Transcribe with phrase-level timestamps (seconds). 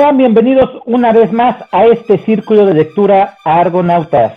[0.00, 4.32] Sean bienvenidos una vez más a este círculo de lectura Argonautas.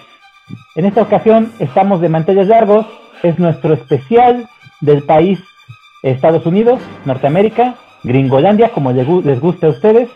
[0.75, 2.86] En esta ocasión estamos de manteles largos,
[3.21, 4.50] es nuestro especial
[4.82, 5.39] del país
[6.02, 10.10] Estados Unidos, Norteamérica, Gringolandia, como les guste a ustedes,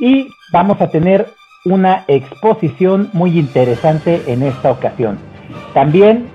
[0.00, 1.28] y vamos a tener
[1.64, 5.20] una exposición muy interesante en esta ocasión.
[5.72, 6.26] También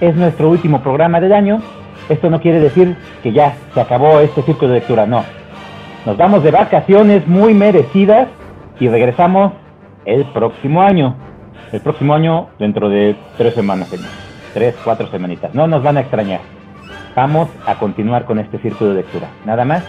[0.00, 1.62] es nuestro último programa del año.
[2.08, 5.24] Esto no quiere decir que ya se acabó este círculo de lectura, no.
[6.06, 8.28] Nos vamos de vacaciones muy merecidas
[8.78, 9.52] y regresamos
[10.06, 11.14] el próximo año.
[11.72, 13.94] El próximo año dentro de tres semanas,
[14.54, 15.54] Tres, cuatro semanitas.
[15.54, 16.40] No nos van a extrañar.
[17.14, 19.28] Vamos a continuar con este círculo de lectura.
[19.44, 19.84] Nada más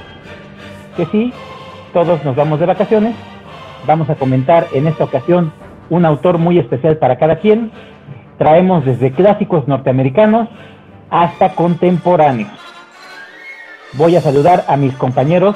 [0.97, 1.33] que sí,
[1.93, 3.15] todos nos vamos de vacaciones.
[3.87, 5.53] Vamos a comentar en esta ocasión
[5.89, 7.71] un autor muy especial para cada quien.
[8.37, 10.49] Traemos desde clásicos norteamericanos
[11.09, 12.51] hasta contemporáneos.
[13.93, 15.55] Voy a saludar a mis compañeros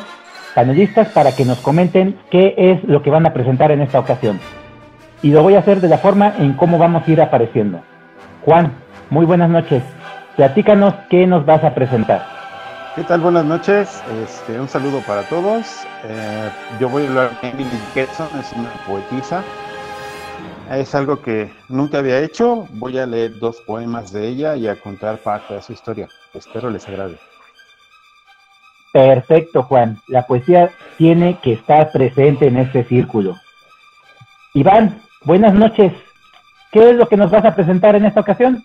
[0.55, 4.39] panelistas para que nos comenten qué es lo que van a presentar en esta ocasión.
[5.21, 7.81] Y lo voy a hacer de la forma en cómo vamos a ir apareciendo.
[8.45, 8.71] Juan,
[9.09, 9.83] muy buenas noches.
[10.37, 12.25] Platícanos qué nos vas a presentar.
[12.95, 13.19] ¿Qué tal?
[13.19, 14.01] Buenas noches.
[14.23, 15.85] Este, un saludo para todos.
[16.05, 19.43] Eh, yo voy a hablar de Emily Dickinson, es una poetisa.
[20.71, 22.65] Es algo que nunca había hecho.
[22.71, 26.07] Voy a leer dos poemas de ella y a contar parte de su historia.
[26.33, 27.17] Espero les agrade.
[28.95, 29.99] Perfecto, Juan.
[30.07, 33.35] La poesía tiene que estar presente en este círculo.
[34.53, 35.91] Iván, buenas noches.
[36.71, 38.63] ¿Qué es lo que nos vas a presentar en esta ocasión?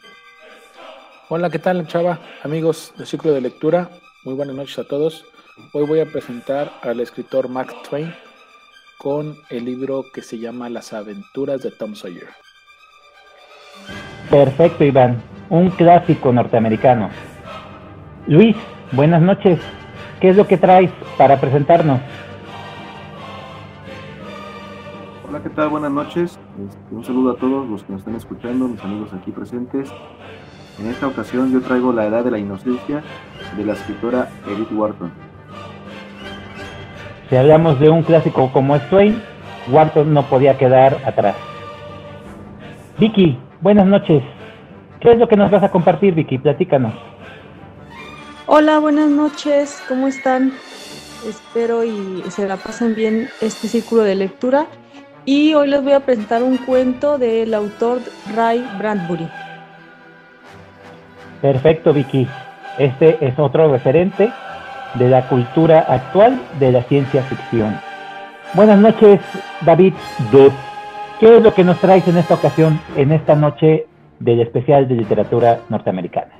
[1.30, 2.20] Hola, ¿qué tal, Chava?
[2.44, 3.90] Amigos del ciclo de lectura,
[4.22, 5.24] muy buenas noches a todos.
[5.72, 8.14] Hoy voy a presentar al escritor Mark Twain
[8.98, 12.28] con el libro que se llama Las aventuras de Tom Sawyer.
[14.30, 15.20] Perfecto, Iván.
[15.48, 17.10] Un clásico norteamericano.
[18.28, 18.54] Luis,
[18.92, 19.58] buenas noches.
[20.20, 21.98] ¿Qué es lo que traes para presentarnos?
[25.26, 25.70] Hola, ¿qué tal?
[25.70, 26.38] Buenas noches.
[26.68, 29.90] Este, un saludo a todos los que nos están escuchando, mis amigos aquí presentes.
[30.78, 33.02] En esta ocasión yo traigo La Edad de la Inocencia
[33.56, 35.10] de la escritora Edith Wharton.
[37.30, 39.22] Si hablamos de un clásico como es Twain,
[39.70, 41.36] Wharton no podía quedar atrás.
[42.98, 44.22] Vicky, buenas noches.
[45.00, 46.36] ¿Qué es lo que nos vas a compartir, Vicky?
[46.36, 47.09] Platícanos.
[48.52, 49.80] Hola, buenas noches.
[49.86, 50.50] ¿Cómo están?
[51.24, 54.66] Espero y se la pasen bien este círculo de lectura.
[55.24, 58.00] Y hoy les voy a presentar un cuento del autor
[58.34, 59.28] Ray Bradbury.
[61.40, 62.26] Perfecto, Vicky.
[62.76, 64.32] Este es otro referente
[64.94, 67.80] de la cultura actual de la ciencia ficción.
[68.54, 69.20] Buenas noches,
[69.60, 69.94] David
[71.20, 73.86] ¿Qué es lo que nos traes en esta ocasión, en esta noche
[74.18, 76.39] del especial de literatura norteamericana?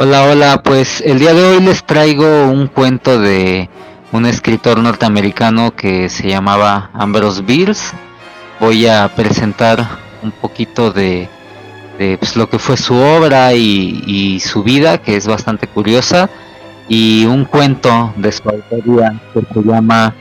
[0.00, 3.68] Hola, hola, pues el día de hoy les traigo un cuento de
[4.12, 7.96] un escritor norteamericano que se llamaba Ambrose Bierce.
[8.60, 9.84] Voy a presentar
[10.22, 11.28] un poquito de
[11.98, 16.30] de pues, lo que fue su obra y, su vida, que es bastante curiosa,
[16.88, 20.14] y un cuento de su autoría que se llama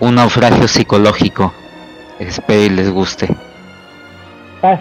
[0.00, 1.52] Un naufragio psicológico.
[2.20, 3.28] Espero y les guste.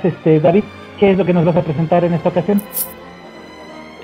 [0.03, 0.63] Este, David,
[0.99, 2.61] ¿qué es lo que nos vas a presentar en esta ocasión?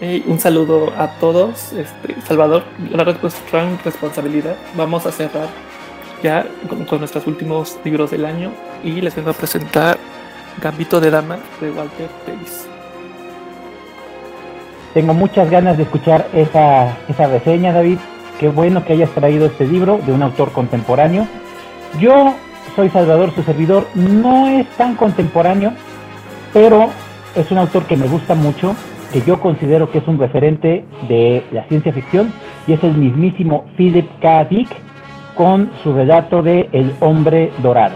[0.02, 1.74] Un saludo a todos.
[1.74, 4.56] Este, Salvador, la gran responsabilidad.
[4.76, 5.48] Vamos a cerrar
[6.24, 8.52] ya con, con, nuestros últimos libros del año
[8.84, 9.98] y les vengo a presentar
[10.62, 12.68] Gambito de Dama de Walter Davis.
[14.94, 18.00] Tengo muchas ganas de escuchar esa, esa reseña, David.
[18.40, 21.28] Qué bueno que hayas traído este libro de un autor contemporáneo.
[22.00, 22.34] Yo
[22.76, 23.86] soy Salvador, su servidor.
[23.94, 25.74] No es tan contemporáneo,
[26.54, 26.90] pero
[27.36, 28.76] es un autor que me gusta mucho,
[29.12, 32.32] que yo considero que es un referente de la ciencia ficción,
[32.68, 34.46] y es el mismísimo Philip K.
[34.46, 34.70] Dick
[35.36, 37.96] con su relato de El hombre dorado.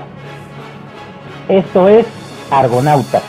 [1.50, 2.06] Esto es
[2.50, 3.22] Argonauta.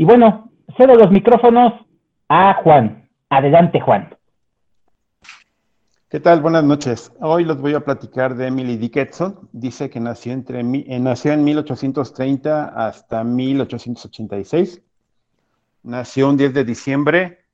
[0.00, 1.74] Y bueno, cedo los micrófonos
[2.30, 3.06] a Juan.
[3.28, 4.16] Adelante, Juan.
[6.08, 6.40] ¿Qué tal?
[6.40, 7.12] Buenas noches.
[7.20, 9.50] Hoy les voy a platicar de Emily Dickinson.
[9.52, 14.80] Dice que nació, entre, eh, nació en 1830 hasta 1886.
[15.82, 17.44] Nació un 10 de diciembre.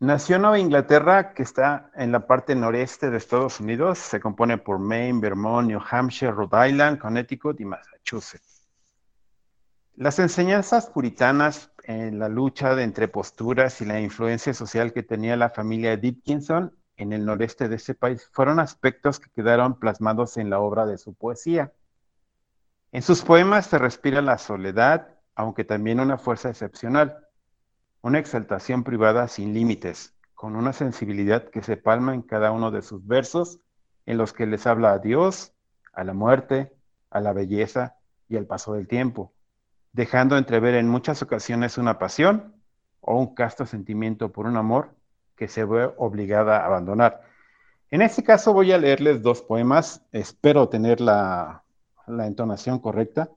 [0.00, 3.98] Nació en Nueva Inglaterra, que está en la parte noreste de Estados Unidos.
[3.98, 8.56] Se compone por Maine, Vermont, New Hampshire, Rhode Island, Connecticut y Massachusetts.
[9.96, 15.50] Las enseñanzas puritanas en la lucha entre posturas y la influencia social que tenía la
[15.50, 20.58] familia Dickinson en el noreste de ese país fueron aspectos que quedaron plasmados en la
[20.58, 21.72] obra de su poesía.
[22.90, 27.18] En sus poemas se respira la soledad, aunque también una fuerza excepcional,
[28.02, 32.82] una exaltación privada sin límites, con una sensibilidad que se palma en cada uno de
[32.82, 33.60] sus versos,
[34.06, 35.52] en los que les habla a Dios,
[35.92, 36.72] a la muerte,
[37.10, 37.96] a la belleza
[38.28, 39.35] y al paso del tiempo,
[39.96, 42.54] dejando entrever en muchas ocasiones una pasión
[43.00, 44.94] o un casto sentimiento por un amor
[45.36, 47.22] que se ve obligada a abandonar.
[47.90, 51.64] En este caso voy a leerles dos poemas, espero tener la,
[52.06, 53.30] la entonación correcta.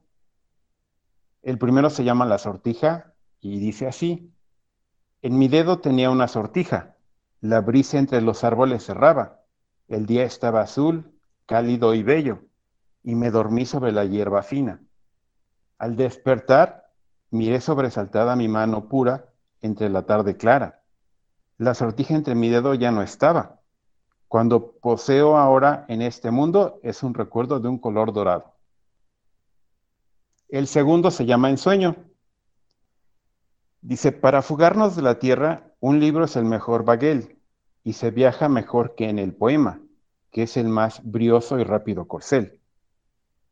[1.43, 4.33] El primero se llama La sortija y dice así,
[5.21, 6.97] en mi dedo tenía una sortija,
[7.39, 9.39] la brisa entre los árboles cerraba,
[9.87, 11.09] el día estaba azul,
[11.45, 12.41] cálido y bello,
[13.01, 14.81] y me dormí sobre la hierba fina.
[15.79, 16.91] Al despertar,
[17.31, 19.29] miré sobresaltada mi mano pura
[19.61, 20.83] entre la tarde clara.
[21.57, 23.61] La sortija entre mi dedo ya no estaba.
[24.27, 28.53] Cuando poseo ahora en este mundo es un recuerdo de un color dorado.
[30.49, 31.95] El segundo se llama Ensueño.
[33.81, 37.39] Dice, para fugarnos de la tierra, un libro es el mejor baguel
[37.85, 39.79] y se viaja mejor que en el poema,
[40.31, 42.59] que es el más brioso y rápido corcel.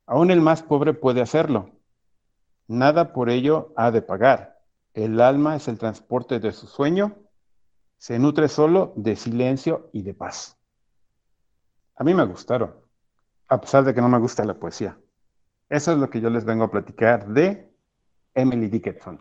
[0.06, 1.77] Aún el más pobre puede hacerlo.
[2.68, 4.58] Nada por ello ha de pagar.
[4.94, 7.16] El alma es el transporte de su sueño.
[7.98, 10.58] Se nutre solo de silencio y de paz.
[11.96, 12.76] A mí me gustaron,
[13.48, 14.98] a pesar de que no me gusta la poesía.
[15.70, 17.70] Eso es lo que yo les vengo a platicar de
[18.36, 19.20] Emily Dickinson.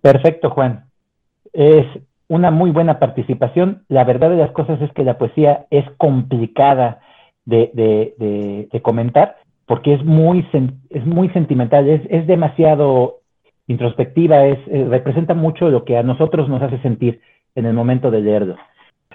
[0.00, 0.90] Perfecto, Juan.
[1.52, 1.86] Es
[2.28, 3.84] una muy buena participación.
[3.88, 7.00] La verdad de las cosas es que la poesía es complicada
[7.44, 10.46] de, comentar porque es muy,
[10.90, 13.20] es muy sentimental, es, demasiado
[13.66, 17.20] introspectiva, es, eh, representa mucho lo que a nosotros nos hace sentir
[17.54, 18.56] en el momento de leerlo.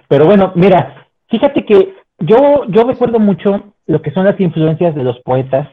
[0.07, 5.03] Pero bueno, mira, fíjate que yo, yo recuerdo mucho lo que son las influencias de
[5.03, 5.67] los poetas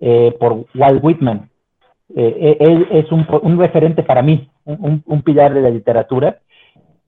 [0.00, 1.48] eh, por Walt Whitman.
[2.14, 6.38] Eh, él es un, un, referente para mí, un, un, pilar de la literatura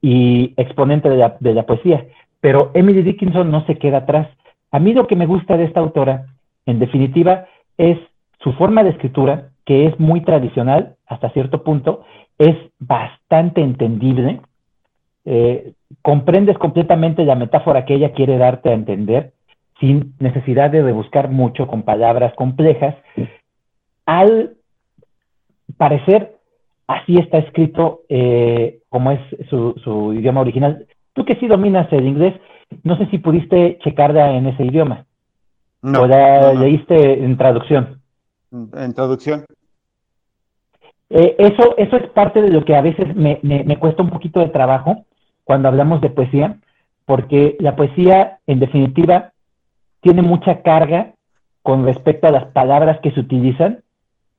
[0.01, 2.05] y exponente de la, de la poesía.
[2.39, 4.27] Pero Emily Dickinson no se queda atrás.
[4.71, 6.25] A mí lo que me gusta de esta autora,
[6.65, 7.45] en definitiva,
[7.77, 7.97] es
[8.39, 12.03] su forma de escritura, que es muy tradicional hasta cierto punto,
[12.37, 14.41] es bastante entendible,
[15.25, 19.33] eh, comprendes completamente la metáfora que ella quiere darte a entender
[19.79, 22.95] sin necesidad de rebuscar mucho con palabras complejas.
[24.05, 24.53] Al
[25.75, 26.35] parecer,
[26.87, 29.19] así está escrito eh, como es
[29.49, 30.85] su, idioma original.
[31.13, 32.35] Tú que sí dominas el inglés,
[32.83, 35.05] no sé si pudiste checarla en ese idioma.
[35.81, 38.01] No, o la leíste en traducción.
[38.51, 39.45] En traducción.
[41.09, 44.39] Eh, eso, eso es parte de lo que a veces me, me cuesta un poquito
[44.39, 45.05] de trabajo
[45.43, 46.57] cuando hablamos de poesía,
[47.05, 49.33] porque la poesía, en definitiva,
[50.01, 51.13] tiene mucha carga
[51.61, 53.83] con respecto a las palabras que se utilizan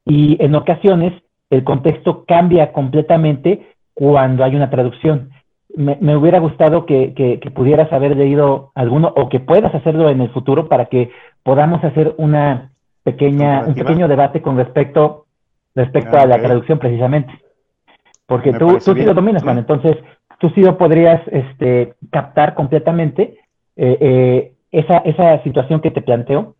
[0.04, 1.12] y en ocasiones
[1.50, 5.30] el contexto cambia completamente cuando hay una traducción.
[5.74, 10.68] Me, hubiera gustado que, pudieras haber leído alguno o que puedas hacerlo en el futuro
[10.68, 11.10] para que
[11.42, 15.26] podamos hacer una pequeña, un pequeño debate con respecto,
[15.74, 17.32] respecto a la traducción precisamente.
[18.26, 19.58] Porque tú, tú sí lo dominas, man.
[19.58, 19.96] Entonces,
[20.38, 23.38] tú sí lo podrías este, captar completamente
[23.76, 26.56] eh, eh, esa, esa situación que te planteo.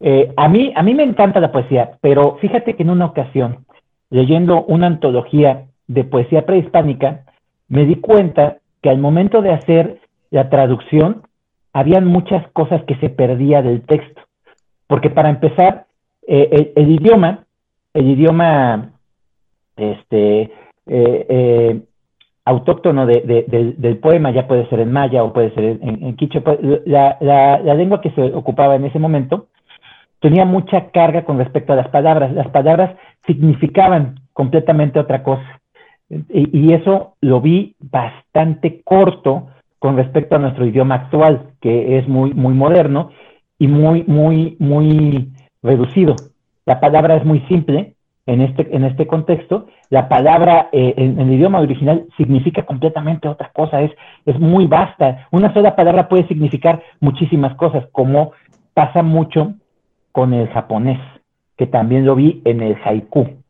[0.00, 3.64] Eh, a, mí, a mí me encanta la poesía, pero fíjate que en una ocasión,
[4.10, 7.23] leyendo una antología de poesía prehispánica,
[7.68, 11.22] me di cuenta que al momento de hacer la traducción,
[11.72, 14.22] habían muchas cosas que se perdía del texto.
[14.86, 15.86] Porque para empezar,
[16.26, 17.44] el, el, idioma,
[17.92, 18.92] el idioma
[19.76, 20.52] este,
[22.44, 27.16] autóctono del poema, ya puede ser en maya o puede ser en, en pues, la,
[27.20, 29.48] la, lengua que se ocupaba en ese momento
[30.20, 32.32] tenía mucha carga con respecto a las palabras.
[32.32, 35.60] Las palabras significaban completamente otra cosa.
[36.08, 42.32] Y, eso lo vi bastante corto con respecto a nuestro idioma actual, que es muy,
[42.34, 43.10] muy moderno
[43.58, 45.32] y muy, muy, muy
[45.62, 46.14] reducido.
[46.66, 47.94] La palabra es muy simple,
[48.26, 53.50] en este, en este contexto, la palabra eh, en, el idioma original significa completamente otra
[53.52, 53.90] cosa, es,
[54.24, 55.26] es muy vasta.
[55.30, 58.32] Una sola palabra puede significar muchísimas cosas, como
[58.72, 59.54] pasa mucho
[60.10, 61.00] con el japonés,
[61.56, 63.43] que también lo vi en el haiku.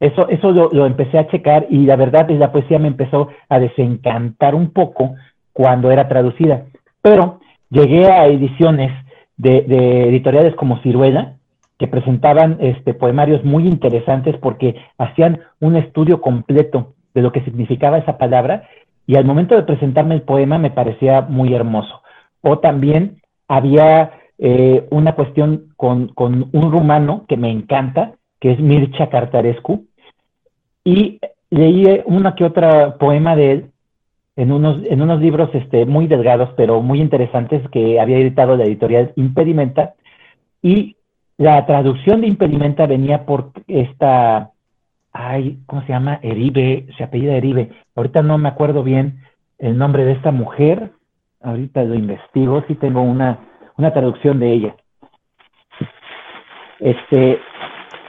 [0.00, 3.58] Eso, eso lo, empecé a checar y la verdad es la poesía me empezó a
[3.58, 5.14] desencantar un poco
[5.52, 6.64] cuando era traducida.
[7.00, 8.92] Pero llegué a ediciones
[9.36, 11.36] de, de editoriales como Ciruela,
[11.78, 17.98] que presentaban este, poemarios muy interesantes porque hacían un estudio completo de lo que significaba
[17.98, 18.68] esa palabra
[19.06, 22.02] y al momento de presentarme el poema me parecía muy hermoso.
[22.40, 28.12] O también había eh, una cuestión con, con, un rumano que me encanta,
[28.44, 29.86] que es Mircea Cartarescu,
[30.84, 33.70] y leí una que otra poema de él
[34.36, 38.64] en unos, en unos libros este, muy delgados, pero muy interesantes que había editado la
[38.64, 39.94] editorial Impedimenta,
[40.60, 40.96] y
[41.38, 44.50] la traducción de Impedimenta venía por esta,
[45.10, 46.20] ay, ¿cómo se llama?
[46.20, 47.70] Eribe, se apellida Eribe.
[47.96, 49.20] Ahorita no me acuerdo bien
[49.58, 50.90] el nombre de esta mujer,
[51.40, 53.38] ahorita lo investigo, sí tengo una,
[53.78, 54.76] una traducción de ella.
[56.78, 57.40] Este,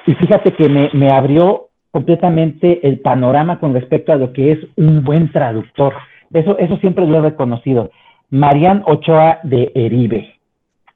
[0.06, 5.04] y fíjate que me, abrió completamente el panorama con respecto a lo que es un
[5.04, 5.94] buen traductor.
[6.32, 7.90] Eso, eso siempre lo he reconocido.
[8.30, 10.36] Marian Ochoa de Eribe.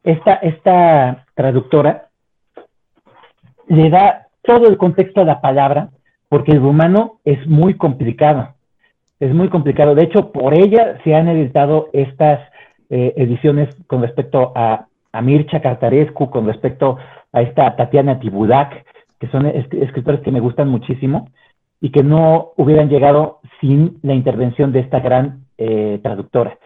[0.04, 2.08] Esta, esta traductora
[3.68, 5.90] le da todo el contexto a la palabra,
[6.28, 8.54] porque el rumano es muy complicado.
[9.20, 9.96] Es muy complicado.
[9.96, 12.40] De hecho, por ella se han editado estas
[12.90, 16.98] eh, ediciones con respecto a, a Mircea Cartarescu, con respecto
[17.32, 18.86] a esta Tatiana Tibudak,
[19.20, 21.30] que son escritores que me gustan muchísimo
[21.82, 26.58] y que no hubieran llegado sin la intervención de esta gran eh, traductora.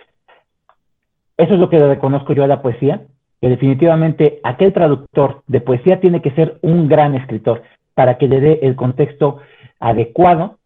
[1.37, 3.01] Eso es lo que reconozco yo a la poesía,
[3.41, 7.63] que definitivamente aquel traductor de poesía tiene que ser un gran escritor
[7.95, 9.39] para que le dé el contexto
[9.79, 10.57] adecuado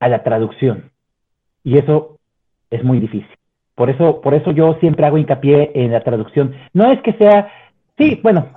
[0.00, 0.90] a la traducción.
[1.64, 2.18] Y eso
[2.70, 3.28] es muy difícil.
[3.74, 6.54] Por eso, por eso yo siempre hago hincapié en la traducción.
[6.72, 7.50] No es que sea,
[7.96, 8.48] sí, bueno,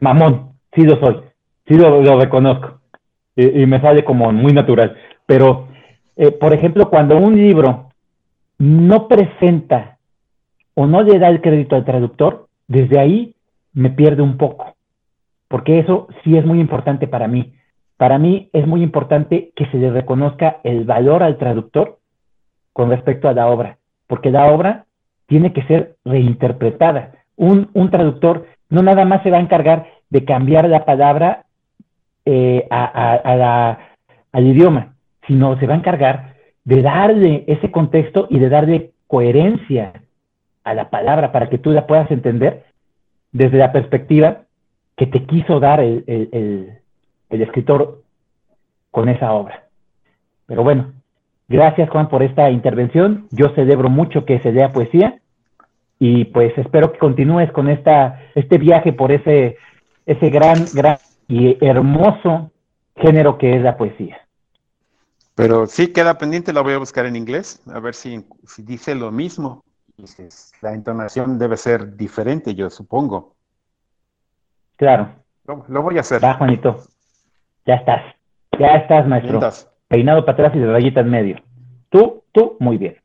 [0.00, 1.22] mamón, sí lo soy,
[1.68, 2.80] sí lo, reconozco.
[3.36, 4.96] Y, me sale como muy natural.
[5.26, 5.68] Pero,
[6.16, 7.90] eh, por ejemplo, cuando un libro
[8.58, 9.98] no presenta
[10.74, 13.34] o no le da el crédito al traductor, desde ahí
[13.72, 14.74] me pierde un poco,
[15.46, 17.54] porque eso sí es muy importante para mí.
[17.96, 21.98] Para mí es muy importante que se le reconozca el valor al traductor
[22.72, 24.86] con respecto a la obra, porque la obra
[25.26, 27.12] tiene que ser reinterpretada.
[27.36, 31.44] Un, traductor no nada más se va a encargar de cambiar la palabra
[32.30, 34.94] eh, al idioma,
[35.26, 39.94] sino se va a encargar de darle ese contexto y de darle coherencia
[40.62, 42.66] a la palabra para que tú la puedas entender
[43.32, 44.42] desde la perspectiva
[44.94, 48.02] que te quiso dar el, el, escritor
[48.90, 49.64] con esa obra.
[50.44, 50.92] Pero bueno,
[51.48, 53.26] gracias Juan por esta intervención.
[53.30, 55.18] Yo celebro mucho que se lea poesía
[55.98, 59.56] y pues espero que continúes con esta, este viaje por ese,
[60.04, 62.50] ese gran, gran y hermoso
[62.96, 64.18] género que es la poesía.
[65.34, 68.94] Pero sí queda pendiente, la voy a buscar en inglés, a ver si, si dice
[68.94, 69.62] lo mismo
[70.62, 73.34] la entonación debe ser diferente, yo supongo.
[74.76, 75.10] Claro.
[75.44, 76.22] Lo, voy a hacer.
[76.22, 76.76] Va, Juanito.
[77.66, 78.02] Ya estás.
[78.58, 79.40] Ya estás, maestro.
[79.88, 81.36] Peinado para atrás y de rayita en medio.
[81.88, 82.96] Tú, tú, muy bien.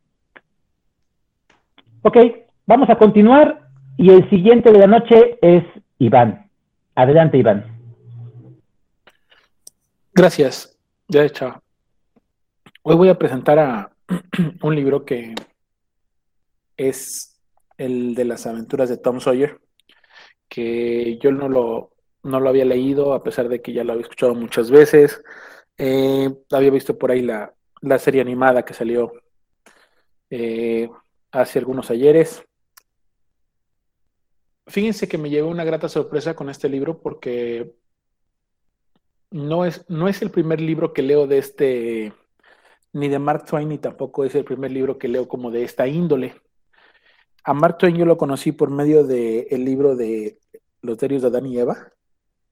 [2.04, 2.18] Ok,
[2.68, 3.62] vamos a continuar.
[3.98, 5.64] Y el siguiente de la noche es
[5.98, 6.48] Iván.
[6.96, 7.73] Adelante, Iván.
[10.16, 10.78] Gracias.
[11.08, 11.64] Ya hecho.
[12.84, 13.96] Hoy voy a presentar a
[14.62, 15.34] un libro que
[16.78, 17.42] es
[17.78, 19.60] el de las aventuras de Tom Sawyer,
[20.48, 24.04] que yo no lo, no lo había leído, a pesar de que ya lo había
[24.04, 25.20] escuchado muchas veces.
[25.80, 27.52] Eh, había visto por ahí la,
[27.98, 29.14] serie animada que salió
[30.30, 30.92] eh,
[31.32, 32.44] hace algunos ayeres.
[34.68, 37.74] Fíjense que me llevé una grata sorpresa con este libro porque
[39.34, 42.14] no es, no es el primer libro que leo de este,
[42.94, 45.88] ni de Mark Twain, ni tampoco es el primer libro que leo como de esta
[45.88, 46.36] índole.
[47.44, 50.40] A Mark Twain yo lo conocí por medio del el libro de
[50.82, 51.92] Los diarios de Adán y Eva,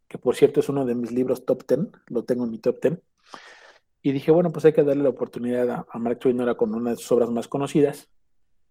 [0.07, 2.79] que por cierto es uno de mis libros top ten, lo tengo en mi top
[2.79, 3.01] ten.
[4.01, 6.73] Y dije, bueno, pues hay que darle la oportunidad a, Mark Twain, no era con
[6.73, 8.09] una de sus obras más conocidas.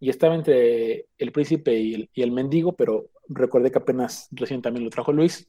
[0.00, 4.90] Y estaba entre El Príncipe y el, Mendigo, pero recordé que apenas recién también lo
[4.90, 5.48] trajo Luis.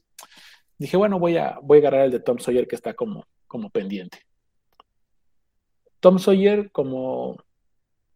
[0.82, 3.70] Dije, bueno, voy a, voy a agarrar el de Tom Sawyer que está como, como
[3.70, 4.18] pendiente.
[6.00, 7.36] Tom Sawyer, como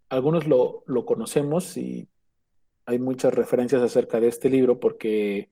[0.09, 2.09] algunos lo, lo conocemos y
[2.87, 5.49] hay muchas referencias acerca de este libro porque,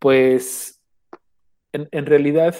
[0.00, 0.80] pues,
[1.70, 2.56] en, realidad,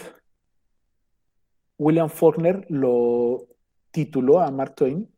[1.79, 3.49] William Faulkner lo
[3.91, 5.13] tituló a Mark Twain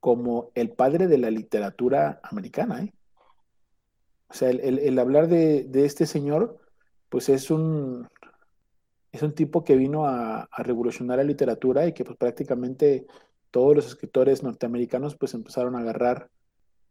[0.00, 2.82] como el padre de la literatura americana.
[2.82, 2.92] ¿eh?
[4.28, 6.60] O sea, el, hablar de, este señor,
[7.08, 8.08] pues es un,
[9.12, 13.06] es un tipo que vino a, revolucionar la literatura y que pues prácticamente
[13.50, 16.28] todos los escritores norteamericanos pues empezaron a agarrar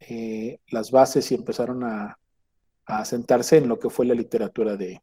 [0.00, 2.18] eh, las bases y empezaron a,
[2.86, 5.02] a, sentarse en lo que fue la literatura de,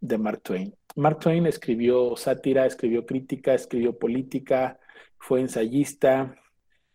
[0.00, 0.74] de Mark Twain.
[0.96, 4.78] Mark Twain escribió sátira, escribió crítica, escribió política,
[5.18, 6.36] fue ensayista,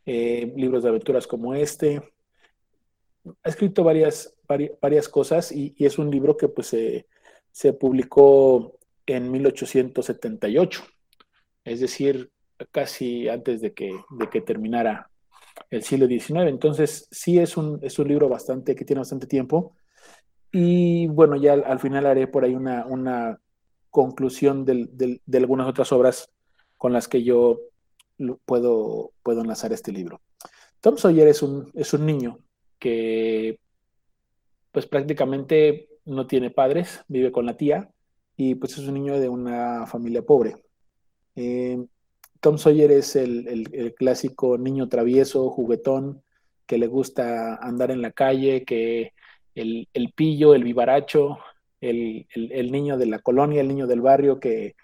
[0.05, 2.01] eh, libros de aventuras como este.
[3.43, 4.33] Ha escrito varias,
[4.81, 6.75] varias, cosas y, es un libro que pues
[7.51, 10.83] se publicó en 1878,
[11.65, 12.31] es decir,
[12.71, 15.09] casi antes de que, de que terminara
[15.69, 16.47] el siglo XIX.
[16.47, 19.75] Entonces, sí es un, es un libro bastante que tiene bastante tiempo.
[20.51, 23.39] Y bueno, ya al, final haré por ahí una, una
[23.89, 26.29] conclusión de algunas otras obras
[26.77, 27.59] con las que yo
[28.45, 30.21] puedo, puedo enlazar este libro.
[30.81, 32.39] Tom Sawyer es un, es un niño
[32.79, 33.59] que
[34.71, 37.89] pues prácticamente no tiene padres, vive con la tía
[38.37, 40.55] y pues es un niño de una familia pobre.
[41.35, 41.83] Eh,
[42.39, 46.23] Tom Sawyer es el, clásico niño travieso, juguetón,
[46.65, 49.13] que le gusta andar en la calle, que
[49.53, 51.37] el, pillo, el vivaracho,
[51.81, 52.25] el,
[52.71, 54.75] niño de la colonia, el niño del barrio que,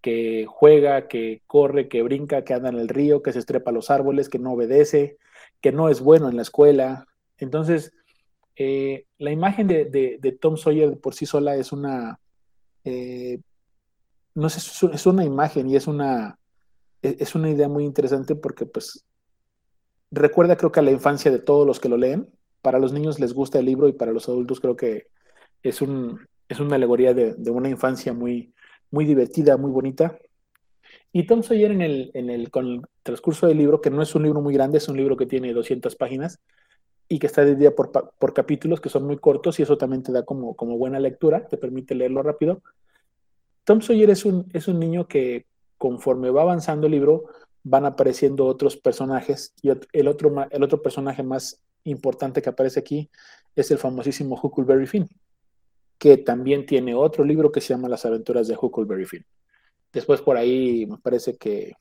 [0.00, 3.74] que juega, que corre, que brinca, que anda en el río, que se estrepa a
[3.74, 5.16] los árboles, que no obedece,
[5.60, 7.06] que no es bueno en la escuela.
[7.38, 7.92] Entonces,
[8.56, 12.18] eh, la imagen de, Tom Sawyer por sí sola es una,
[12.84, 13.40] eh,
[14.34, 14.60] no sé,
[14.92, 16.38] es una imagen y es una,
[17.02, 19.04] e, es una idea muy interesante porque pues
[20.10, 22.30] recuerda creo que a la infancia de todos los que lo leen.
[22.62, 25.08] Para los niños les gusta el libro y para los adultos creo que
[25.62, 28.54] es, un, es una alegoría de, una infancia muy,
[28.90, 30.18] muy divertida, muy bonita.
[31.12, 34.14] Y Tom Sawyer en el, en el, con el transcurso del libro, que no es
[34.14, 36.40] un libro muy grande, es un libro que tiene 200 páginas,
[37.08, 40.12] y que está dividido por, por, capítulos que son muy cortos y eso también te
[40.12, 42.62] da como, como buena lectura, te permite leerlo rápido.
[43.64, 45.46] Tom Sawyer es un, es un niño que
[45.78, 47.26] conforme va avanzando el libro
[47.62, 53.10] van apareciendo otros personajes y el otro, el otro personaje más importante que aparece aquí
[53.56, 55.08] es el famosísimo Huckleberry Finn,
[55.98, 59.24] que también tiene otro libro que se llama Las aventuras de Huckleberry Finn.
[59.92, 61.74] Después por ahí me parece que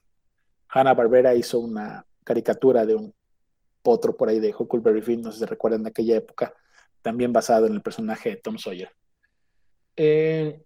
[0.69, 3.13] Hanna Barbera hizo una caricatura de un
[3.91, 6.53] otro por ahí de Huckleberry Finn, no sé si recuerdan de aquella época,
[7.01, 8.89] también basado en el personaje de Tom Sawyer.
[9.95, 10.61] Eh,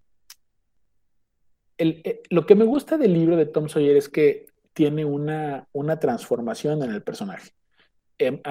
[1.77, 5.99] eh, lo que me gusta del libro de Tom Sawyer es que tiene una, una
[5.99, 7.51] transformación en el personaje.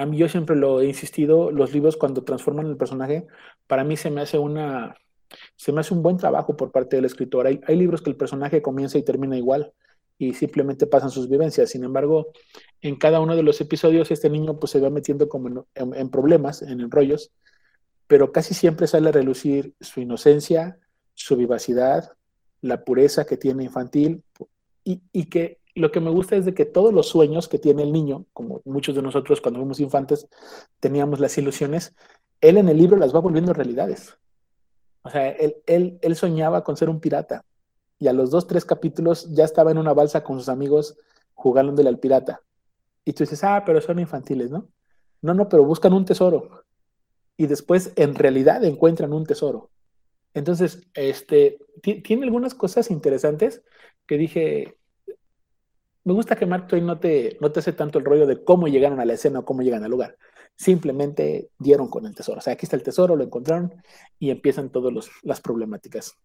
[0.07, 3.27] Mí yo siempre lo he insistido, los libros cuando transforman el personaje,
[3.67, 4.95] para mí se me hace una,
[5.55, 7.45] se me hace un buen trabajo por parte del escritor.
[7.45, 9.71] Hay, hay libros que el personaje comienza y termina igual
[10.19, 11.71] y simplemente pasan sus vivencias.
[11.71, 12.27] Sin embargo,
[12.81, 16.61] en cada uno de los episodios este niño pues se va metiendo como en, problemas,
[16.61, 17.31] en enrollos,
[18.05, 20.77] pero casi siempre sale a relucir su inocencia,
[21.15, 22.11] su vivacidad,
[22.61, 24.23] la pureza que tiene infantil
[24.83, 27.83] y, y, que lo que me gusta es de que todos los sueños que tiene
[27.83, 30.27] el niño, como muchos de nosotros cuando fuimos infantes
[30.81, 31.95] teníamos las ilusiones,
[32.41, 34.17] él en el libro las va volviendo realidades.
[35.03, 37.45] O sea, él, él, él soñaba con ser un pirata,
[37.99, 40.97] y a los dos, tres capítulos ya estaba en una balsa con sus amigos
[41.33, 42.41] jugándole al pirata.
[43.03, 44.69] Y tú dices, ah, pero son infantiles, ¿no?
[45.21, 46.63] No, no, pero buscan un tesoro.
[47.35, 49.69] Y después en realidad encuentran un tesoro.
[50.33, 53.63] Entonces, este, tiene algunas cosas interesantes
[54.05, 54.77] que dije,
[56.03, 58.67] me gusta que Mark Twain no te, no te hace tanto el rollo de cómo
[58.67, 60.17] llegaron a la escena o cómo llegan al lugar.
[60.55, 62.39] Simplemente dieron con el tesoro.
[62.39, 63.73] O sea, aquí está el tesoro, lo encontraron
[64.17, 66.15] y empiezan todas las problemáticas.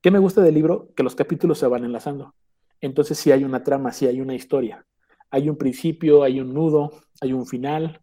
[0.00, 0.88] ¿Qué me gusta del libro?
[0.94, 2.34] Que los capítulos se van enlazando.
[2.80, 4.86] Entonces sí hay una trama, sí hay una historia.
[5.30, 8.00] Hay un principio, hay un nudo, hay un final.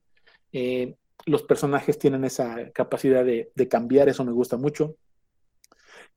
[0.52, 4.96] Eh, los personajes tienen esa capacidad de, cambiar, eso me gusta mucho.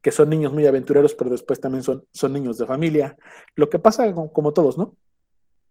[0.02, 3.16] Que son niños muy aventureros, pero después también son, son niños de familia.
[3.54, 4.96] Lo que pasa como, todos, ¿no?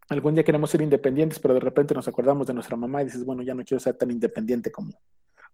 [0.09, 3.25] Algún día queremos ser independientes, pero de repente nos acordamos de nuestra mamá y dices,
[3.25, 4.93] bueno, ya no quiero ser tan independiente como,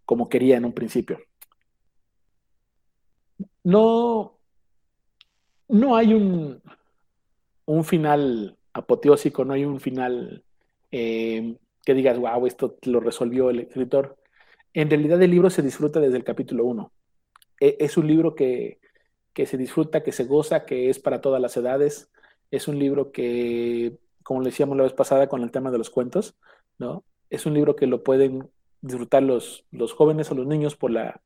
[0.06, 1.20] como quería en un principio.
[3.64, 4.40] No,
[5.68, 6.62] no hay un,
[7.66, 10.44] un final apoteósico, no hay un final
[10.92, 14.18] eh, que digas, wow, esto lo resolvió el escritor.
[14.74, 16.92] En realidad el libro se disfruta desde el capítulo 1.
[17.60, 18.80] E, es un libro que,
[19.36, 22.12] se disfruta, que se goza, que es para todas las edades.
[22.52, 25.90] Es un libro que, como le decíamos la vez pasada con el tema de los
[25.90, 26.36] cuentos,
[26.78, 27.04] ¿no?
[27.30, 28.50] Es un libro que lo pueden
[28.82, 31.22] disfrutar los, los jóvenes o los niños por la,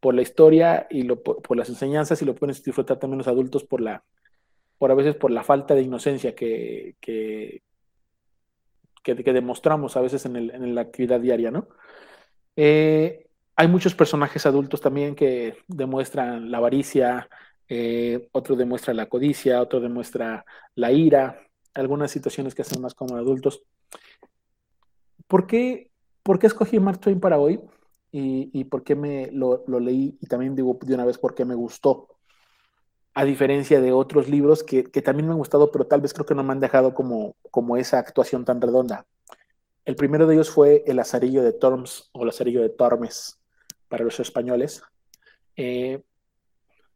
[0.00, 3.80] por la historia y por, las enseñanzas y lo pueden disfrutar también los adultos por
[3.80, 4.04] la,
[4.78, 7.62] por a veces por la falta de inocencia que, que,
[9.02, 11.68] que, demostramos a veces en, el, en, la actividad diaria, ¿no?
[12.56, 17.28] Eh, hay muchos personajes adultos también que demuestran la avaricia,
[17.68, 21.40] eh, otro demuestra la codicia, otro demuestra la ira,
[21.74, 23.62] algunas situaciones que hacen más como adultos.
[25.26, 25.90] ¿Por qué,
[26.22, 27.60] ¿Por qué escogí Mark Twain para hoy?
[28.10, 31.54] Y, por qué me lo, leí y también digo de una vez por qué me
[31.54, 32.08] gustó.
[33.14, 36.34] a diferencia de otros libros que, también me han gustado, pero tal vez creo que
[36.34, 39.06] no me han dejado como, como esa actuación tan redonda.
[39.84, 43.40] El primero de ellos fue El Azarillo de Tormes o El de Tormes
[43.88, 44.82] para los españoles.
[45.56, 46.02] Eh,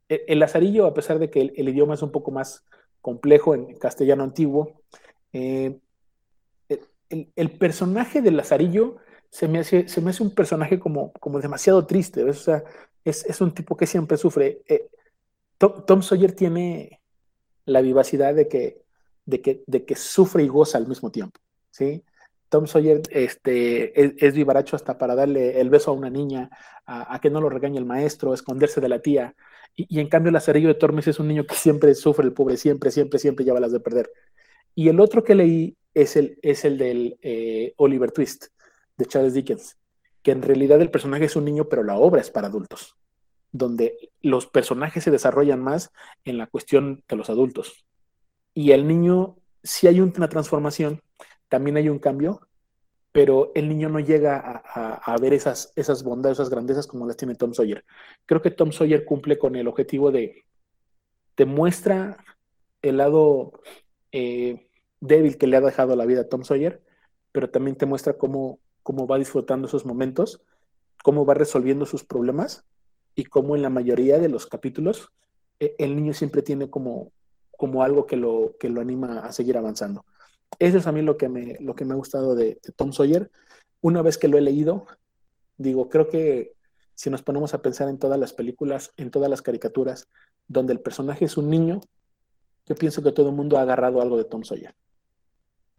[0.09, 2.65] e, el Lazarillo, a pesar de que el, idioma es un poco más
[3.01, 4.83] complejo en castellano antiguo,
[5.33, 5.79] eh,
[7.09, 8.97] el, personaje del Lazarillo
[9.33, 12.63] se me hace, se me hace un personaje como, como demasiado triste, O sea,
[13.03, 14.63] es, un tipo que siempre sufre.
[14.69, 14.89] Eh,
[15.57, 17.01] Tom, Sawyer tiene
[17.65, 18.83] la vivacidad de que,
[19.25, 21.41] de, que, de que sufre y goza al mismo tiempo,
[21.71, 22.05] ¿sí?
[22.51, 26.51] Tom Sawyer este, es, vivaracho hasta para darle el beso a una niña,
[26.85, 29.35] a, que no lo regañe el maestro, esconderse de la tía.
[29.75, 32.91] Y, en cambio, Lazarillo de Tormes es un niño que siempre sufre, el pobre, siempre,
[32.91, 34.11] siempre, siempre lleva las de perder.
[34.75, 38.49] Y el otro que leí es el, es el del eh, Oliver Twist,
[38.97, 39.77] de Charles Dickens,
[40.23, 42.97] que en realidad el personaje es un niño, pero la obra es para adultos,
[43.51, 45.91] donde los personajes se desarrollan más
[46.25, 47.85] en la cuestión de los adultos.
[48.55, 51.03] Y el niño, si hay una transformación,
[51.49, 52.41] también hay un cambio,
[53.13, 57.35] pero el niño no llega a, ver esas, esas bondades, esas grandezas como las tiene
[57.35, 57.85] Tom Sawyer.
[58.25, 60.47] Creo que Tom Sawyer cumple con el objetivo de,
[61.35, 62.25] te muestra
[62.81, 63.53] el lado
[64.13, 64.69] eh,
[65.01, 66.83] débil que le ha dejado la vida a Tom Sawyer,
[67.33, 70.43] pero también te muestra cómo, cómo va disfrutando esos momentos,
[71.03, 72.65] cómo va resolviendo sus problemas
[73.15, 75.11] y cómo en la mayoría de los capítulos
[75.61, 77.13] eh, el niño siempre tiene como,
[77.57, 80.05] como algo que lo, que lo anima a seguir avanzando.
[80.59, 83.31] Eso es a mí lo que me, lo que me ha gustado de, Tom Sawyer.
[83.81, 84.87] Una vez que lo he leído,
[85.57, 86.55] digo, creo que
[86.95, 90.09] si nos ponemos a pensar en todas las películas, en todas las caricaturas,
[90.47, 91.81] donde el personaje es un niño,
[92.67, 94.75] yo pienso que todo el mundo ha agarrado algo de Tom Sawyer.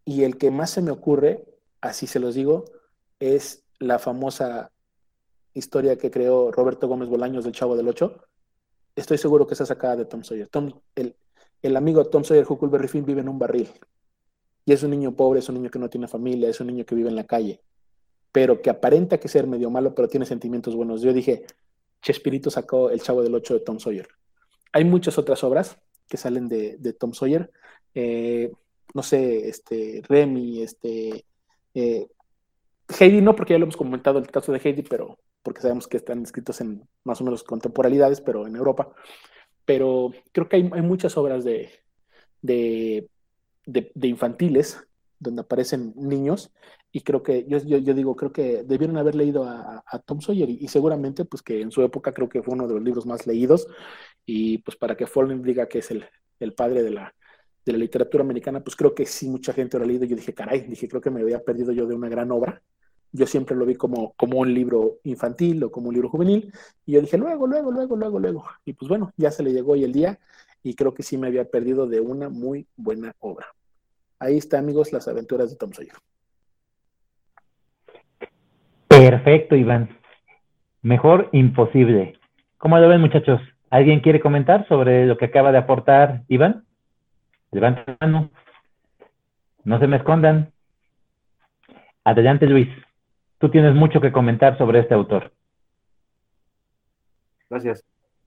[0.05, 1.45] Y el que más se me ocurre,
[1.79, 2.65] así se los digo,
[3.23, 4.71] es la famosa
[5.53, 8.25] historia que creó Roberto Gómez Bolaños del Chavo del Ocho.
[8.95, 10.47] Estoy seguro que está sacada de Tom Sawyer.
[10.47, 11.15] Tom, el,
[11.61, 13.69] el amigo Tom Sawyer Huckleberry Finn vive en un barril
[14.65, 16.85] y es un niño pobre, es un niño que no tiene familia, es un niño
[16.85, 17.61] que vive en la calle,
[18.31, 21.01] pero que aparenta que ser medio malo, pero tiene sentimientos buenos.
[21.01, 21.45] Yo dije,
[22.01, 24.07] Chespirito sacó El Chavo del Ocho de Tom Sawyer.
[24.71, 25.77] Hay muchas otras obras
[26.09, 27.51] que salen de, Tom Sawyer.
[27.93, 28.51] Eh,
[28.93, 31.25] no sé, este, Remy, este,
[31.73, 32.07] eh,
[32.99, 35.97] Heidi no, porque ya lo hemos comentado el caso de Heidi, pero porque sabemos que
[35.97, 38.93] están escritos en más o menos contemporaneidades, pero en Europa.
[39.65, 41.69] Pero creo que hay, muchas obras de,
[42.41, 43.09] de
[44.07, 44.85] infantiles
[45.23, 46.51] donde aparecen niños
[46.91, 51.25] y creo que yo, digo, creo que debieron haber leído a, Tom Sawyer y, seguramente
[51.25, 53.67] pues que en su época creo que fue uno de los libros más leídos
[54.25, 56.05] y pues para que Forlin diga que es el,
[56.39, 57.15] el padre de la,
[57.65, 60.05] de la literatura americana, pues creo que sí mucha gente lo ha leído.
[60.05, 62.61] Yo dije, caray, dije, creo que me había perdido yo de una gran obra.
[63.13, 66.51] Yo siempre lo vi como, como un libro infantil o como un libro juvenil.
[66.85, 68.45] Y yo dije, luego, luego, luego, luego, luego.
[68.65, 70.19] Y pues bueno, ya se le llegó hoy el día
[70.63, 73.45] y creo que sí me había perdido de una muy buena obra.
[74.19, 75.93] Ahí está, amigos, las aventuras de Tom Sawyer.
[78.87, 79.97] Perfecto, Iván.
[80.81, 82.19] Mejor imposible.
[82.57, 83.41] ¿Cómo lo ven, muchachos?
[83.69, 86.65] ¿Alguien quiere comentar sobre lo que acaba de aportar Iván?
[87.51, 88.31] Levanten la mano.
[89.63, 90.51] No se me escondan.
[92.03, 92.69] Adelante, Luis.
[93.43, 95.33] Tú tienes mucho que comentar sobre este autor.
[97.49, 97.83] Gracias.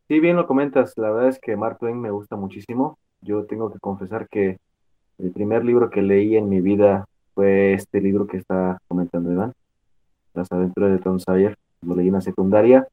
[0.09, 0.93] Sí, bien lo comentas.
[0.99, 2.99] La verdad es que Mark Twain me gusta muchísimo.
[3.23, 4.59] Yo tengo que confesar que
[5.17, 9.55] el primer libro que leí en mi vida fue este libro que está comentando Iván,
[10.35, 11.57] Las aventuras de Tom Sawyer.
[11.81, 12.87] Lo leí en la secundaria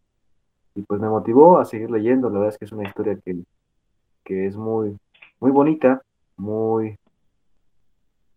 [0.76, 2.30] y pues me motivó a seguir leyendo.
[2.30, 3.36] La verdad es que es una historia que,
[4.24, 4.96] que es muy,
[5.42, 6.02] muy bonita,
[6.38, 6.98] muy,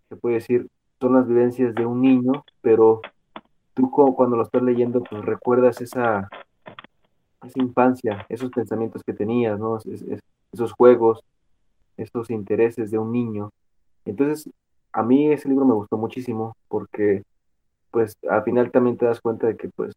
[0.08, 0.66] se puede decir,
[1.00, 3.00] son las vivencias de un niño, pero
[3.76, 6.28] tú cuando lo estás leyendo, pues recuerdas esa,
[7.54, 9.78] infancia, esos pensamientos que tenías, ¿no?
[10.50, 11.20] esos juegos,
[11.96, 13.50] esos intereses de un niño.
[14.04, 14.50] Entonces,
[14.92, 17.22] a mí ese libro me gustó muchísimo porque,
[17.90, 19.92] pues, al final también te das cuenta de que, pues,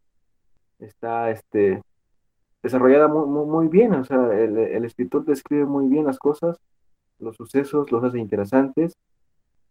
[0.80, 1.82] está, este,
[2.62, 6.58] desarrollada muy, bien, o sea, el, el, escritor describe muy bien las cosas,
[7.18, 8.94] los sucesos, los hace interesantes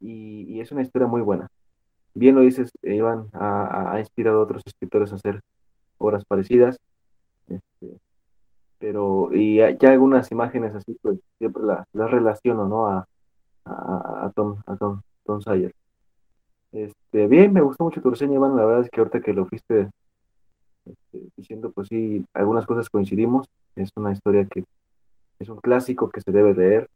[0.01, 1.49] y, es una historia muy buena.
[2.15, 5.41] Bien lo dices, Iván, ha, inspirado otros escritores a hacer
[5.99, 6.79] obras parecidas.
[7.49, 7.99] Este,
[8.79, 12.87] pero, y ya algunas imágenes así, pues siempre las, relaciono, ¿no?
[12.89, 13.07] A,
[13.65, 15.41] a, Tom, a Tom, Tom.
[16.73, 18.57] Este, bien, me gustó mucho tu reseña, Iván.
[18.57, 19.91] La verdad es que ahorita que lo fuiste
[20.85, 23.49] este, diciendo, pues sí, algunas cosas coincidimos.
[23.77, 24.65] Es una historia que
[25.39, 26.89] es un clásico que se debe leer.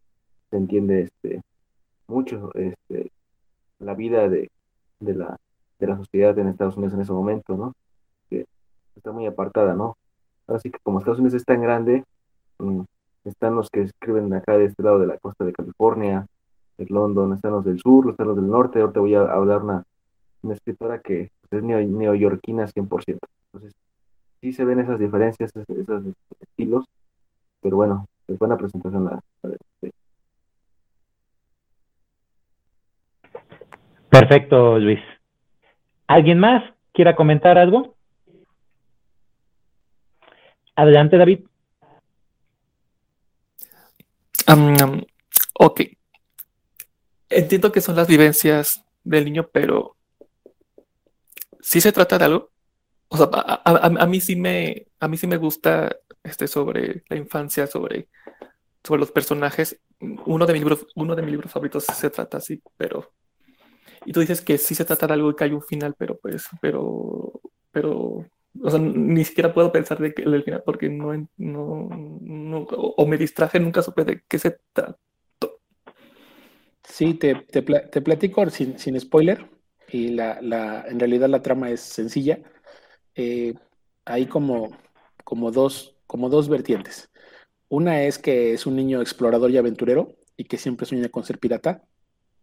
[0.51, 1.43] Se entiende este,
[2.07, 3.11] mucho este,
[3.79, 4.51] la vida de,
[5.05, 5.37] de, la,
[5.79, 7.75] de la sociedad en Estados Unidos en ese momento, ¿no?
[8.95, 9.97] Está muy apartada, ¿no?
[10.47, 12.05] Así que como Estados Unidos es tan grande,
[12.59, 12.83] mm,
[13.25, 16.27] están los que escriben acá de este lado de la costa de California,
[16.77, 18.81] de London, están los del sur, están los del norte.
[18.81, 19.85] Ahorita voy a hablar una,
[20.43, 23.19] una escritora que es neoyorquina 100%.
[23.53, 23.75] Entonces,
[24.41, 26.05] sí se ven esas diferencias, esos,
[26.41, 26.85] estilos,
[27.61, 29.23] pero bueno, es buena presentación la,
[34.13, 35.01] Perfecto, Luis.
[36.07, 37.97] ¿Alguien más quiera comentar algo?
[40.77, 41.47] Adelante, David.
[45.55, 45.81] ok.
[47.31, 49.97] Entiendo que son las vivencias del niño, pero
[51.63, 52.51] ¿sí se trata de algo?
[53.09, 57.67] O sea, a, mí sí me, a mí sí me gusta este sobre la infancia,
[57.67, 58.09] sobre,
[58.85, 59.81] sobre los personajes.
[60.01, 63.11] Uno de mis libros, uno de mis libros favoritos se trata así, pero
[64.05, 66.19] y tú dices que sí se trata de algo y que hay un final, pero
[66.19, 68.27] pues, pero, pero,
[68.63, 73.19] o sea, ni siquiera puedo pensar de que el final porque no, no, o me
[73.19, 74.99] distraje, nunca supe de qué se trató.
[76.85, 79.49] Sí, te, te, te platico sin, sin, spoiler
[79.89, 82.41] y la, la, en realidad la trama es sencilla.
[83.15, 83.55] Eh,
[84.05, 84.77] hay como,
[85.25, 87.11] como, dos, como dos vertientes.
[87.69, 91.39] Una es que es un niño explorador y aventurero y que siempre sueña con ser
[91.39, 91.85] pirata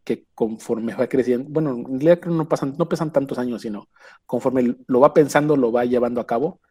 [0.10, 3.89] que conforme va creciendo, bueno, en no pasan, no pesan tantos años, sino
[4.26, 6.62] conforme lo va pensando, lo va llevando a cabo.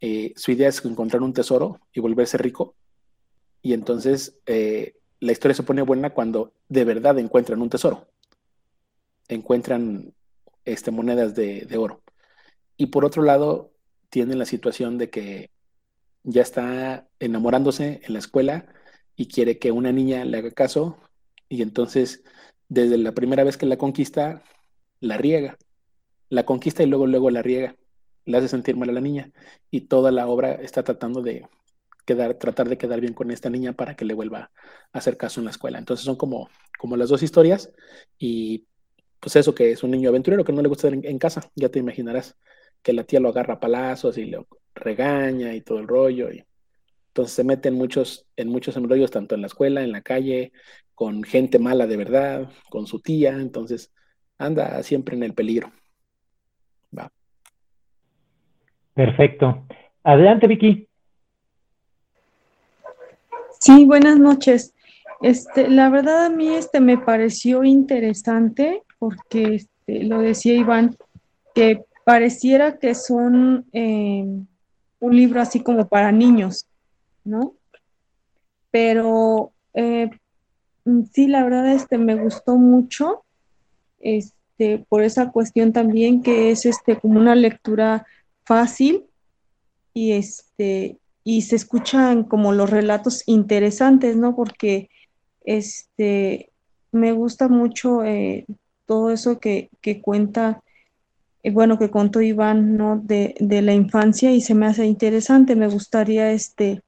[0.00, 2.76] Eh, su idea es encontrar un tesoro y volverse rico.
[3.60, 8.06] Y entonces eh, la historia se pone buena cuando de verdad encuentran un tesoro.
[9.26, 10.14] Encuentran
[10.64, 12.02] este, monedas de, de oro.
[12.76, 13.72] Y por otro lado,
[14.10, 15.50] tienen la situación de que
[16.22, 18.66] ya está enamorándose en la escuela
[19.16, 20.98] y quiere que una niña le haga caso
[21.48, 22.22] y entonces
[22.68, 24.42] desde la primera vez que la conquista,
[25.00, 25.56] la riega.
[26.28, 27.76] La conquista y luego, luego la riega.
[28.24, 29.30] Le hace sentir mal a la niña.
[29.70, 31.46] Y toda la obra está tratando de
[32.04, 34.50] quedar, tratar de quedar bien con esta niña para que le vuelva
[34.92, 35.78] a hacer caso en la escuela.
[35.78, 36.48] Entonces son como,
[36.78, 37.72] como las dos historias.
[38.18, 38.66] Y
[39.20, 41.50] pues eso que es un niño aventurero que no le gusta estar en, casa.
[41.54, 42.36] Ya te imaginarás
[42.82, 46.32] que la tía lo agarra a palazos y lo regaña y todo el rollo.
[46.32, 46.44] Y
[47.08, 50.52] entonces se mete en muchos, en muchos embrollos, tanto en la escuela, en la calle,
[50.96, 53.92] con gente mala de verdad, con su tía, entonces
[54.38, 55.70] anda siempre en el peligro.
[56.96, 57.12] Va.
[58.94, 59.66] Perfecto.
[60.02, 60.88] Adelante, Vicky.
[63.60, 64.72] Sí, buenas noches.
[65.20, 70.96] Este, la verdad a mí este me pareció interesante porque este, lo decía Iván,
[71.54, 74.24] que pareciera que son eh,
[75.00, 76.66] un libro así como para niños,
[77.24, 77.52] ¿no?
[78.70, 80.08] Pero eh,
[81.12, 83.24] sí, la verdad, este, me gustó mucho,
[83.98, 88.06] este, por esa cuestión también que es, este, como una lectura
[88.44, 89.04] fácil
[89.92, 94.36] y, este, y se escuchan como los relatos interesantes, ¿no?
[94.36, 94.88] Porque,
[95.44, 96.50] este,
[96.92, 98.46] me gusta mucho eh,
[98.86, 99.70] todo eso que,
[100.02, 100.62] cuenta,
[101.42, 102.98] eh, bueno, que contó Iván, ¿no?
[102.98, 106.82] De, de, la infancia y se me hace interesante, me gustaría, este,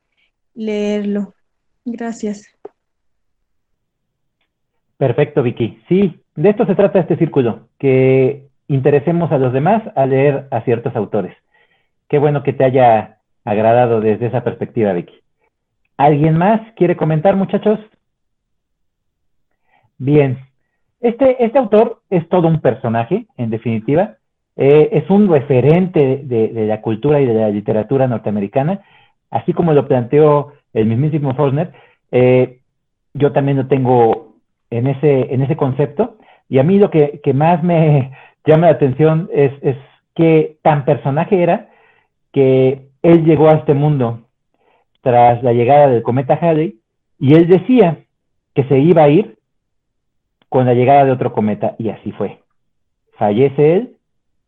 [0.55, 1.35] leerlo.
[1.85, 2.47] Gracias.
[4.99, 5.81] Perfecto, Vicky.
[5.89, 10.61] Sí, de esto se trata este círculo, que interesemos a los demás a leer a
[10.63, 11.35] ciertos autores.
[12.09, 15.15] Qué bueno que te haya agradado desde esa perspectiva, Vicky.
[15.97, 17.79] ¿Alguien más quiere comentar, muchachos?
[19.99, 20.39] Bien,
[21.01, 24.17] este, este autor es todo un personaje, en definitiva.
[24.57, 28.81] Eh, es un referente de, la cultura y de la literatura norteamericana,
[29.31, 31.73] así como lo planteó el mismísimo Faulkner.
[32.11, 32.59] Eh,
[33.15, 34.28] yo también lo tengo
[34.71, 36.17] en ese, en ese concepto.
[36.49, 38.13] Y a mí lo que, más me
[38.47, 39.77] llama la atención es, es
[40.15, 41.69] que tan personaje era
[42.33, 44.23] que él llegó a este mundo
[45.03, 46.81] tras la llegada del cometa Halley
[47.19, 47.99] y él decía
[48.55, 49.39] que se iba a ir
[50.49, 52.41] con la llegada de otro cometa y así fue.
[53.13, 53.97] Fallece él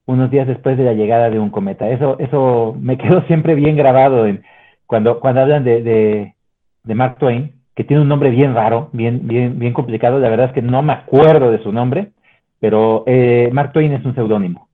[0.06, 1.88] unos días después de la llegada de un cometa.
[1.88, 4.42] Eso, eso me quedó siempre bien grabado en,
[4.86, 9.58] cuando, cuando hablan de, de Mark Twain, que tiene un nombre bien raro, bien, bien,
[9.58, 10.18] bien complicado.
[10.18, 12.10] La verdad es que no me acuerdo de su nombre,
[12.58, 14.68] pero eh, Mark Twain es un seudónimo.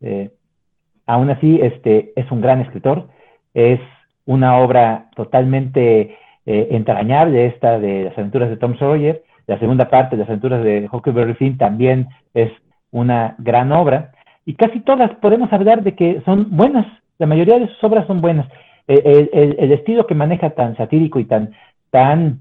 [0.00, 0.30] Eh,
[1.04, 3.08] aún así, este, es un gran escritor.
[3.52, 3.78] Es
[4.24, 9.22] una obra totalmente eh, entrañable esta de las aventuras de Tom Sawyer.
[9.46, 12.50] La segunda parte de las aventuras de Huckleberry Finn también es
[12.90, 14.12] una gran obra.
[14.46, 16.86] Y casi todas podemos hablar de que son buenas.
[17.18, 18.48] La mayoría de sus obras son buenas.
[18.86, 21.50] el estilo que maneja tan satírico y tan
[21.90, 22.40] tan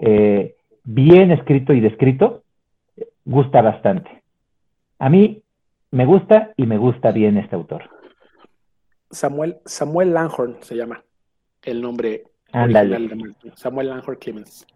[0.00, 2.42] eh, bien escrito y descrito,
[3.24, 4.22] gusta bastante.
[4.98, 5.42] A mí
[5.90, 7.84] me gusta y me gusta bien este autor.
[9.10, 11.02] Samuel, Samuel Langhorn se llama
[11.62, 12.94] el nombre, Ándale.
[12.96, 14.66] original de Martin, Samuel Langhor Clemens.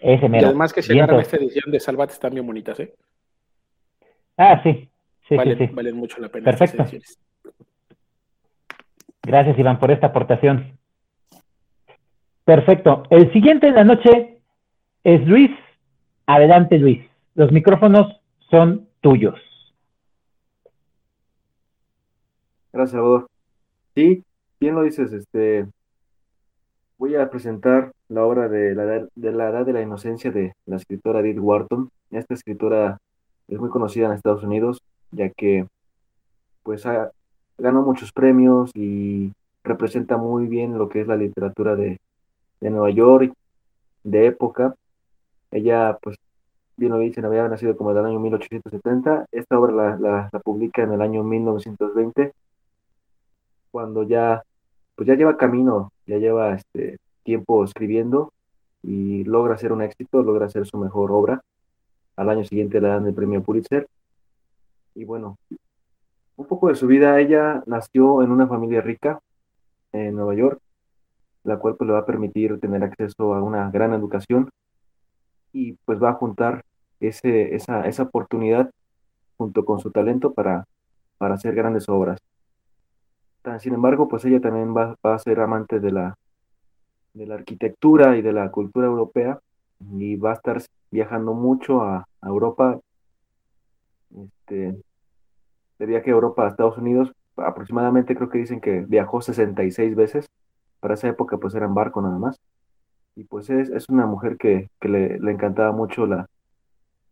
[0.00, 0.48] Ese Y mero.
[0.48, 0.98] además que Vientos.
[1.04, 2.94] agarran esta edición de Salvat están bien bonitas, ¿eh?
[4.36, 4.88] Ah, sí.
[5.28, 5.72] Sí, valen, sí, sí.
[5.74, 6.44] valen mucho la pena.
[6.44, 6.84] Perfecto.
[9.22, 10.76] Gracias, Iván, por esta aportación.
[12.44, 13.04] Perfecto.
[13.10, 14.38] El siguiente en la noche
[15.04, 15.50] es Luis.
[16.26, 17.00] Adelante, Luis.
[17.34, 19.38] Los micrófonos son tuyos.
[22.72, 23.26] Gracias, Salvador.
[23.94, 24.24] Sí,
[24.60, 25.66] bien lo dices, este,
[26.98, 30.54] voy a presentar la obra de la, edad- de la Edad de la Inocencia de
[30.66, 31.90] la escritora Edith Wharton.
[32.10, 32.98] Esta escritora
[33.48, 35.66] es muy conocida en Estados Unidos, ya que
[36.62, 37.10] pues ha-
[37.58, 39.32] ganó muchos premios y
[39.64, 41.98] representa muy bien lo que es la literatura de,
[42.62, 43.34] de Nueva York,
[44.04, 44.74] de época.
[45.50, 46.16] Ella, pues,
[46.76, 49.26] bien lo dicen, había nacido como en el año 1870.
[49.32, 52.32] Esta obra la, la- la publica en el año 1920
[53.70, 54.42] cuando ya,
[54.94, 58.32] pues ya lleva camino, ya lleva este tiempo escribiendo
[58.82, 61.40] y logra hacer un éxito, logra hacer su mejor obra.
[62.16, 63.86] Al año siguiente le dan el premio Pulitzer.
[64.94, 65.36] Y bueno,
[66.36, 69.20] un poco de su vida, ella nació en una familia rica
[69.92, 70.58] en Nueva York,
[71.44, 74.48] la cual pues le va a permitir tener acceso a una gran educación
[75.52, 76.62] y pues va a juntar
[77.00, 78.70] ese, esa, esa oportunidad
[79.38, 80.64] junto con su talento para,
[81.18, 82.18] para hacer grandes obras.
[83.42, 86.14] Tan- Sin embargo, pues ella también va, a ser amante de la,
[87.14, 89.38] de la arquitectura y de la cultura europea
[89.98, 92.80] y va a estar viajando mucho a, a Europa,
[94.10, 94.82] este,
[95.78, 100.26] de viaje a Europa a Estados Unidos, aproximadamente creo que dicen que viajó 66 veces,
[100.82, 102.40] para esa época pues era en barco nada más,
[103.14, 106.26] y pues es, es una mujer que, que le, le encantaba mucho la,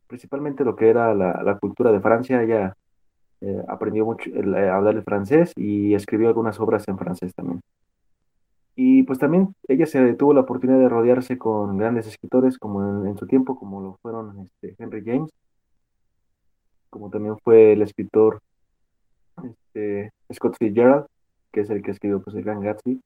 [0.09, 2.75] principalmente lo que era la, la cultura de Francia, ella
[3.43, 7.61] eh, aprendió mucho el, eh, hablar el francés y escribió algunas obras en francés también.
[8.75, 13.11] Y pues también ella se tuvo la oportunidad de rodearse con grandes escritores como en,
[13.11, 15.31] en su tiempo, como lo fueron este, Henry James,
[16.91, 18.41] como también fue el escritor
[19.45, 21.07] este, Scott Fitzgerald,
[21.53, 23.01] que es el que escribió pues, el Gran Gatsby,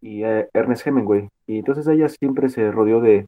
[0.00, 1.28] y eh, Ernest Hemingway.
[1.46, 3.26] Y entonces ella siempre se rodeó de,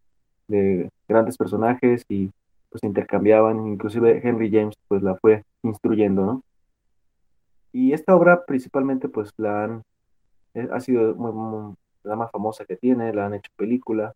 [0.48, 2.30] de grandes personajes y
[2.70, 6.42] pues intercambiaban, inclusive Henry James pues la fue instruyendo, ¿no?
[7.72, 9.82] Y esta obra principalmente pues la han,
[10.54, 14.14] eh, ha sido muy- muy- la más famosa que tiene, la han hecho película,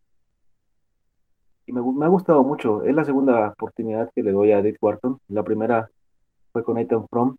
[1.67, 4.77] y me, me ha gustado mucho, es la segunda oportunidad que le doy a Edith
[4.81, 5.89] Wharton, la primera
[6.53, 7.35] fue con Ethan Frome,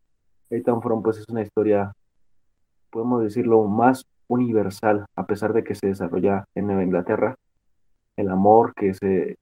[0.51, 1.93] Ethan Frome pues es una historia,
[2.91, 7.37] podemos decirlo, más universal, a pesar de que se desarrolla en Nueva Inglaterra,
[8.17, 9.37] el amor que se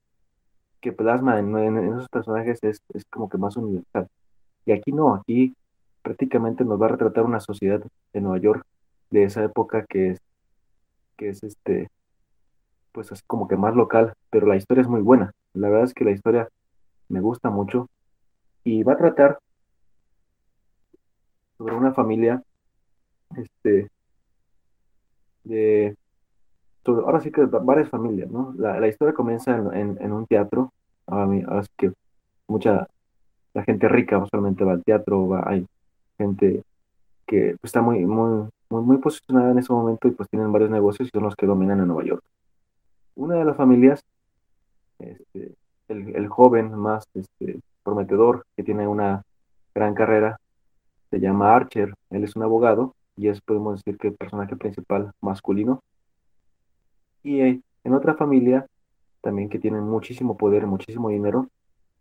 [0.81, 4.09] que plasma en, en- esos personajes es, es como que más universal.
[4.67, 5.55] Y aquí no, aquí
[6.03, 8.65] prácticamente nos va a retratar una sociedad de Nueva York
[9.11, 10.19] de esa época que es,
[11.17, 11.89] que es este,
[12.93, 15.33] pues así como que más local, pero la historia es muy buena.
[15.55, 16.49] La verdad es que la historia
[17.09, 17.89] me gusta mucho
[18.65, 19.39] y va a tratar
[21.59, 22.43] sobre una familia,
[23.37, 23.89] este,
[25.45, 25.97] de,
[26.87, 28.55] ahora sí que va- varias familias, ¿no?
[28.59, 30.73] La, la historia comienza en, en- un teatro,
[31.07, 31.93] ahora, ahora sí que
[32.49, 32.87] mucha,
[33.55, 35.67] la gente rica usualmente va al teatro, va, hay
[36.19, 36.63] gente
[37.27, 40.71] que pues, está muy, muy, muy, muy posicionada en ese momento y pues tienen varios
[40.71, 42.23] negocios y son los que dominan en Nueva York.
[43.17, 44.01] Una de las familias,
[44.99, 45.55] este,
[45.89, 49.23] el, el joven más este, prometedor, que tiene una
[49.75, 50.39] gran carrera,
[51.11, 55.13] se llama Archer, él es un abogado y es, podemos decir que el personaje principal
[55.21, 55.83] masculino.
[57.23, 58.67] Y eh, en otra familia,
[59.21, 61.49] también que tienen muchísimo poder, muchísimo dinero,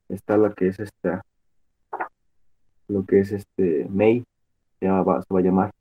[0.10, 1.24] está la que es esta,
[2.88, 4.24] lo que es este May,
[4.80, 5.72] se, va, se va a llamar,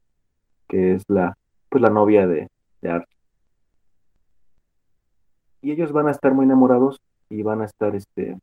[0.68, 1.37] que es la,
[1.68, 2.49] pues la novia de,
[2.81, 3.09] de Archer.
[5.62, 8.39] Y ellos van a estar muy enamorados y van a estar, este,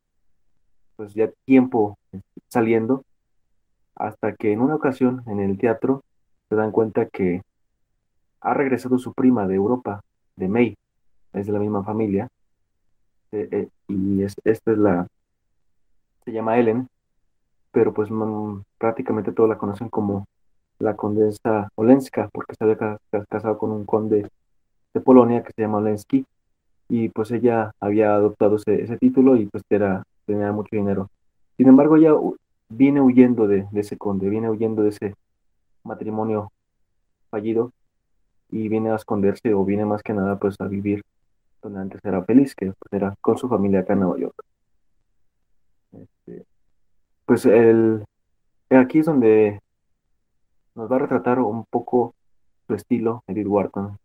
[0.95, 3.03] pues ya tiempo este, saliendo,
[3.95, 6.03] hasta que en una ocasión en el teatro
[6.49, 7.41] se dan cuenta que
[8.41, 10.01] ha regresado su prima de Europa,
[10.35, 10.75] de May,
[11.33, 12.27] es de la misma familia,
[13.31, 15.07] eh, eh, y es, esta es la,
[16.25, 16.87] se llama Ellen,
[17.71, 18.09] pero pues
[18.77, 20.25] prácticamente todos la conocen como
[20.79, 24.29] la condesa Olenska, porque se había ca- ca- casado con un conde
[24.93, 26.25] de Polonia que se llama Olensky,
[26.89, 31.09] y pues ella había adoptado ese, ese título y pues era, tenía mucho dinero.
[31.57, 32.13] Sin embargo, ella
[32.69, 35.15] viene huyendo de, de ese conde, viene huyendo de ese
[35.89, 36.51] matrimonio
[37.29, 37.71] fallido
[38.49, 41.03] y viene a esconderse o viene más que nada pues a vivir
[41.61, 44.43] donde antes era feliz, que pues, era con su familia acá en Nueva York.
[45.91, 46.45] Este,
[47.25, 48.05] pues el,
[48.69, 49.59] aquí es donde
[50.75, 52.13] nos va a retratar un poco
[52.67, 53.97] su estilo, Edith Wharton,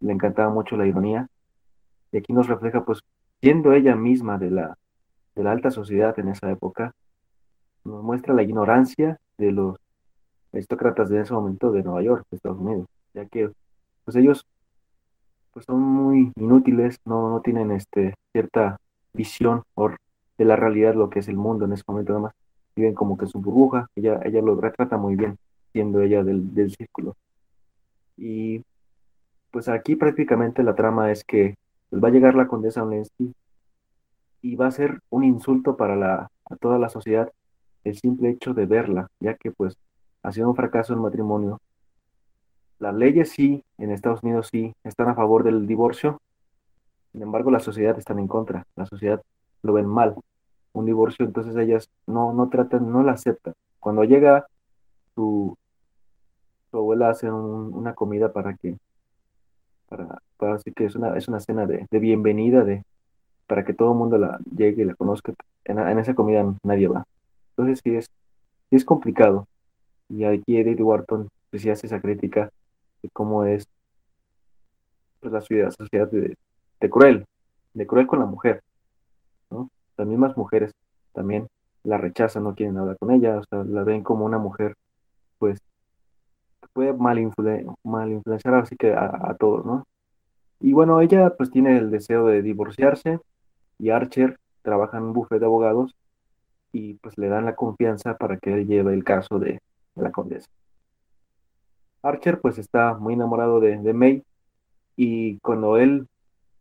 [0.00, 1.28] le encantaba mucho la ironía,
[2.10, 3.00] y aquí nos refleja, pues,
[3.40, 4.78] siendo ella misma de la,
[5.34, 6.94] de la alta sociedad en esa época,
[7.84, 9.76] nos muestra la ignorancia de los
[10.52, 13.50] aristócratas de ese momento de Nueva York, de Estados Unidos, ya que
[14.04, 14.46] pues ellos
[15.52, 18.78] pues son muy inútiles, no, no tienen este, cierta
[19.12, 19.62] visión
[20.38, 22.32] de la realidad, lo que es el mundo en ese momento, nada más
[22.76, 25.36] viven como que su burbuja, ella, ella lo retrata muy bien,
[25.72, 27.16] siendo ella del, del círculo.
[28.16, 28.64] Y
[29.50, 31.56] pues aquí prácticamente la trama es que
[31.90, 33.34] pues, va a llegar la condesa Olensky
[34.42, 37.30] y va a ser un insulto para la, a toda la sociedad
[37.84, 39.76] el simple hecho de verla, ya que pues
[40.22, 41.60] ha sido un fracaso el matrimonio.
[42.78, 46.20] Las leyes sí, en Estados Unidos sí, están a favor del divorcio,
[47.12, 49.20] sin embargo la sociedad está en contra, la sociedad
[49.62, 50.14] lo ven mal,
[50.72, 53.54] un divorcio, entonces ellas no, no tratan, no la aceptan.
[53.80, 54.46] Cuando llega
[55.14, 55.56] su,
[56.72, 58.78] abuela hace una comida para que,
[59.88, 62.84] para, para así que es una, es una cena de, bienvenida, de,
[63.46, 65.34] para que todo el mundo la llegue y la conozca.
[65.64, 67.04] En, en esa comida nadie va.
[67.50, 68.10] Entonces sí es,
[68.70, 69.46] es complicado.
[70.10, 72.50] Y aquí Edith Wharton pues, hace esa crítica
[73.02, 73.66] de cómo es
[75.20, 76.36] pues, la sociedad, sociedad de,
[76.90, 77.24] cruel,
[77.74, 78.62] de cruel con la mujer.
[79.96, 80.72] Las mismas mujeres
[81.12, 81.46] también
[81.84, 84.74] la rechazan, no quieren hablar con ella, o sea, la ven como una mujer,
[85.38, 85.58] pues,
[86.60, 87.18] que puede mal,
[87.84, 89.86] mal influenciar así que a, a todos, ¿no?
[90.60, 93.18] Y bueno, ella pues tiene el deseo de divorciarse
[93.78, 95.94] y Archer trabaja en un bufete de abogados
[96.72, 99.60] y pues le dan la confianza para que él lleve el caso de,
[99.94, 100.48] la condesa.
[102.02, 104.22] Archer pues está muy enamorado de, de, May
[104.96, 106.08] y cuando él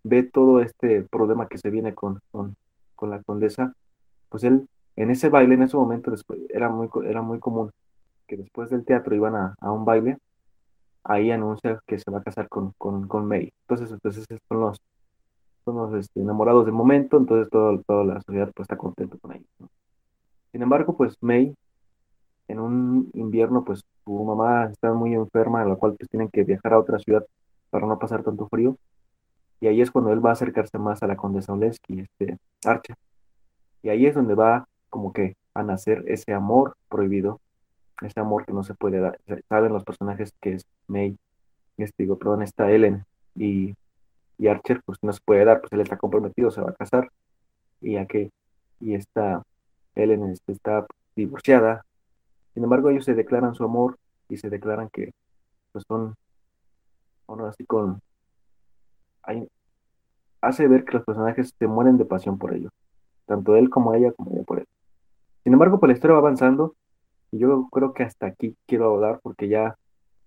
[0.03, 2.55] ve todo este problema que se viene con, con,
[2.95, 3.73] con, la condesa,
[4.29, 7.71] pues él en ese baile, en ese momento, después, era, muy, era muy común
[8.27, 10.17] que después del teatro iban a, a un baile,
[11.03, 13.51] ahí anuncia que se va a casar con, con, con May.
[13.61, 14.81] Entonces, entonces son los,
[15.65, 19.33] son los este, enamorados del momento, entonces todo, toda la sociedad pues está contento con
[19.33, 19.47] ellos.
[20.51, 21.55] Sin embargo, pues May,
[22.49, 26.43] en un invierno, pues su mamá está muy enferma, a la cual pues tienen que
[26.43, 27.25] viajar a otra ciudad
[27.69, 28.75] para no pasar tanto frío.
[29.61, 32.95] Y ahí es cuando él va a acercarse más a la condesa Oleski, este, Archer.
[33.83, 37.39] Y ahí es donde va como que a nacer ese amor prohibido,
[38.01, 39.19] ese amor que no se puede dar.
[39.47, 41.17] Saben los personajes que es May,
[41.77, 43.75] este, digo, perdón, está Ellen y,
[44.37, 47.09] y Archer, pues no se puede dar, pues él está comprometido, se va a casar.
[47.81, 48.31] Y ya que,
[48.79, 49.43] y está
[49.95, 51.85] Ellen está divorciada.
[52.53, 53.97] Sin embargo, ellos se declaran su amor
[54.27, 55.11] y se declaran que
[55.71, 56.15] pues son,
[57.27, 58.01] bueno, así con...
[60.41, 62.71] Hace ver que los personajes se mueren de pasión por ellos,
[63.25, 64.65] tanto él como ella, como ella por él.
[65.43, 66.75] Sin embargo, pues la historia va avanzando
[67.31, 69.75] y yo creo que hasta aquí quiero hablar porque ya,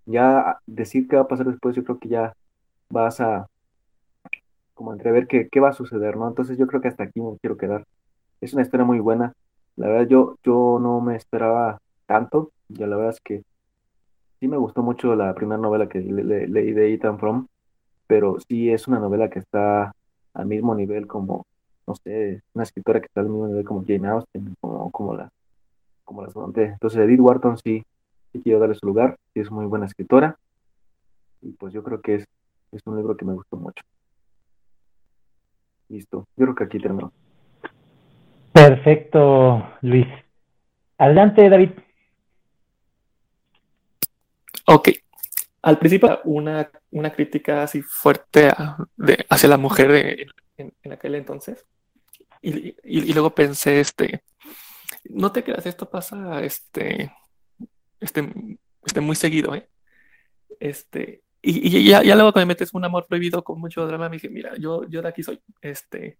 [0.06, 2.34] ya decir qué va a pasar después, yo creo que ya
[2.90, 3.48] vas a
[4.74, 6.28] como entrever qué, qué va a suceder, ¿no?
[6.28, 7.86] Entonces yo creo que hasta aquí me quiero quedar.
[8.40, 9.32] Es una historia muy buena.
[9.76, 12.52] La verdad, yo, yo no me esperaba tanto.
[12.68, 13.42] Ya la verdad es que
[14.40, 17.46] sí me gustó mucho la primera novela que leí de Ethan From,
[18.06, 19.94] pero sí es una novela que está
[20.34, 21.46] al mismo nivel como,
[21.86, 25.30] no sé, una escritora que está al mismo nivel como Jane Austen, como, como la
[26.04, 27.84] como las Entonces, Edith Wharton sí,
[28.32, 30.36] sí quiero darle su lugar, sí es muy buena escritora,
[31.40, 32.26] y pues yo creo que es,
[32.72, 33.82] es un libro que me gustó mucho.
[35.88, 37.12] Listo, yo creo que aquí terminó.
[38.52, 40.06] Perfecto, Luis.
[40.98, 41.70] Adelante, David.
[44.66, 44.90] Ok.
[45.62, 48.50] Al principio una, una crítica así fuerte
[48.96, 51.64] de, hacia la mujer en, aquel entonces.
[52.40, 54.24] Y, y, luego pensé, este,
[55.04, 57.12] no te creas, esto pasa este,
[58.00, 59.68] este, este muy seguido, ¿eh?
[60.58, 64.08] Este, y, y ya, ya, luego cuando me metes un amor prohibido con mucho drama,
[64.08, 66.18] me dije, mira, yo, yo de aquí soy, este,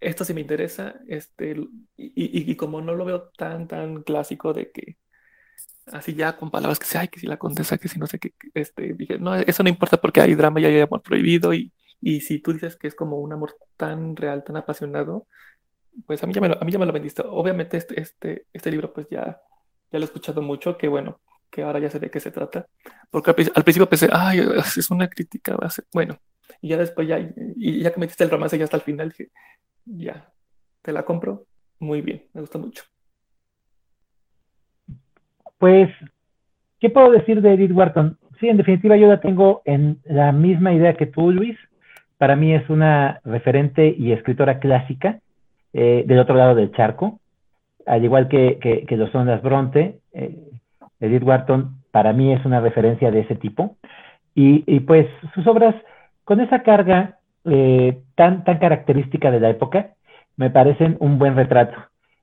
[0.00, 1.56] esto sí me interesa, este,
[1.96, 4.96] y, y, como no lo veo tan, tan clásico de que
[5.86, 8.18] así ya con palabras que se, ay, que si la condesa, que si no sé
[8.18, 11.72] qué, este, dije, no, eso no importa porque hay drama y hay amor prohibido, y,
[12.00, 15.26] y si tú dices que es como un amor tan real, tan apasionado,
[16.06, 16.92] pues a mí ya me lo, a mí ya me lo.
[17.30, 19.40] Obviamente este, este, este libro pues ya,
[19.90, 22.66] ya lo he escuchado mucho, que bueno, que ahora ya sé de qué se trata,
[23.10, 24.40] porque al, principio pensé, ay,
[24.76, 25.56] es una crítica,
[25.92, 26.18] bueno,
[26.60, 27.18] y ya después ya,
[27.56, 29.14] y ya que metiste el romance ya hasta el final,
[29.84, 30.32] ya,
[30.82, 31.46] te la compro,
[31.78, 32.84] muy bien, me gusta mucho.
[35.58, 35.88] Pues,
[36.80, 38.18] ¿qué puedo decir de Edith Wharton?
[38.40, 41.56] Sí, en definitiva yo la tengo en la misma idea que tú, Luis.
[42.18, 45.20] Para mí es una referente y escritora clásica
[45.72, 47.20] eh, del otro lado del charco,
[47.86, 49.98] al igual que, que, lo son las Bronte.
[50.12, 50.36] Eh,
[51.00, 53.76] Edith Wharton para mí es una referencia de ese tipo.
[54.34, 55.74] Y, pues sus obras,
[56.24, 59.94] con esa carga eh, tan, tan característica de la época,
[60.36, 61.76] me parecen un buen retrato.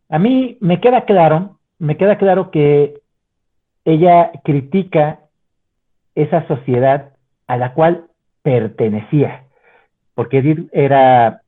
[0.09, 3.01] A mí me queda claro, me queda claro que
[3.85, 5.19] ella critica
[6.15, 7.13] esa sociedad
[7.47, 8.05] a la cual
[8.41, 9.43] pertenecía,
[10.15, 11.41] porque Edith era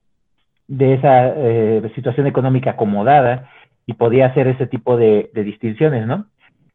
[0.68, 3.50] de esa eh, situación económica acomodada
[3.86, 6.26] y podía hacer ese tipo de, distinciones, ¿no?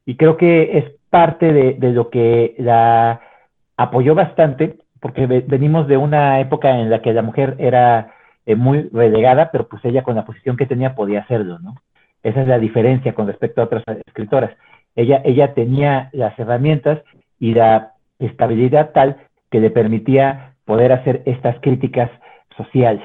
[0.07, 3.21] Y creo que es parte de, lo que la
[3.77, 8.15] apoyó bastante, porque venimos de una época en la que la mujer era
[8.47, 11.75] eh, muy relegada, pero pues ella con la posición que tenía podía hacerlo, ¿no?
[12.23, 14.53] Esa es la diferencia con respecto a otras escritoras.
[14.97, 17.03] Ella, ella tenía las herramientas
[17.39, 19.17] y la estabilidad tal
[19.51, 22.11] que le permitía poder hacer estas críticas
[22.57, 23.05] sociales.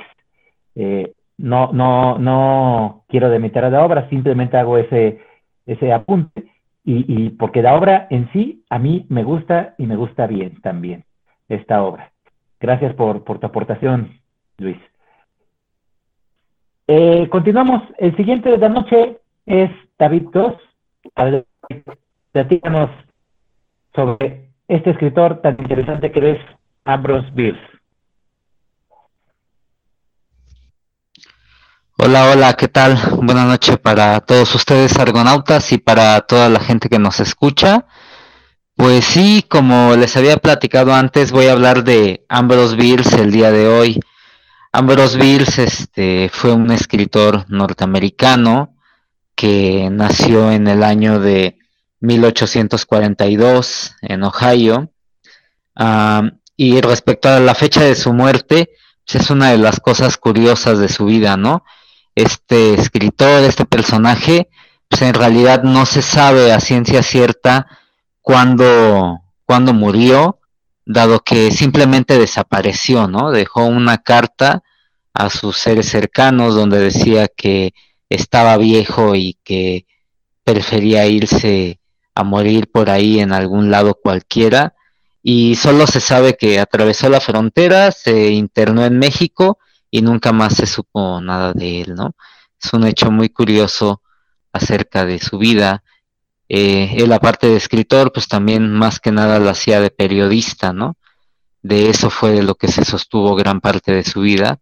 [0.75, 5.19] Eh, no, no, no quiero demitir a la obra, simplemente hago ese,
[5.65, 6.45] ese apunte,
[6.87, 11.03] y, porque la obra en sí a mí me gusta y me gusta bien también,
[11.49, 12.11] esta obra.
[12.59, 14.19] Gracias por, por tu aportación,
[14.59, 14.77] Luis.
[16.87, 17.81] Eh, continuamos.
[17.97, 19.17] El siguiente de la noche
[19.47, 20.55] es David Goss.
[22.31, 22.89] Platícanos
[23.93, 26.37] sobre este escritor tan interesante que es
[26.83, 27.61] Ambrose Bierce.
[31.97, 32.97] Hola, hola, ¿qué tal?
[33.21, 37.85] Buenas noches para todos ustedes argonautas y para toda la gente que nos escucha.
[38.75, 43.49] Pues sí, como les había platicado antes, voy a hablar de Ambrose Bierce el día
[43.49, 43.99] de hoy.
[44.73, 48.74] Ambrose Bierce este, fue un escritor norteamericano
[49.35, 51.57] que nació en el año de
[51.99, 54.91] 1842 en Ohio.
[56.57, 58.69] Y respecto a la fecha de su muerte,
[59.05, 61.63] pues es una de las cosas curiosas de su vida, ¿no?
[62.15, 64.49] este escritor, este personaje,
[64.87, 67.67] pues en realidad no se sabe a ciencia cierta
[68.21, 70.39] cuándo, cuándo murió,
[70.85, 73.31] dado que simplemente desapareció, ¿no?
[73.31, 74.63] Dejó una carta
[75.13, 77.73] a sus seres cercanos donde decía que
[78.09, 79.85] estaba viejo y que
[80.43, 81.79] prefería irse
[82.13, 84.75] a morir por ahí en algún lado cualquiera.
[85.21, 89.57] Y solo se sabe que atravesó la frontera, se internó en México
[89.89, 92.15] y nunca más se supo nada de él, ¿no?
[92.61, 94.01] Es un hecho muy curioso
[94.53, 95.83] acerca de su vida.
[96.47, 100.95] Eh, él, aparte de escritor, pues también más que nada lo hacía de periodista, ¿no?
[101.61, 104.59] De eso fue de lo que se sostuvo gran parte de su vida,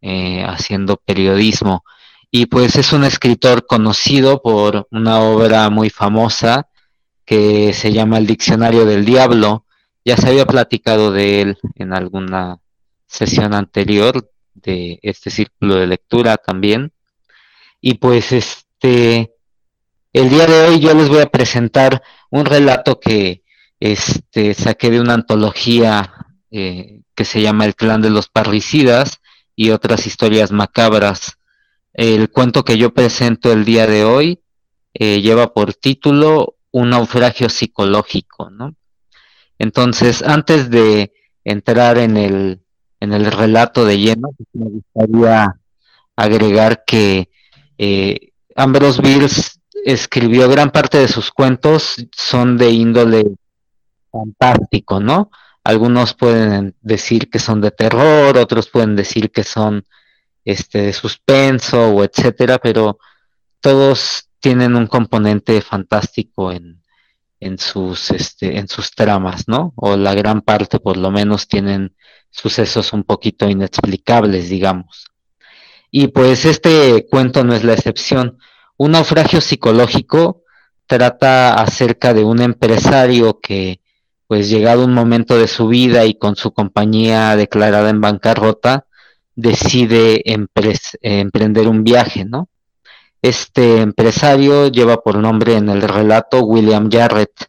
[0.00, 1.84] eh, haciendo periodismo.
[2.30, 6.68] Y pues es un escritor conocido por una obra muy famosa
[7.24, 9.64] que se llama El Diccionario del Diablo.
[10.04, 12.58] Ya se había platicado de él en alguna
[13.06, 16.92] sesión anterior, de este círculo de lectura también.
[17.80, 19.34] Y pues este,
[20.12, 23.42] el día de hoy yo les voy a presentar un relato que
[23.80, 26.12] este, saqué de una antología
[26.50, 29.20] eh, que se llama El clan de los parricidas
[29.56, 31.37] y otras historias macabras.
[31.98, 34.40] El cuento que yo presento el día de hoy
[34.94, 38.76] eh, lleva por título Un naufragio psicológico, ¿no?
[39.58, 42.60] Entonces, antes de entrar en el,
[43.00, 45.56] en el relato de lleno, pues, me gustaría
[46.14, 47.30] agregar que
[47.78, 53.24] eh, Ambrose Bierce escribió gran parte de sus cuentos, son de índole
[54.12, 55.32] fantástico, ¿no?
[55.64, 59.84] Algunos pueden decir que son de terror, otros pueden decir que son
[60.50, 62.98] este de suspenso o etcétera, pero
[63.60, 66.82] todos tienen un componente fantástico en,
[67.40, 69.72] en sus este en sus tramas, ¿no?
[69.76, 71.94] O la gran parte por lo menos tienen
[72.30, 75.06] sucesos un poquito inexplicables, digamos.
[75.90, 78.38] Y pues este cuento no es la excepción.
[78.76, 80.42] Un naufragio psicológico
[80.86, 83.80] trata acerca de un empresario que,
[84.26, 88.86] pues llegado un momento de su vida y con su compañía declarada en bancarrota,
[89.38, 92.48] decide emprender un viaje, ¿no?
[93.22, 97.46] Este empresario lleva por nombre en el relato William Jarrett.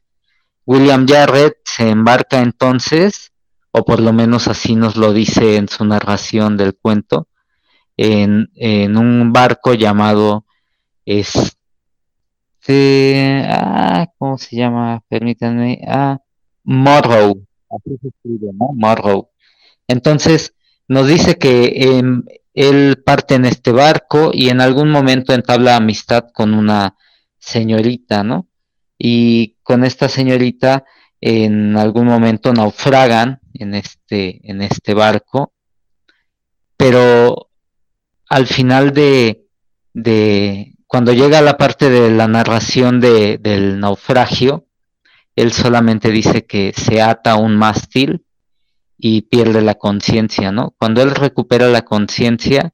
[0.68, 3.32] William Jarrett se embarca entonces
[3.72, 7.28] o por lo menos así nos lo dice en su narración del cuento,
[7.98, 8.50] en,
[8.98, 10.46] un barco llamado
[11.06, 11.56] este,
[13.48, 15.02] ah, ¿cómo se llama?
[15.08, 16.20] Permítanme, ah,
[16.64, 18.70] Morrow, así se escribe, ¿no?
[18.76, 19.30] Morrow.
[19.88, 20.54] Entonces,
[20.90, 22.24] nos dice que em,
[22.54, 26.98] él parte en este barco y en algún momento entabla amistad con una
[27.38, 28.48] señorita, ¿no?
[28.98, 30.84] Y con esta señorita
[31.22, 35.54] en algún momento naufragan en este, en este barco,
[36.76, 37.50] pero
[38.28, 39.46] al final de,
[39.94, 44.66] de cuando llega la parte de la narración de, del naufragio,
[45.36, 48.26] él solamente dice que se ata un mástil
[49.02, 50.76] y pierde la conciencia, ¿no?
[50.78, 52.74] Cuando él recupera la conciencia,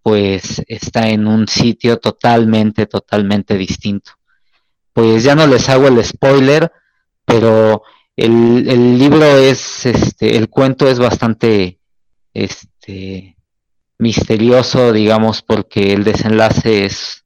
[0.00, 4.12] pues está en un sitio totalmente, totalmente distinto.
[4.92, 6.70] Pues ya no les hago el spoiler,
[7.24, 7.82] pero
[8.16, 11.80] el, el libro es, este, el cuento es bastante,
[12.32, 13.36] este,
[13.98, 17.24] misterioso, digamos, porque el desenlace es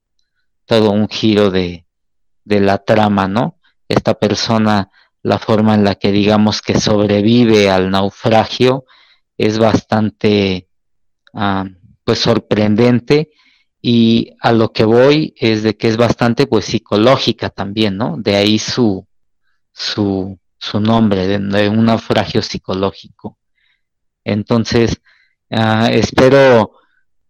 [0.64, 1.86] todo un giro de,
[2.44, 3.60] de la trama, ¿no?
[3.86, 4.90] Esta persona
[5.24, 8.84] la forma en la que digamos que sobrevive al naufragio
[9.38, 10.68] es bastante
[11.32, 11.64] ah,
[12.04, 13.30] pues sorprendente
[13.80, 18.16] y a lo que voy es de que es bastante pues psicológica también, ¿no?
[18.18, 19.06] De ahí su,
[19.72, 23.38] su, su nombre, de, un naufragio psicológico.
[24.24, 25.00] Entonces,
[25.50, 26.72] ah, espero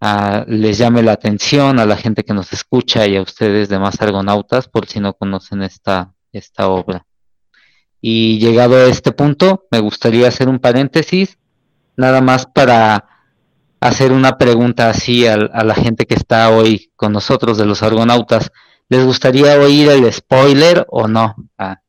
[0.00, 4.00] ah, les llame la atención a la gente que nos escucha y a ustedes demás
[4.00, 7.06] argonautas por si no conocen esta, esta obra.
[8.06, 11.38] Y llegado a este punto, me gustaría hacer un paréntesis,
[11.96, 13.06] nada más para
[13.80, 18.52] hacer una pregunta así a, la gente que está hoy con nosotros de los argonautas.
[18.90, 21.34] ¿Les gustaría oír el spoiler o no?
[21.56, 21.80] A,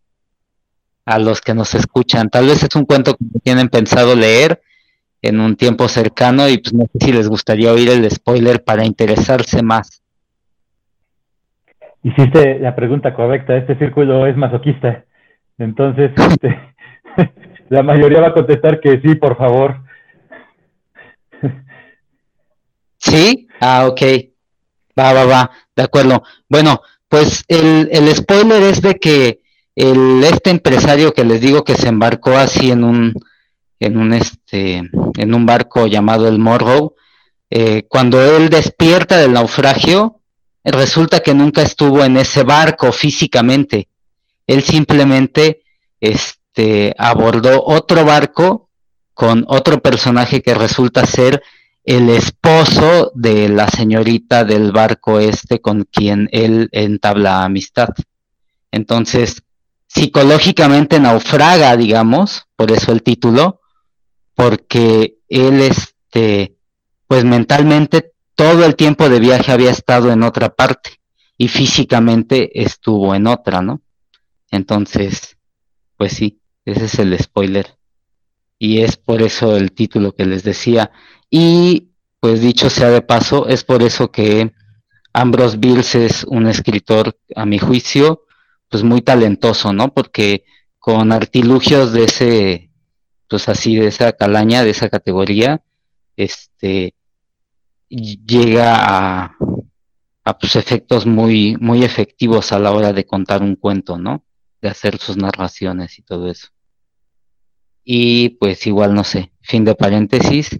[1.05, 2.29] a los que nos escuchan.
[2.29, 4.61] Tal vez es un cuento que tienen pensado leer
[5.21, 8.85] en un tiempo cercano y pues no sé si les gustaría oír el spoiler para
[8.85, 10.01] interesarse más.
[12.03, 15.03] Hiciste la pregunta correcta, este círculo es masoquista.
[15.57, 16.75] Entonces, este,
[17.69, 19.81] la mayoría va a contestar que sí, por favor.
[22.97, 23.47] ¿Sí?
[23.59, 24.01] Ah, ok.
[24.97, 25.51] Va, va, va.
[25.75, 26.23] De acuerdo.
[26.49, 29.41] Bueno, pues el, el spoiler es de que
[29.75, 33.13] el, este empresario que les digo que se embarcó así en un,
[33.79, 34.77] en un, este,
[35.17, 36.95] en un barco llamado el Morrow,
[37.49, 40.21] eh, cuando él despierta del naufragio,
[40.63, 43.87] resulta que nunca estuvo en ese barco físicamente
[44.47, 45.63] él simplemente
[45.99, 48.69] este, abordó otro barco
[49.13, 51.41] con otro personaje que resulta ser
[51.83, 57.89] el esposo de la señorita del barco este con quien él entabla amistad.
[58.71, 59.43] Entonces,
[59.87, 63.61] psicológicamente naufraga, digamos, por eso el título,
[64.33, 66.57] porque él, este,
[67.07, 70.99] pues mentalmente todo el tiempo de viaje había estado en otra parte
[71.37, 73.81] y físicamente estuvo en otra, ¿no?
[74.55, 75.37] Entonces,
[75.97, 77.77] pues sí, ese es el spoiler.
[78.57, 80.91] Y es por eso el título que les decía.
[81.29, 84.51] Y pues dicho sea de paso, es por eso que
[85.13, 88.23] Ambrose Bierce es un escritor, a mi juicio,
[88.69, 89.93] pues muy talentoso, ¿no?
[89.93, 90.43] Porque
[90.79, 92.71] con artilugios de ese,
[93.29, 95.61] pues así, de esa calaña, de esa categoría,
[96.17, 96.95] este,
[97.89, 99.35] llega a,
[100.25, 104.23] a pues, efectos muy, muy efectivos a la hora de contar un cuento, ¿no?
[104.61, 106.49] De hacer sus narraciones y todo eso.
[107.83, 110.59] Y pues igual no sé, fin de paréntesis.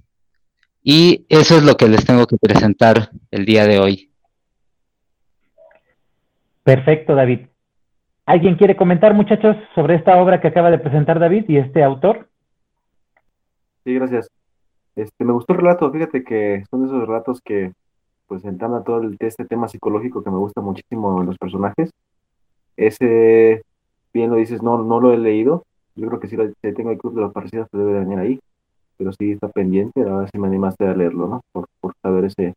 [0.83, 4.11] Y eso es lo que les tengo que presentar el día de hoy.
[6.63, 7.47] Perfecto, David.
[8.25, 12.27] ¿Alguien quiere comentar, muchachos, sobre esta obra que acaba de presentar David y este autor?
[13.83, 14.29] Sí, gracias.
[14.95, 17.73] Este, me gustó el relato, fíjate que son esos relatos que
[18.27, 21.91] pues a todo el, este tema psicológico que me gusta muchísimo en los personajes.
[22.75, 23.63] Ese
[24.16, 25.66] bien lo dices, no, no lo he leído.
[25.95, 26.38] Yo creo que si
[26.74, 28.39] tengo el Club de los Parecidos, se debe venir ahí.
[28.97, 31.41] Pero sí está pendiente, a ver si me animaste a leerlo, ¿no?
[31.51, 32.53] Por, por saber ese,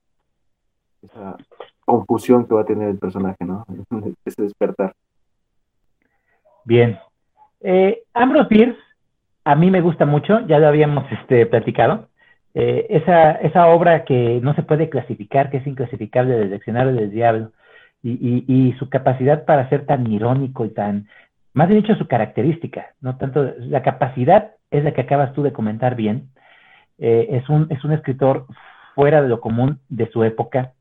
[1.02, 1.36] esa
[1.84, 3.66] confusión que va a tener el personaje, ¿no?
[4.24, 4.94] ese despertar.
[6.64, 6.98] Bien.
[7.60, 8.78] Eh, Ambrose Pierce,
[9.44, 12.08] a mí me gusta mucho, ya lo habíamos este, platicado.
[12.54, 17.10] Eh, esa, esa obra que no se puede clasificar, que es inclasificable del diccionario del
[17.10, 17.50] diablo,
[18.00, 21.08] y, y, su capacidad para ser tan irónico y tan
[21.54, 25.52] más bien dicho su característica, no tanto la capacidad es la que acabas tú de
[25.52, 26.30] comentar bien.
[26.98, 28.46] Eh, es, un, es un escritor
[28.94, 30.72] fuera de lo común de su época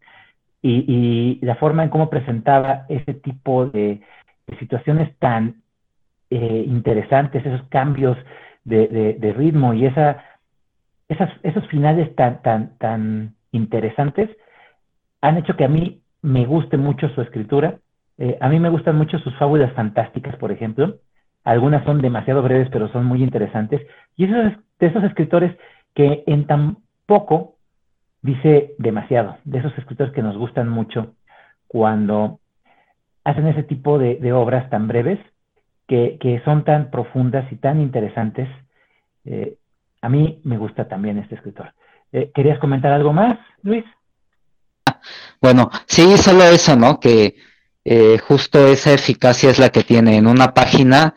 [0.61, 4.01] y, la forma en cómo presentaba ese tipo de,
[4.59, 5.61] situaciones tan
[6.30, 8.18] eh, interesantes, esos cambios
[8.63, 10.24] de, ritmo y esa,
[11.07, 14.30] esas, esos finales tan, tan, tan interesantes
[15.22, 17.80] han hecho que a mí me guste mucho su escritura
[18.18, 20.97] eh, a mí me gustan mucho sus fábulas fantásticas, por ejemplo.
[21.43, 23.82] Algunas son demasiado breves, pero son muy interesantes.
[24.15, 25.55] Y esos, de esos escritores
[25.93, 27.55] que en tan poco
[28.22, 31.15] dice demasiado, de esos escritores que nos gustan mucho
[31.68, 32.39] cuando
[33.24, 35.20] hacen ese tipo de, obras tan breves,
[35.88, 38.49] que, son tan profundas y tan interesantes.
[39.26, 39.57] Eh,
[40.01, 41.74] a mí me gusta también este escritor.
[42.11, 43.86] Eh, ¿Querías comentar algo más, Luis?
[45.41, 46.99] Bueno, sí, solo eso, ¿no?
[46.99, 47.36] Que
[47.90, 50.18] eh, justo esa eficacia es la que tiene.
[50.18, 51.16] En una página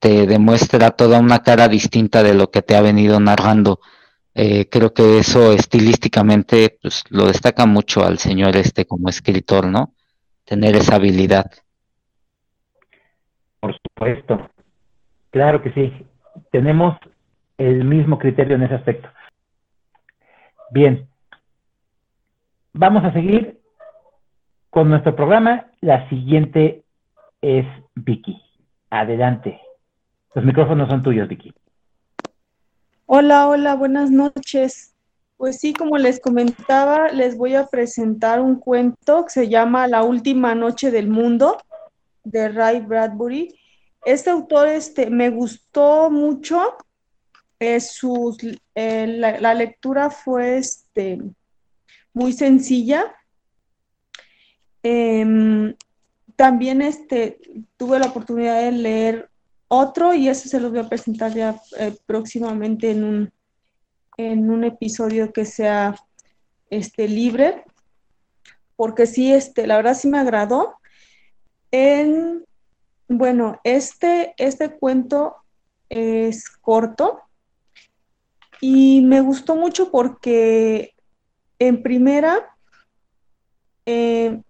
[0.00, 3.78] te demuestra toda una cara distinta de lo que te ha venido narrando.
[4.34, 9.94] Eh, creo que eso estilísticamente pues, lo destaca mucho al señor este como escritor, ¿no?
[10.44, 11.48] Tener esa habilidad.
[13.60, 14.50] Por supuesto.
[15.30, 15.92] Claro que sí.
[16.50, 16.98] Tenemos
[17.56, 19.08] el mismo criterio en ese aspecto.
[20.72, 21.08] Bien.
[22.72, 23.59] Vamos a seguir
[24.70, 25.66] con nuestro programa.
[25.80, 26.84] La siguiente
[27.42, 28.40] es Vicky.
[28.88, 29.60] Adelante.
[30.34, 31.52] Los micrófonos son tuyos, Vicky.
[33.06, 34.94] Hola, hola, buenas noches.
[35.36, 40.02] Pues sí, como les comentaba, les voy a presentar un cuento que se llama La
[40.02, 41.58] última noche del mundo
[42.24, 43.58] de Ray Bradbury.
[44.04, 46.76] Este autor este, me gustó mucho.
[47.80, 48.36] su,
[48.74, 51.20] eh, la, lectura fue este,
[52.12, 53.12] muy sencilla.
[54.82, 55.74] Em,
[56.36, 57.38] también este,
[57.76, 59.30] tuve la oportunidad de leer
[59.68, 63.32] otro y eso se los voy a presentar ya eh, próximamente en un,
[64.16, 65.94] en un episodio que sea
[66.70, 67.64] este, libre,
[68.76, 70.76] porque sí, este, la verdad sí me agradó.
[71.70, 72.44] En,
[73.06, 75.36] bueno, este, este cuento
[75.88, 77.20] es corto
[78.60, 80.94] y me gustó mucho porque
[81.58, 82.56] en primera
[83.86, 84.40] eh,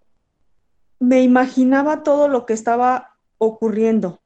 [1.01, 4.21] me imaginaba todo lo que estaba ocurriendo,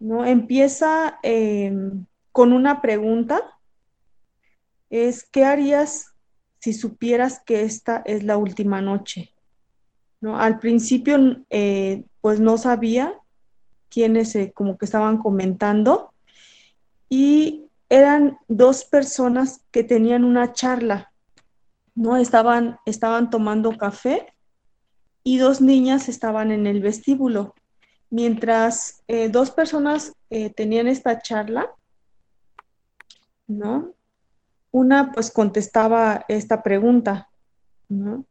[0.00, 0.24] ¿no?
[0.24, 3.60] Empieza em, con una pregunta,
[4.88, 6.14] es, ¿qué harías
[6.58, 9.34] si supieras que esta es la última noche?
[10.20, 10.38] ¿No?
[10.38, 13.12] Al principio, eh, pues no sabía
[13.90, 16.14] quiénes eh, como que estaban comentando
[17.10, 21.12] y eran dos personas que tenían una charla,
[21.94, 22.16] ¿no?
[22.16, 24.33] Estaban, estaban tomando café
[25.24, 27.54] y dos niñas estaban en el vestíbulo.
[28.10, 31.70] Mientras eh, dos personas eh, tenían esta charla,
[33.48, 33.92] ¿no?
[34.70, 37.28] Una pues contestaba esta pregunta,
[37.88, 38.26] ¿no?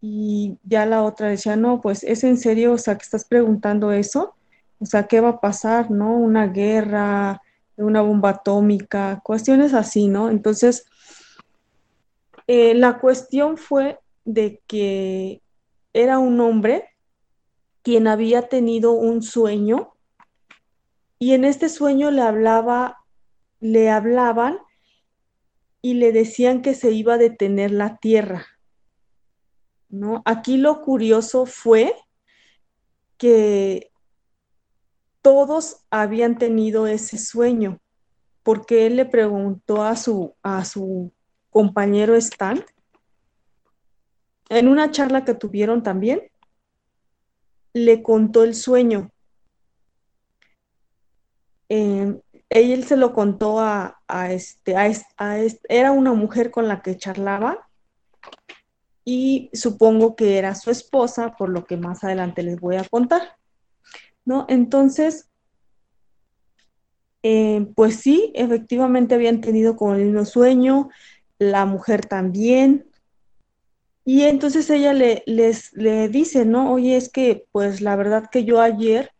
[0.00, 3.92] Y ya la otra decía, no, pues es en serio, o sea, que estás preguntando
[3.92, 4.34] eso,
[4.80, 6.16] o sea, ¿qué va a pasar, no?
[6.16, 7.40] Una guerra,
[7.76, 10.28] una bomba atómica, cuestiones así, ¿no?
[10.28, 10.86] Entonces,
[12.48, 15.41] eh, la cuestión fue de que
[15.92, 16.88] era un hombre
[17.82, 19.94] quien había tenido un sueño
[21.18, 22.98] y en este sueño le hablaba,
[23.60, 24.58] le hablaban
[25.80, 28.46] y le decían que se iba a detener la tierra.
[29.88, 30.22] ¿No?
[30.24, 31.94] Aquí lo curioso fue
[33.18, 33.92] que
[35.20, 37.80] todos habían tenido ese sueño,
[38.42, 41.12] porque él le preguntó a su, a su
[41.50, 42.64] compañero Stan
[44.58, 46.30] en una charla que tuvieron también,
[47.72, 49.10] le contó el sueño.
[51.68, 53.98] Él se lo contó a,
[54.28, 55.38] este, a,
[55.70, 57.66] era una mujer con la que charlaba
[59.06, 63.36] y supongo que era su esposa, por lo que más adelante les voy a contar.
[64.26, 64.44] ¿No?
[64.50, 65.30] Entonces,
[67.22, 70.90] eh, pues sí, efectivamente habían tenido como el mismo sueño,
[71.38, 72.91] la mujer también,
[74.04, 76.72] y entonces ella le, les, le dice, ¿no?
[76.72, 79.10] Oye, es que pues la verdad que yo ayer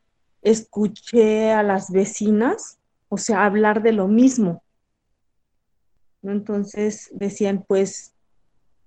[0.43, 2.79] escuché a las vecinas,
[3.09, 4.63] o sea, hablar de lo mismo.
[6.23, 8.15] Entonces decían, pues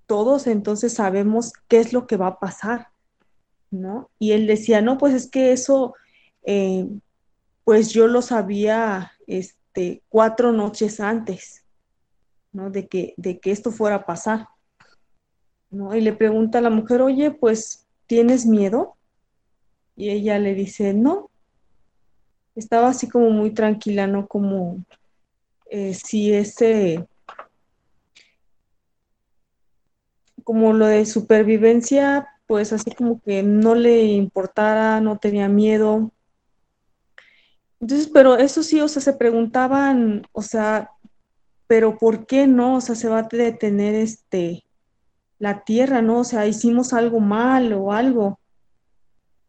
[0.06, 2.88] todos entonces sabemos qué es lo que va a pasar,
[3.70, 4.10] ¿no?
[4.18, 5.94] Y él decía, no, pues es que eso,
[6.44, 6.86] eh,
[7.64, 11.64] pues yo lo sabía este, cuatro noches antes,
[12.52, 12.70] ¿no?
[12.70, 14.48] De que, de que esto fuera a pasar.
[15.94, 18.96] Y le pregunta a la mujer, oye, pues, ¿tienes miedo?
[19.96, 21.30] Y ella le dice, no.
[22.54, 24.26] Estaba así como muy tranquila, ¿no?
[24.26, 24.84] Como
[25.70, 27.06] eh, si ese,
[30.44, 36.12] como lo de supervivencia, pues así como que no le importara, no tenía miedo.
[37.80, 40.90] Entonces, pero eso sí, o sea, se preguntaban, o sea,
[41.66, 42.76] pero ¿por qué no?
[42.76, 44.65] O sea, se va a detener este,
[45.38, 46.20] la tierra, ¿no?
[46.20, 48.38] O sea, hicimos algo mal o algo.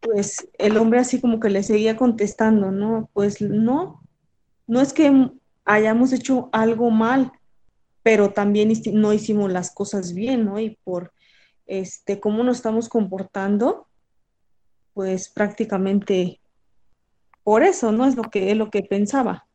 [0.00, 3.08] Pues el hombre así como que le seguía contestando, ¿no?
[3.12, 4.02] Pues no,
[4.66, 5.30] no es que
[5.64, 7.32] hayamos hecho algo mal,
[8.02, 10.60] pero también no hicimos las cosas bien, ¿no?
[10.60, 11.12] Y por
[11.66, 13.86] este cómo nos estamos comportando,
[14.94, 16.40] pues prácticamente
[17.42, 18.06] por eso, ¿no?
[18.06, 19.46] Es lo que es lo que pensaba.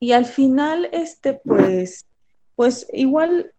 [0.00, 2.06] Y al final, este, pues,
[2.56, 3.52] pues igual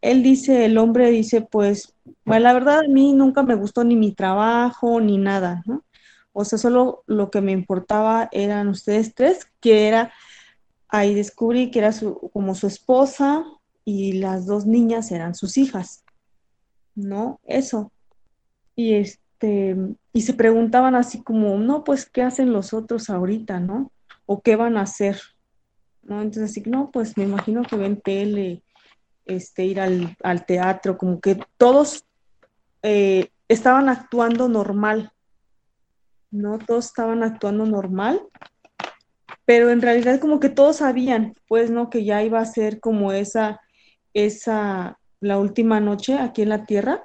[0.00, 1.94] él dice, el hombre dice, pues,
[2.24, 5.84] bueno, la verdad a mí nunca me gustó ni mi trabajo ni nada, ¿no?
[6.32, 10.12] O sea, solo lo que me importaba eran ustedes tres, que era,
[10.88, 13.44] ahí descubrí que era su, como su esposa
[13.84, 16.04] y las dos niñas eran sus hijas,
[16.94, 17.40] ¿no?
[17.44, 17.92] Eso.
[18.76, 19.76] Y este,
[20.12, 23.90] y se preguntaban así como, no, pues, ¿qué hacen los otros ahorita, no?
[24.26, 25.20] ¿O qué van a hacer?
[26.10, 26.22] ¿No?
[26.22, 28.64] Entonces, así, no, pues me imagino que ven tele,
[29.26, 32.04] este, ir al, al teatro, como que todos
[32.82, 35.12] eh, estaban actuando normal,
[36.32, 36.58] ¿no?
[36.58, 38.22] Todos estaban actuando normal,
[39.44, 41.90] pero en realidad como que todos sabían, pues, ¿no?
[41.90, 43.60] Que ya iba a ser como esa,
[44.12, 47.04] esa, la última noche aquí en la Tierra.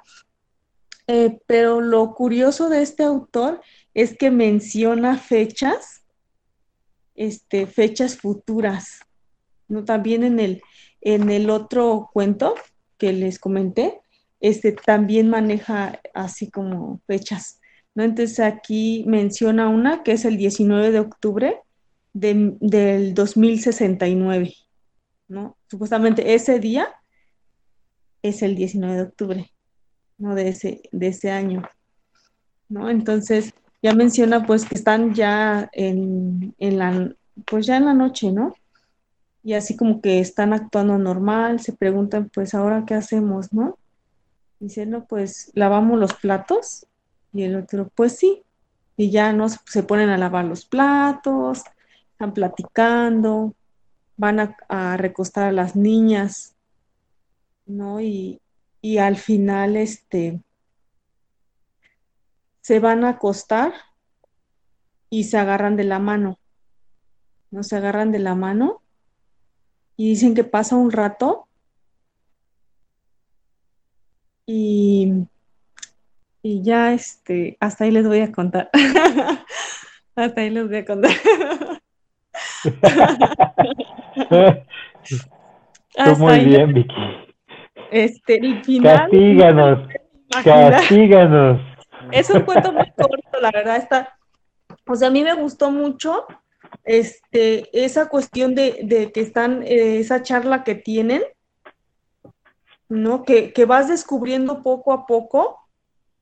[1.06, 3.60] Eh, pero lo curioso de este autor
[3.94, 6.04] es que menciona fechas,
[7.16, 9.00] este, fechas futuras,
[9.68, 9.84] ¿no?
[9.84, 10.62] También en el,
[11.00, 12.54] en el otro cuento
[12.98, 14.00] que les comenté,
[14.40, 17.60] este también maneja así como fechas.
[17.94, 18.04] ¿no?
[18.04, 21.60] Entonces aquí menciona una que es el 19 de octubre
[22.12, 24.54] del 2069.
[25.28, 25.56] ¿no?
[25.68, 26.88] Supuestamente ese día
[28.22, 29.52] es el 19 de octubre
[30.18, 30.34] ¿no?
[30.34, 31.62] de, ese, de ese año.
[32.68, 32.90] ¿no?
[32.90, 37.14] Entonces ya menciona pues que están ya en, en la,
[37.44, 38.54] pues ya en la noche, ¿no?
[39.46, 43.78] y así como que están actuando normal, se preguntan, pues ahora qué hacemos, ¿no?
[44.58, 46.84] Dicen, no, pues lavamos los platos
[47.32, 48.42] y el otro, pues sí,
[48.96, 51.62] y ya no se ponen a lavar los platos,
[52.10, 53.54] están platicando,
[54.16, 56.56] van a, recostar a las niñas,
[57.66, 58.00] ¿no?
[58.00, 58.40] Y,
[58.82, 60.40] y al final, este,
[62.66, 63.72] se van a acostar
[65.08, 66.40] y se agarran de la mano,
[67.52, 67.62] ¿no?
[67.62, 68.82] Se agarran de la mano
[69.96, 71.46] y dicen que pasa un rato
[74.46, 75.12] y,
[76.42, 78.68] y ya este, hasta ahí les voy a contar.
[80.16, 81.12] hasta ahí les voy a contar.
[86.18, 86.94] muy bien, Vicky.
[87.92, 89.02] Este, el final.
[89.02, 89.88] Castíganos,
[90.42, 91.75] castíganos.
[92.12, 94.18] Es un cuento muy corto, la verdad está.
[94.86, 96.26] O sea, a mí me gustó mucho
[96.84, 101.22] este, esa cuestión de, que están, eh, esa charla que tienen,
[102.88, 103.24] ¿no?
[103.24, 105.58] Que, vas descubriendo poco a poco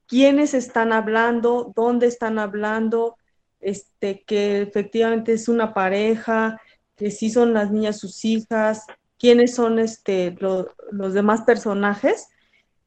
[0.06, 3.16] quiénes están hablando, dónde están hablando,
[3.60, 6.60] este, que efectivamente es una pareja,
[6.96, 8.86] que sí son las niñas sus hijas,
[9.18, 12.28] quiénes son este, los demás personajes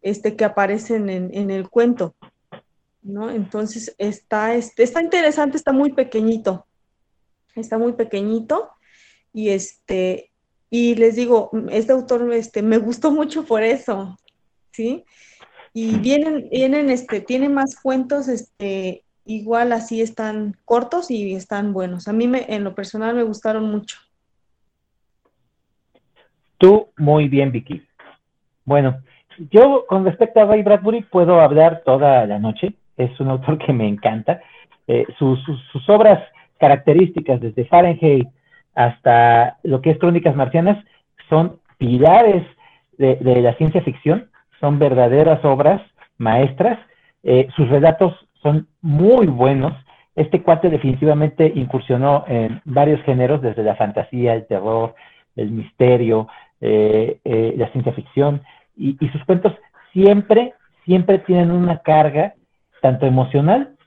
[0.02, 2.16] este, que aparecen en, en, el cuento.
[3.08, 3.30] ¿No?
[3.30, 6.68] Entonces está, este, está interesante, está muy pequeñito
[7.60, 8.70] está muy pequeñito
[9.34, 10.32] y este,
[10.70, 14.18] y les digo, este autor este, me gustó mucho por eso,
[14.72, 15.06] ¿sí?
[15.74, 22.08] Y vienen, vienen, este, tiene más cuentos, este, igual así están cortos y están buenos.
[22.08, 23.98] A mí me, en lo personal me gustaron mucho.
[26.58, 27.86] Tú muy bien, Vicky.
[28.66, 29.04] Bueno,
[29.52, 32.74] yo con respecto a Ray Bradbury puedo hablar toda la noche.
[32.98, 34.42] Es un autor que me encanta.
[34.88, 36.24] Eh, sus, sus, obras
[36.60, 38.28] características desde Fahrenheit
[38.74, 40.84] hasta lo que es Crónicas Marcianas
[41.30, 42.44] son pilares
[42.98, 44.30] de, la ciencia ficción,
[44.60, 45.82] son verdaderas obras
[46.18, 46.80] maestras,
[47.24, 49.74] eh, sus relatos son muy buenos.
[50.16, 54.96] Este cuate definitivamente incursionó en varios géneros, desde la fantasía, el terror,
[55.36, 56.28] el misterio,
[56.62, 57.20] eh,
[57.56, 58.42] la ciencia ficción,
[58.76, 59.54] y, y sus cuentos
[59.92, 60.54] siempre,
[60.86, 62.34] siempre tienen una carga
[62.82, 63.78] tanto emocional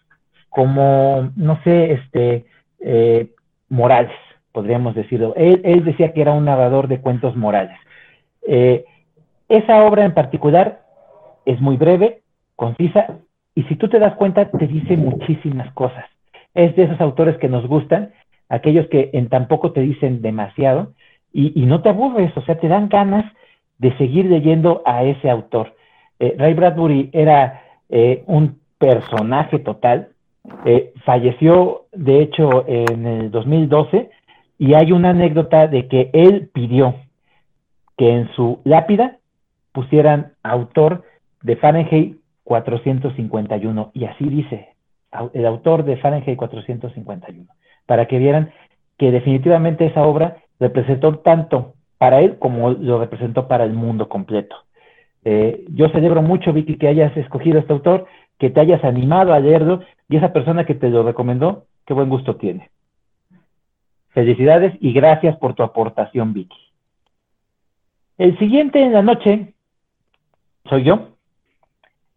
[0.50, 2.44] como, no sé, este,
[2.80, 3.30] eh,
[3.68, 4.12] morales,
[4.52, 5.32] podríamos decirlo.
[5.36, 7.78] Él, decía que era un narrador de cuentos morales.
[8.46, 8.84] Eh,
[9.48, 10.82] esa obra en particular
[11.46, 12.22] es muy breve,
[12.56, 13.18] concisa,
[13.54, 16.04] y si tú te das cuenta, te dice muchísimas cosas.
[16.54, 18.12] Es de esos autores que nos gustan,
[18.48, 20.92] aquellos que en tampoco te dicen demasiado,
[21.32, 23.24] y, no te aburres, o sea, te dan ganas
[23.78, 25.76] de seguir leyendo a ese autor.
[26.18, 27.62] Eh, Ray Bradbury era
[28.26, 30.08] un personaje total,
[30.64, 34.10] eh, falleció, de hecho, en el 2012
[34.58, 36.94] y hay una anécdota de que él pidió
[37.96, 39.18] que en su lápida
[39.72, 41.04] pusieran autor
[41.42, 44.70] de Fahrenheit 451 y así dice,
[45.34, 47.46] el autor de Fahrenheit 451,
[47.84, 48.50] para que vieran
[48.96, 54.56] que definitivamente esa obra representó tanto para él como lo representó para el mundo completo.
[55.24, 58.06] Eh, yo celebro mucho, Vicky, que hayas escogido este autor,
[58.40, 62.08] que te hayas animado a leerlo, y esa persona que te lo recomendó, qué buen
[62.08, 62.70] gusto tiene.
[64.08, 66.56] Felicidades y gracias por tu aportación, Vicky.
[68.16, 69.52] El siguiente en la noche
[70.68, 71.10] soy yo.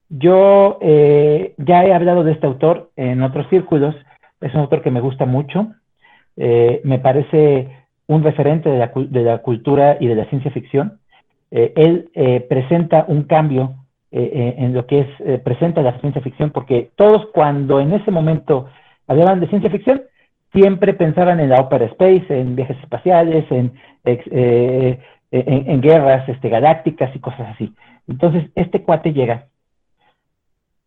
[0.09, 3.93] Yo eh, ya he hablado de este autor en otros círculos,
[4.39, 5.74] es un autor que me gusta mucho,
[6.38, 7.69] eh, me parece
[8.07, 8.78] un referente de
[9.24, 10.99] la, cultura y de la ciencia ficción.
[11.51, 13.82] Eh, él presenta un cambio
[14.16, 18.68] eh, en lo que es, presenta la ciencia ficción, porque todos cuando en ese momento
[19.07, 20.03] hablaban de ciencia ficción,
[20.53, 24.99] siempre pensaban en la ópera space, en viajes espaciales, en, en,
[25.32, 27.74] en, guerras este, galácticas y cosas así.
[28.07, 29.47] Entonces, este cuate llega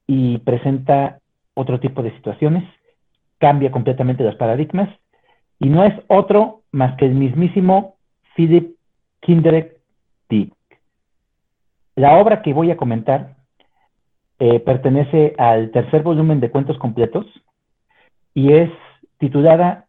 [0.06, 1.18] y presenta
[1.54, 2.62] otro tipo de situaciones,
[3.38, 4.88] cambia completamente los paradigmas
[5.58, 7.96] y no es otro más que el mismísimo
[8.36, 8.76] Philip
[9.20, 9.72] Kindred.
[11.96, 13.36] La obra que voy a comentar
[14.38, 17.24] eh, pertenece al tercer volumen de cuentos completos
[18.34, 18.70] y es
[19.16, 19.86] titulada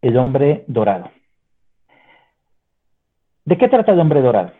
[0.00, 1.10] El hombre dorado.
[3.44, 4.52] ¿De qué trata el hombre dorado?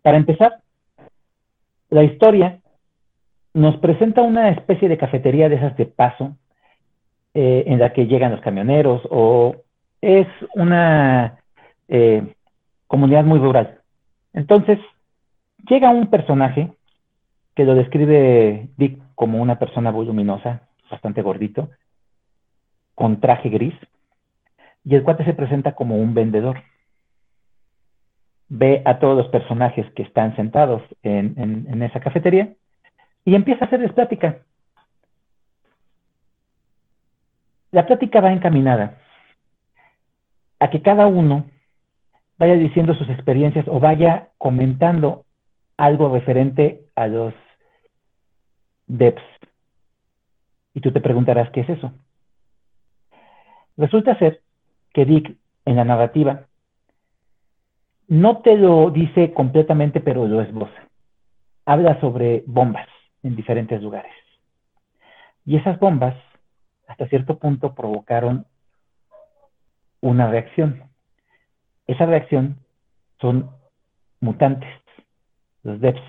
[0.00, 0.60] Para empezar,
[1.90, 2.60] la historia
[3.52, 6.38] nos presenta una especie de cafetería de esas de paso
[7.34, 9.56] eh, en la que llegan los camioneros o
[10.00, 11.38] es una
[11.88, 12.34] eh,
[12.86, 13.83] comunidad muy rural.
[14.34, 14.78] Entonces,
[15.68, 16.72] llega un personaje
[17.54, 21.70] que lo describe Dick como una persona voluminosa, bastante gordito,
[22.94, 23.74] con traje gris,
[24.84, 26.62] y el cuate se presenta como un vendedor.
[28.48, 32.52] Ve a todos los personajes que están sentados en, en, en esa cafetería
[33.24, 34.40] y empieza a hacerles plática.
[37.70, 38.98] La plática va encaminada
[40.58, 41.46] a que cada uno
[42.38, 45.24] vaya diciendo sus experiencias o vaya comentando
[45.76, 47.34] algo referente a los
[48.86, 49.22] DEPs.
[50.74, 51.92] Y tú te preguntarás, ¿qué es eso?
[53.76, 54.40] Resulta ser
[54.92, 56.46] que Dick en la narrativa
[58.08, 60.88] no te lo dice completamente, pero lo esboza.
[61.64, 62.88] Habla sobre bombas
[63.22, 64.12] en diferentes lugares.
[65.46, 66.14] Y esas bombas
[66.86, 68.46] hasta cierto punto provocaron
[70.00, 70.82] una reacción.
[71.86, 72.58] Esa reacción
[73.20, 73.50] son
[74.20, 74.70] mutantes,
[75.62, 76.00] los DEPs.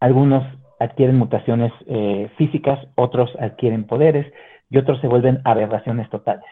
[0.00, 0.44] Algunos
[0.80, 4.32] adquieren mutaciones eh, físicas, otros adquieren poderes
[4.68, 6.44] y otros se vuelven aberraciones totales.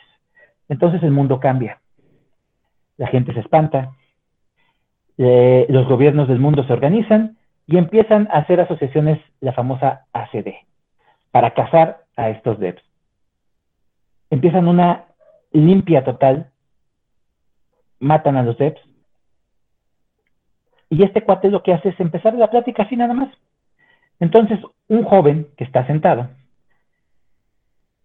[0.68, 1.80] Entonces el mundo cambia.
[2.96, 3.92] La gente se espanta,
[5.18, 10.54] eh, los gobiernos del mundo se organizan y empiezan a hacer asociaciones, la famosa ACD,
[11.30, 12.82] para cazar a estos devs.
[14.30, 15.06] Empiezan una
[15.52, 16.50] limpia total,
[18.00, 18.80] matan a los devs,
[20.90, 23.28] y este cuate lo que hace es empezar la plática así nada más.
[24.18, 26.28] Entonces, un joven que está sentado,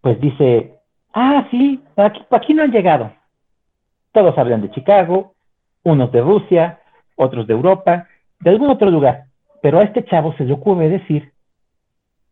[0.00, 0.78] pues dice,
[1.12, 3.12] ah, sí, aquí, aquí no han llegado.
[4.12, 5.34] Todos hablan de Chicago,
[5.82, 6.80] unos de Rusia,
[7.16, 8.06] otros de Europa,
[8.40, 9.24] de algún otro lugar.
[9.60, 11.32] Pero a este chavo se le ocurre decir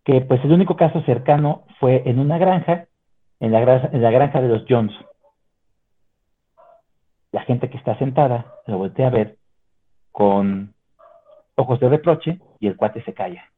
[0.04, 2.86] que pues el único caso cercano fue en una granja,
[3.40, 4.94] en la, granja, en la granja de los Jones.
[7.34, 9.38] La gente que está sentada lo voltea a ver
[10.12, 10.72] con
[11.56, 13.50] ojos de reproche y el cuate se calla.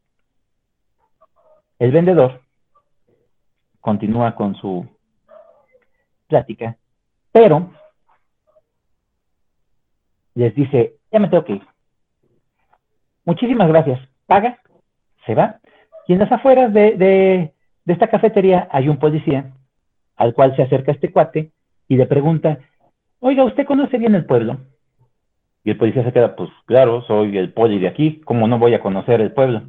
[1.78, 2.40] El vendedor
[3.82, 4.88] continúa con su
[6.26, 6.78] plática,
[7.30, 7.70] pero
[10.32, 11.66] les dice, ya me tengo que ir.
[13.26, 14.00] Muchísimas gracias.
[14.24, 14.58] Paga,
[15.26, 15.60] se va
[16.06, 17.52] y en las afueras de, de,
[17.92, 19.52] esta cafetería hay un policía
[20.16, 21.50] al cual se acerca este cuate
[21.88, 22.58] y le pregunta,
[23.20, 24.58] oiga, ¿usted conoce bien el pueblo?
[25.64, 28.74] Y el policía se queda, pues claro, soy el poli de aquí, ¿cómo no voy
[28.74, 29.62] a conocer el pueblo?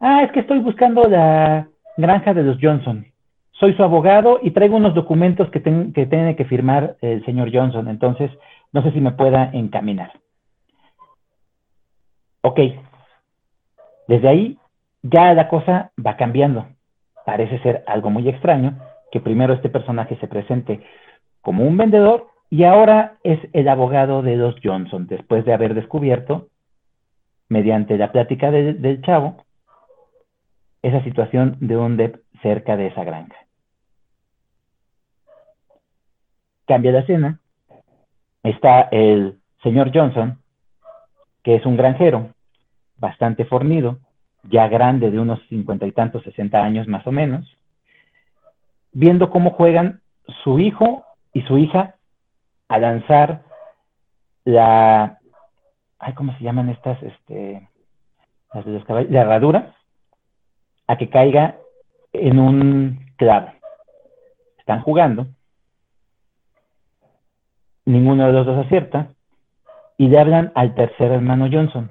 [0.00, 3.06] Ah, es que estoy buscando la granja de los Johnson.
[3.52, 7.88] Soy su abogado y traigo unos documentos que, que tiene que firmar el señor Johnson,
[7.88, 8.30] entonces
[8.72, 10.12] no sé si me pueda encaminar.
[12.42, 12.58] Ok,
[14.08, 14.58] desde ahí
[15.02, 16.66] ya la cosa va cambiando.
[17.26, 18.78] Parece ser algo muy extraño
[19.12, 20.80] que primero este personaje se presente
[21.42, 26.48] como un vendedor y ahora es el abogado de los Johnson, después de haber descubierto,
[27.48, 29.44] mediante la plática del chavo,
[30.82, 33.36] esa situación de un DEP cerca de esa granja.
[36.66, 37.40] Cambia la escena.
[38.42, 40.40] Está el señor Johnson,
[41.44, 42.30] que es un granjero,
[42.98, 43.98] bastante fornido,
[44.44, 47.56] ya grande de unos cincuenta y tantos, sesenta años más o menos,
[48.92, 50.00] viendo cómo juegan
[50.42, 51.96] su hijo y su hija
[52.70, 53.42] a lanzar
[54.44, 55.18] la,
[56.14, 57.02] ¿cómo se llaman estas?
[57.02, 57.68] Este,
[58.54, 59.74] las la herradura,
[60.86, 61.56] a que caiga
[62.12, 63.52] en un clavo.
[64.56, 65.26] Están jugando,
[67.86, 69.14] ninguno de los dos acierta,
[69.98, 71.90] y le hablan al tercer hermano Johnson,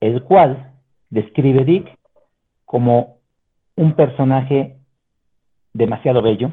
[0.00, 0.74] el cual
[1.08, 1.98] describe Dick
[2.66, 3.16] como
[3.76, 4.76] un personaje
[5.72, 6.50] demasiado bello,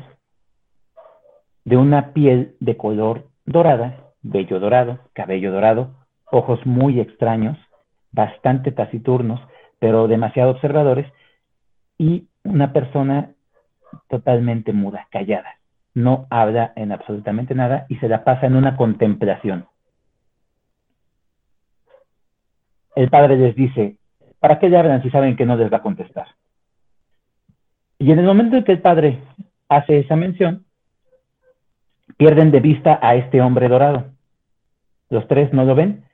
[1.67, 5.89] de una piel de color dorada, vello dorado, cabello dorado,
[6.31, 7.57] ojos muy extraños,
[8.13, 9.41] bastante taciturnos,
[9.77, 11.11] pero demasiado observadores,
[11.97, 13.31] y una persona
[14.07, 15.55] totalmente muda, callada.
[15.93, 19.65] No habla en absolutamente nada y se la pasa en una contemplación.
[22.95, 23.97] El padre les dice,
[24.39, 26.27] ¿para qué le hablan si saben que no les va a contestar?
[27.99, 29.19] Y en el momento en que el padre
[29.67, 30.63] hace esa mención,
[32.15, 34.05] pierden de vista a este hombre dorado.
[35.09, 36.05] Los tres no lo ven.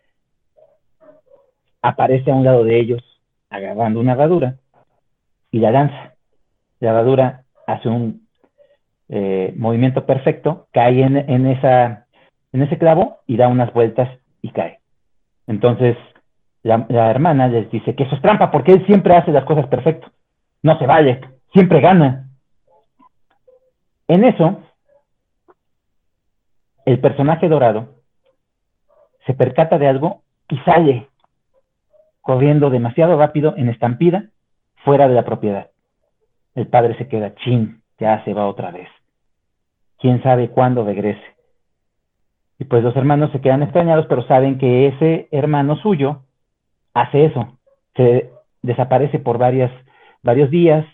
[1.81, 3.01] Aparece a un lado de ellos
[3.49, 4.55] agarrando una herradura
[5.51, 6.15] y la danza.
[6.79, 8.27] La herradura hace un
[9.09, 14.09] eh, movimiento perfecto, cae en ese clavo y da unas vueltas
[14.41, 14.79] y cae.
[15.47, 15.97] Entonces
[16.63, 19.67] la, la hermana les dice que eso es trampa porque él siempre hace las cosas
[19.67, 20.07] perfecto.
[20.63, 21.21] No se vale,
[21.51, 22.29] siempre gana.
[24.07, 24.61] En eso,
[26.85, 27.95] el personaje dorado
[29.25, 31.07] se percata de algo y sale
[32.21, 34.29] corriendo demasiado rápido en estampida
[34.83, 35.69] fuera de la propiedad.
[36.55, 38.87] El padre se queda chin, ya se va otra vez.
[39.99, 41.23] Quién sabe cuándo regrese.
[42.59, 46.23] Y pues los hermanos se quedan extrañados, pero saben que ese hermano suyo
[46.93, 47.57] hace eso.
[47.95, 48.29] Se
[48.61, 49.71] desaparece por varias,
[50.21, 50.85] varios días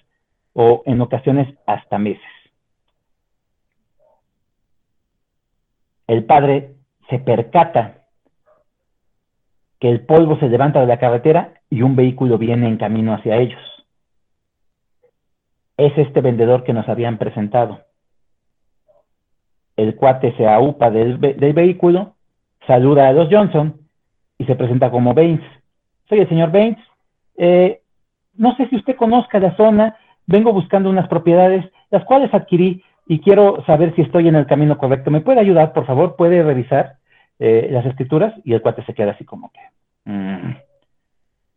[0.53, 2.38] o en ocasiones hasta meses.
[6.09, 6.71] El padre
[7.07, 7.99] se percata
[9.79, 13.37] que el polvo se levanta de la carretera y un vehículo viene en camino hacia
[13.37, 13.61] ellos.
[15.77, 17.81] Es este vendedor que nos habían presentado.
[19.77, 22.15] El cuate se aupa del, vehículo,
[22.65, 23.79] saluda a los Johnson
[24.39, 25.45] y se presenta como Baines.
[26.07, 26.83] Soy el señor Baines.
[27.37, 27.81] Eh,
[28.33, 29.95] no sé si usted conozca la zona,
[30.25, 34.77] vengo buscando unas propiedades, las cuales adquirí y quiero saber si estoy en el camino
[34.77, 35.09] correcto.
[35.09, 36.15] ¿Me puede ayudar, por favor?
[36.15, 36.97] ¿Puede revisar?
[37.39, 40.55] Eh, las escrituras y el cuate se queda así como que, mm",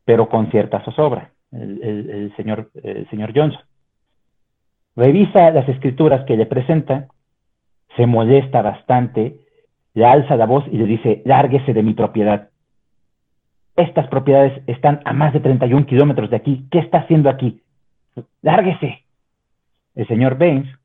[0.06, 3.60] pero con cierta zozobra, el, señor, el señor Johnson.
[4.96, 7.08] Revisa las escrituras que le presenta,
[7.96, 9.36] se molesta bastante,
[9.92, 12.48] le alza la voz y le dice, lárguese de mi propiedad.
[13.76, 16.66] Estas propiedades están a más de 31 kilómetros de aquí.
[16.70, 17.60] ¿Qué está haciendo aquí?
[18.40, 19.04] Lárguese.
[19.94, 20.81] El señor Baines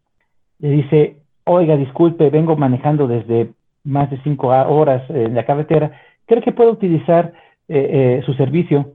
[0.60, 3.52] le dice, oiga, disculpe, vengo manejando desde
[3.84, 5.92] más de cinco horas en la carretera,
[6.26, 7.34] cree que puede utilizar
[7.68, 8.94] eh, eh, su servicio.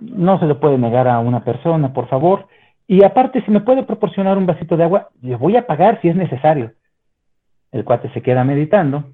[0.00, 2.46] No se lo puede negar a una persona, por favor.
[2.86, 6.08] Y aparte, si me puede proporcionar un vasito de agua, le voy a pagar si
[6.08, 6.72] es necesario.
[7.72, 9.04] El cuate se queda meditando,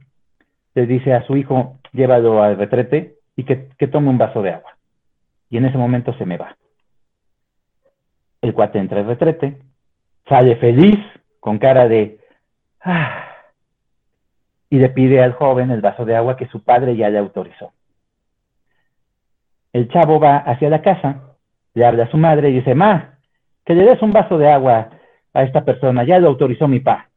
[0.74, 4.50] le dice a su hijo, llévalo al retrete y que, que tome un vaso de
[4.50, 4.76] agua.
[5.50, 6.56] Y en ese momento se me va.
[8.42, 9.58] El cuate entra al retrete,
[10.28, 10.98] sale feliz,
[11.44, 12.20] con cara de,
[12.80, 13.26] ah,
[14.70, 17.74] y le pide al joven el vaso de agua que su padre ya le autorizó.
[19.74, 21.36] El chavo va hacia la casa,
[21.74, 23.18] le habla a su madre y dice, Ma,
[23.66, 24.88] que le des un vaso de agua
[25.34, 27.10] a esta persona, ya lo autorizó mi pa.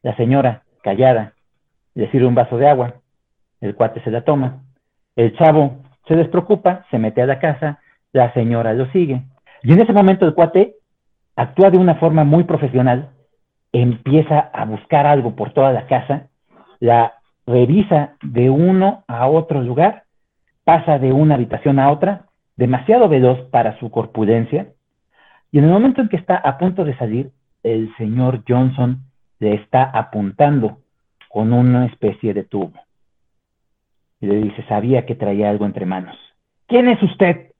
[0.00, 1.34] La señora, callada,
[1.94, 2.94] le sirve un vaso de agua,
[3.60, 4.62] el cuate se la toma,
[5.16, 7.82] el chavo se despreocupa, se mete a la casa,
[8.12, 9.20] la señora lo sigue.
[9.62, 10.79] Y en ese momento el cuate
[11.40, 13.10] actúa de una forma muy profesional
[13.72, 16.28] empieza a buscar algo por toda la casa,
[16.80, 17.14] la
[17.46, 20.04] revisa de uno a otro lugar,
[20.64, 22.26] pasa de una habitación a otra,
[22.56, 24.68] demasiado veloz para su corpulencia,
[25.50, 27.30] y en el momento en que está a punto de salir,
[27.62, 29.00] el señor Johnson
[29.38, 30.80] le está apuntando
[31.30, 32.72] con una especie de tubo.
[34.20, 36.16] Y le dice, sabía que traía algo entre manos.
[36.66, 37.52] ¿Quién es usted?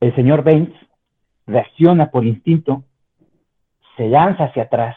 [0.00, 0.74] El señor Baines
[1.46, 2.84] reacciona por instinto
[3.96, 4.96] se lanza hacia atrás.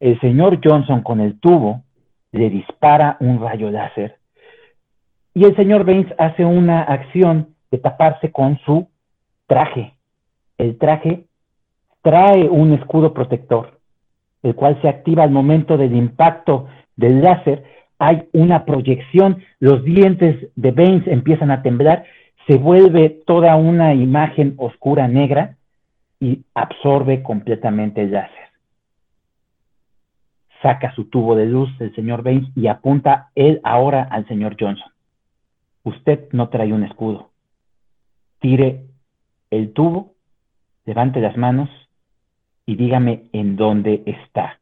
[0.00, 1.82] El señor Johnson con el tubo
[2.32, 4.18] le dispara un rayo láser
[5.36, 8.88] y el señor Baines hace una acción de taparse con su
[9.46, 9.92] traje.
[10.56, 11.24] El traje
[12.00, 13.78] trae un escudo protector,
[14.42, 17.64] el cual se activa al momento del impacto del láser.
[17.98, 22.04] Hay una proyección, los dientes de Baines empiezan a temblar,
[22.46, 25.58] se vuelve toda una imagen oscura negra
[26.20, 28.48] y absorbe completamente láser.
[30.62, 34.90] Saca su tubo de luz el señor Baines y apunta él ahora al señor Johnson.
[35.84, 37.30] Usted no trae un escudo.
[38.40, 38.86] Tire
[39.50, 40.14] el tubo,
[40.84, 41.68] levante las manos
[42.64, 44.58] y dígame en dónde está.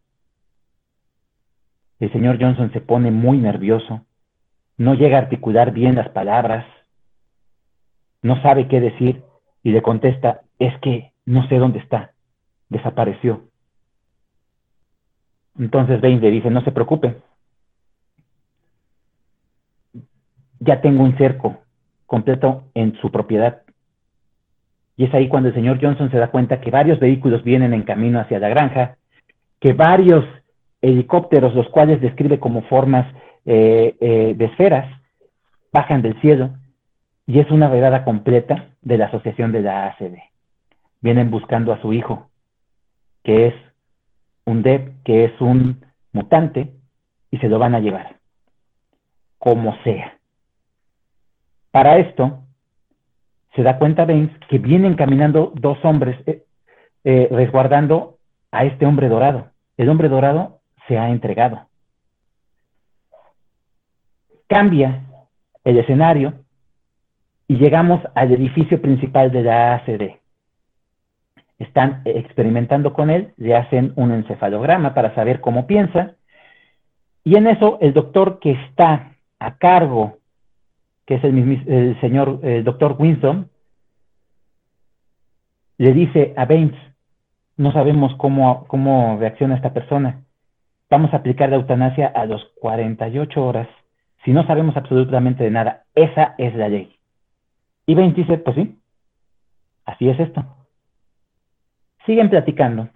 [2.01, 4.05] El señor Johnson se pone muy nervioso,
[4.77, 6.67] no llega a articular bien las palabras,
[8.21, 9.23] no sabe qué decir
[9.63, 12.13] y le contesta, es que no sé dónde está,
[12.69, 13.45] desapareció.
[15.59, 17.17] Entonces Baines le dice, no se preocupe,
[20.61, 21.59] ya tengo un cerco
[22.07, 23.63] completo en su propiedad.
[24.97, 27.83] Y es ahí cuando el señor Johnson se da cuenta que varios vehículos vienen en
[27.83, 28.97] camino hacia la granja,
[29.61, 30.25] que varios
[30.81, 33.07] helicópteros, los cuales describe como formas
[33.47, 34.87] eh, eh, de esferas,
[35.73, 36.51] bajan del cielo,
[37.27, 40.19] y es una redada completa de la asociación de la ACD.
[41.05, 42.31] Vienen buscando a su hijo,
[43.23, 43.55] que es
[44.47, 46.73] un Dev, que es un mutante,
[47.31, 48.17] y se lo van a llevar,
[49.37, 50.17] como sea.
[51.71, 52.45] Para esto,
[53.55, 56.43] se da cuenta Baines que vienen caminando dos hombres eh,
[57.05, 58.17] eh, resguardando
[58.51, 59.51] a este hombre dorado.
[59.77, 61.69] El hombre dorado se ha entregado.
[64.47, 65.03] Cambia
[65.65, 66.33] el escenario
[67.47, 70.24] y llegamos al edificio principal de la ACD.
[71.65, 76.15] Están experimentando con él, le hacen un encefalograma para saber cómo piensa,
[77.25, 80.19] y en eso el doctor que está a cargo
[81.07, 83.51] que es el, señor el doctor Winston,
[85.77, 86.79] le dice a Baines,
[87.57, 90.23] no sabemos cómo, cómo reacciona esta persona.
[90.89, 93.69] Vamos a aplicar la eutanasia a los 48 horas.
[94.25, 96.97] Si no sabemos absolutamente de nada, esa es la ley.
[97.87, 98.79] Y Baines dice, pues sí,
[99.85, 100.45] así es esto.
[102.07, 102.89] Siguen platicando.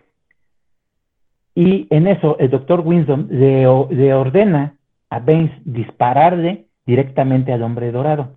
[1.55, 4.75] Y en eso el doctor Winston le, le ordena
[5.11, 8.37] a Baines dispararle directamente al hombre dorado.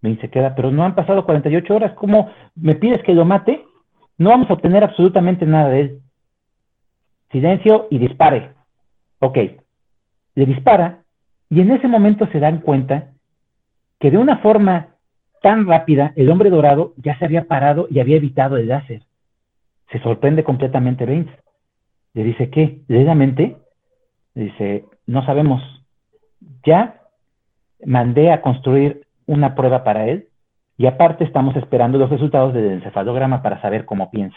[0.00, 3.64] Me dice, queda, pero no han pasado 48 horas, ¿cómo me pides que lo mate?
[4.18, 6.00] No vamos a obtener absolutamente nada de él.
[7.32, 8.52] Silencio y dispare.
[9.18, 9.38] Ok,
[10.34, 11.02] le dispara
[11.48, 13.12] y en ese momento se dan cuenta
[13.98, 14.88] que de una forma
[15.42, 19.02] tan rápida el hombre dorado ya se había parado y había evitado el láser.
[19.90, 21.30] Se sorprende completamente Baines.
[22.14, 22.82] Le dice, ¿qué?
[22.88, 23.56] ¿Legalmente?
[24.34, 25.62] Le dice, no sabemos.
[26.64, 27.00] Ya
[27.84, 30.28] mandé a construir una prueba para él
[30.76, 34.36] y aparte estamos esperando los resultados del encefalograma para saber cómo piensa.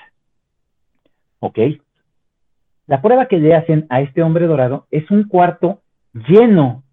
[1.40, 1.60] ¿Ok?
[2.86, 5.82] La prueba que le hacen a este hombre dorado es un cuarto
[6.14, 6.84] lleno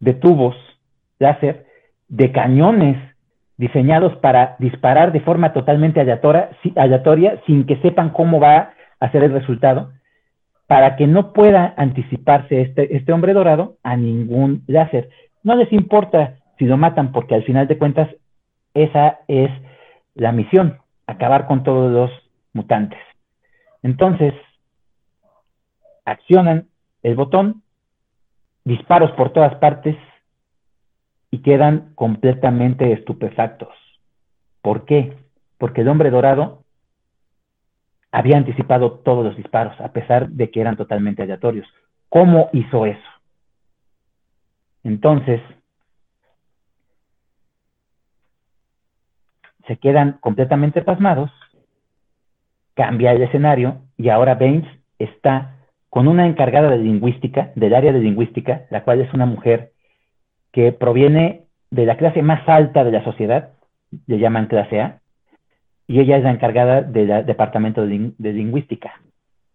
[0.00, 0.56] de tubos
[1.18, 1.66] láser,
[2.08, 2.98] de cañones
[3.56, 9.32] diseñados para disparar de forma totalmente aleatoria, sin que sepan cómo va a ser el
[9.32, 9.92] resultado,
[10.66, 15.10] para que no pueda anticiparse este, este hombre dorado a ningún láser.
[15.42, 18.08] No les importa si lo matan porque al final de cuentas
[18.72, 19.50] esa es
[20.14, 22.10] la misión, acabar con todos los
[22.52, 22.98] mutantes.
[23.82, 24.32] Entonces,
[26.04, 26.68] accionan
[27.02, 27.62] el botón,
[28.64, 29.96] disparos por todas partes
[31.34, 33.74] y quedan completamente estupefactos.
[34.62, 35.16] ¿Por qué?
[35.58, 36.62] Porque el hombre dorado
[38.12, 41.66] había anticipado todos los disparos, a pesar de que eran totalmente aleatorios.
[42.08, 43.10] ¿Cómo hizo eso?
[44.84, 45.40] Entonces,
[49.66, 51.32] se quedan completamente pasmados,
[52.74, 54.70] cambia el escenario y ahora Baines
[55.00, 55.56] está
[55.90, 59.73] con una encargada de lingüística, del área de lingüística, la cual es una mujer
[60.54, 63.50] que proviene de la clase más alta de la sociedad,
[64.06, 65.00] le llaman clase A,
[65.88, 69.00] y ella es la encargada del departamento de, lingüística.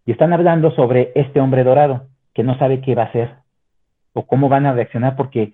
[0.05, 3.29] Y están hablando sobre este hombre dorado, que no sabe qué va a hacer
[4.11, 5.53] o cómo van a reaccionar, porque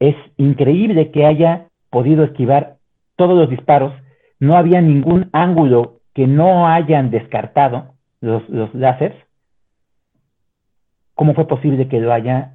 [0.00, 2.76] es increíble que haya podido esquivar
[3.16, 3.92] todos los disparos,
[4.40, 7.92] no había ningún ángulo que no hayan descartado
[8.22, 9.18] los, los láseres.
[11.14, 12.53] ¿Cómo fue posible que lo haya,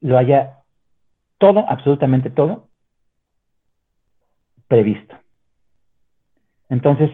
[0.00, 0.58] lo haya
[1.38, 2.68] todo, absolutamente todo,
[4.68, 5.16] previsto?
[6.68, 7.10] Entonces,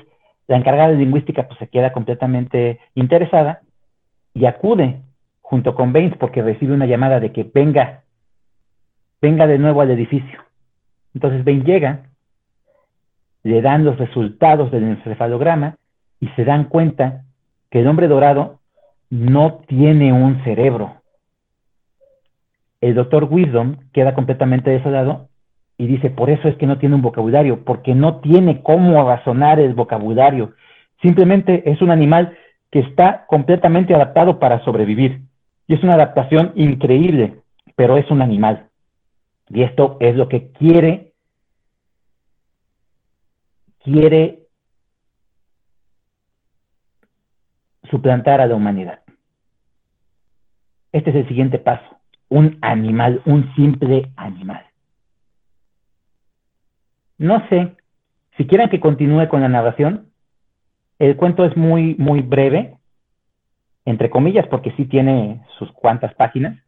[0.46, 3.60] la encargada de lingüística pues, se queda completamente interesada
[4.34, 5.00] y acude
[5.40, 8.04] junto con Baines porque recibe una llamada de que venga,
[9.20, 10.42] venga de nuevo al edificio.
[11.14, 12.06] Entonces Baines llega,
[13.42, 15.76] le dan los resultados del encefalograma
[16.20, 17.24] y se dan cuenta
[17.70, 18.60] que el hombre dorado
[19.10, 21.01] no tiene un cerebro.
[22.82, 25.28] El doctor Wisdom queda completamente desolado
[25.78, 29.60] y dice, por eso es que no tiene un vocabulario, porque no tiene cómo razonar
[29.60, 30.54] el vocabulario.
[31.00, 32.36] Simplemente es un animal
[32.72, 35.22] que está completamente adaptado para sobrevivir.
[35.68, 37.40] Y es una adaptación increíble,
[37.76, 38.68] pero es un animal.
[39.48, 41.12] Y esto es lo que quiere,
[43.84, 44.40] quiere
[47.88, 49.02] suplantar a la humanidad.
[50.90, 52.01] Este es el siguiente paso.
[52.32, 54.64] Un animal, un simple animal.
[57.18, 57.76] No sé
[58.38, 60.06] si quieren que continúe con la narración.
[60.98, 62.78] El cuento es muy, muy breve,
[63.84, 66.58] entre comillas, porque sí tiene sus cuantas páginas,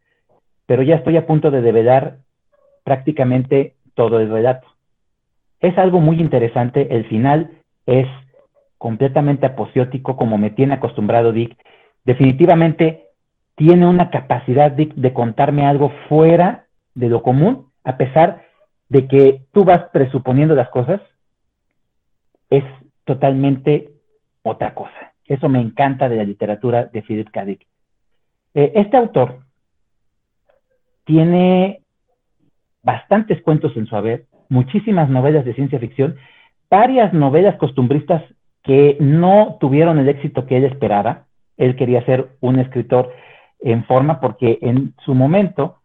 [0.67, 2.19] pero ya estoy a punto de develar
[2.83, 4.67] prácticamente todo el relato.
[5.61, 7.49] Es algo muy interesante, el final
[7.87, 8.05] es
[8.77, 11.57] completamente aposiótico, como me tiene acostumbrado Dick.
[12.03, 13.04] Definitivamente
[13.55, 18.43] tiene una capacidad de contarme algo fuera de lo común, a pesar
[18.89, 21.01] de que tú vas presuponiendo las cosas,
[22.49, 22.63] es
[23.05, 23.91] totalmente
[24.43, 25.13] otra cosa.
[25.25, 27.45] Eso me encanta de la literatura de Philip K.
[27.45, 27.65] Dick.
[28.53, 29.39] Este autor
[31.03, 31.81] tiene
[32.83, 36.17] bastantes cuentos en su haber, muchísimas novelas de ciencia ficción,
[36.69, 38.23] varias novelas costumbristas
[38.63, 41.25] que no tuvieron el éxito que él esperaba.
[41.57, 43.11] Él quería ser un escritor
[43.65, 45.77] en forma porque en su momento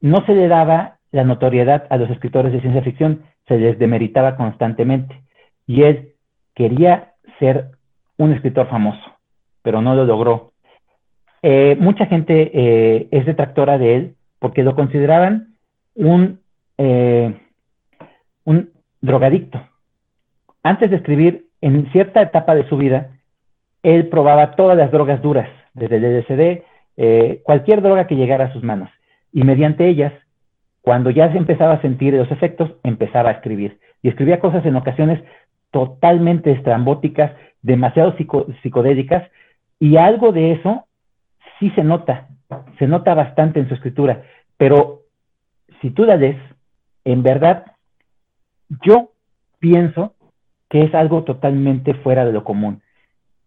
[0.00, 4.36] no se le daba la notoriedad a los escritores de ciencia ficción, se les demeritaba
[4.36, 5.22] constantemente.
[5.66, 6.12] Y él
[6.54, 7.70] quería ser
[8.16, 9.02] un escritor famoso,
[9.62, 10.52] pero no lo logró.
[11.42, 15.56] Eh, mucha gente eh, es detractora de él porque lo consideraban
[15.96, 16.40] un,
[16.78, 17.34] eh,
[18.44, 18.70] un
[19.00, 19.60] drogadicto.
[20.62, 23.10] Antes de escribir, en cierta etapa de su vida,
[23.82, 26.62] él probaba todas las drogas duras, desde el LSD,
[27.42, 28.90] cualquier droga que llegara a sus manos,
[29.32, 30.12] y mediante ellas,
[30.80, 33.78] cuando ya se empezaba a sentir los efectos, empezaba a escribir.
[34.02, 35.22] Y escribía cosas en ocasiones
[35.72, 38.16] totalmente estrambóticas, demasiado
[38.62, 39.28] psicodélicas,
[39.78, 40.86] y algo de eso
[41.58, 42.28] sí se nota,
[42.78, 44.22] se nota bastante en su escritura,
[44.56, 45.02] pero
[45.80, 46.38] si tú la lees,
[47.04, 47.64] en verdad,
[48.82, 49.10] yo
[49.58, 50.14] pienso
[50.70, 52.82] que es algo totalmente fuera de lo común.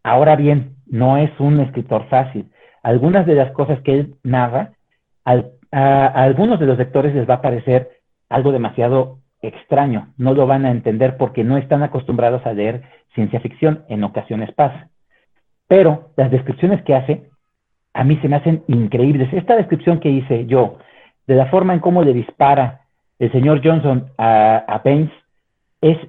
[0.04, 2.52] Ahora bien, no es un escritor fácil.
[2.90, 4.72] Algunas de las cosas que él narra,
[5.24, 7.88] a algunos de los lectores les va a parecer
[8.30, 12.82] algo demasiado extraño, no lo van a entender porque no están acostumbrados a leer
[13.14, 14.90] ciencia ficción, en ocasiones pasa.
[15.68, 17.30] Pero las descripciones que hace
[17.94, 19.32] a mí se me hacen increíbles.
[19.34, 20.80] Esta descripción que hice yo,
[21.28, 22.82] de la forma en cómo le dispara
[23.20, 25.14] el señor Johnson a, a Pence,
[25.80, 26.00] es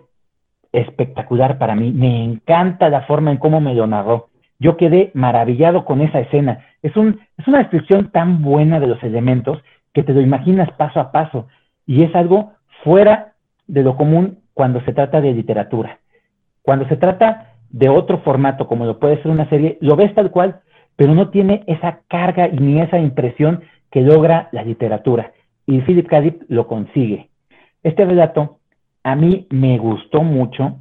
[0.73, 1.93] espectacular para mí.
[1.93, 4.30] Me encanta la forma en cómo me lo narró.
[4.61, 6.67] Yo quedé maravillado con esa escena.
[6.83, 9.59] Es, un, es una descripción tan buena de los elementos
[9.93, 11.49] que te lo imaginas paso a paso.
[11.87, 12.53] Y es algo
[12.85, 13.33] fuera
[13.67, 15.99] de lo común cuando se trata de literatura.
[16.63, 20.31] Cuando se trata de otro formato, como lo puede ser una serie, lo ves tal
[20.31, 20.61] cual,
[20.97, 25.33] pero no tiene esa carga y ni esa impresión que logra la literatura.
[25.67, 26.23] Y Philip K.
[26.49, 27.31] lo consigue.
[27.83, 28.59] Este relato
[29.03, 30.79] a mí me gustó mucho,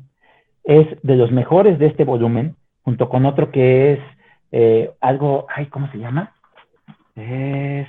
[0.64, 2.56] es de los mejores de este volumen,
[2.90, 4.00] junto con otro que es
[4.52, 6.34] eh, algo, ay, ¿cómo se llama?
[7.16, 7.88] Es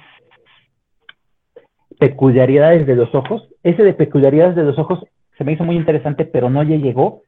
[1.99, 3.49] peculiaridades de los ojos.
[3.63, 5.03] Ese de peculiaridades de los ojos
[5.39, 7.23] se me hizo muy interesante, pero no llegó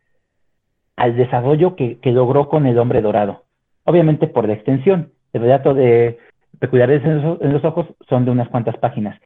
[0.97, 3.45] al desarrollo que, logró con el hombre dorado.
[3.85, 5.13] Obviamente por la extensión.
[5.33, 6.19] El relato de
[6.59, 9.19] peculiaridades en los, ojos son de unas cuantas páginas.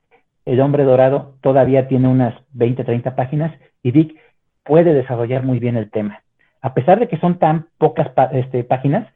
[0.44, 3.52] El hombre dorado todavía tiene unas 20, 30 páginas
[3.82, 4.16] y Dick
[4.62, 6.22] puede desarrollar muy bien el tema.
[6.62, 9.06] A pesar de que son tan pocas este, páginas,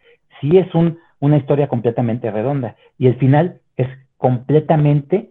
[0.40, 2.76] sí es un, una historia completamente redonda.
[2.98, 5.30] Y el final es completamente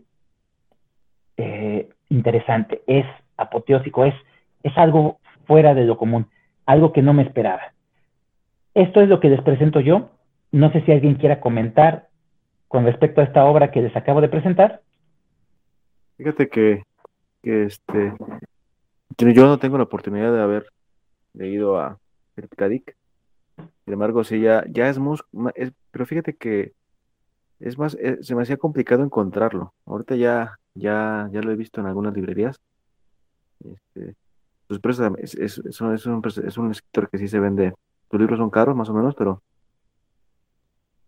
[1.38, 3.06] eh, interesante, es
[3.38, 4.16] apoteósico, es,
[4.64, 6.28] es algo fuera de lo común,
[6.66, 7.74] algo que no me esperaba.
[8.74, 10.12] Esto es lo que les presento yo.
[10.52, 12.08] No sé si alguien quiera comentar
[12.68, 14.82] con respecto a esta obra que les acabo de presentar.
[16.18, 16.84] Fíjate que,
[17.42, 18.14] que este,
[19.18, 20.66] yo no tengo la oportunidad de haber
[21.34, 22.00] leído a
[22.56, 22.96] Kadik.
[23.58, 25.18] Sin embargo, sí, ya, ya es, muy,
[25.92, 26.74] pero fíjate que
[27.60, 29.74] es más, eh, se me hacía complicado encontrarlo.
[29.86, 32.60] Ahorita ya, ya, ya lo he visto en algunas librerías.
[33.60, 34.16] Este,
[34.70, 37.74] sus precios es, es, es, un, es, un, escritor que sí se vende.
[38.10, 39.42] Tus libros son caros, más o menos, pero,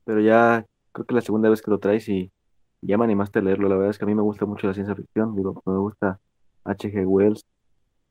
[0.03, 2.31] pero ya creo que la segunda vez que lo traes y
[2.81, 3.69] ya me animaste a leerlo.
[3.69, 6.19] La verdad es que a mí me gusta mucho la ciencia ficción, digo, me gusta
[6.65, 7.06] H.G.
[7.06, 7.45] Wells.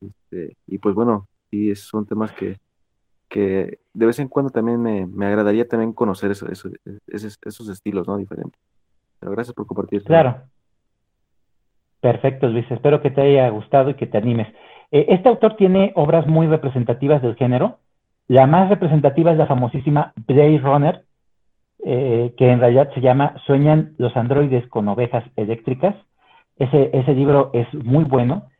[0.01, 2.57] Este, y pues bueno, sí, son temas que,
[3.29, 6.69] que de vez en cuando también me, me agradaría también conocer eso, eso,
[7.07, 8.17] esos, esos estilos, ¿no?
[8.17, 8.59] Diferentes.
[9.19, 10.03] Pero gracias por compartir.
[10.03, 10.41] Claro.
[11.99, 12.69] Perfecto, Luis.
[12.71, 14.47] Espero que te haya gustado y que te animes.
[14.91, 17.77] Eh, este autor tiene obras muy representativas del género.
[18.27, 21.05] La más representativa es la famosísima Blade Runner,
[21.85, 25.95] eh, que en realidad se llama Sueñan los androides con ovejas eléctricas.
[26.57, 28.50] Ese, ese libro es muy bueno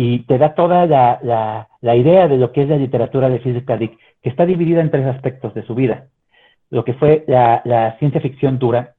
[0.00, 1.18] y te da toda la,
[1.80, 3.68] la, idea de lo que es la literatura de Philip.
[3.68, 6.06] Dick, que está dividida en tres aspectos de su vida.
[6.70, 8.94] Lo que fue la, la ciencia ficción dura,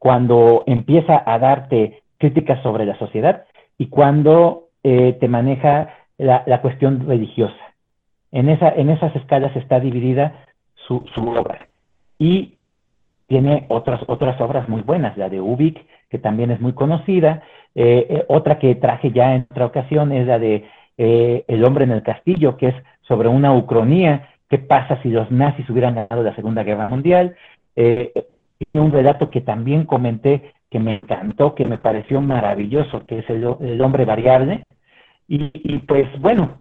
[0.00, 3.44] cuando empieza a darte críticas sobre la sociedad
[3.78, 7.54] y cuando eh, te maneja la, cuestión religiosa.
[8.32, 11.68] En, esa, en esas escalas está dividida su, su obra.
[12.18, 12.54] Y
[13.28, 17.42] tiene otras, otras obras muy buenas, la de Ubik, que también es muy conocida.
[17.74, 20.64] Eh, eh, otra que traje ya en otra ocasión es la de
[20.96, 25.28] eh, El hombre en el castillo, que es sobre una ucronía, qué pasa si los
[25.32, 27.34] nazis hubieran ganado la Segunda Guerra Mundial.
[28.74, 33.80] un relato que también comenté que me encantó, que me pareció maravilloso, que es el,
[33.80, 34.62] hombre variable.
[35.26, 36.58] Y, y, pues bueno,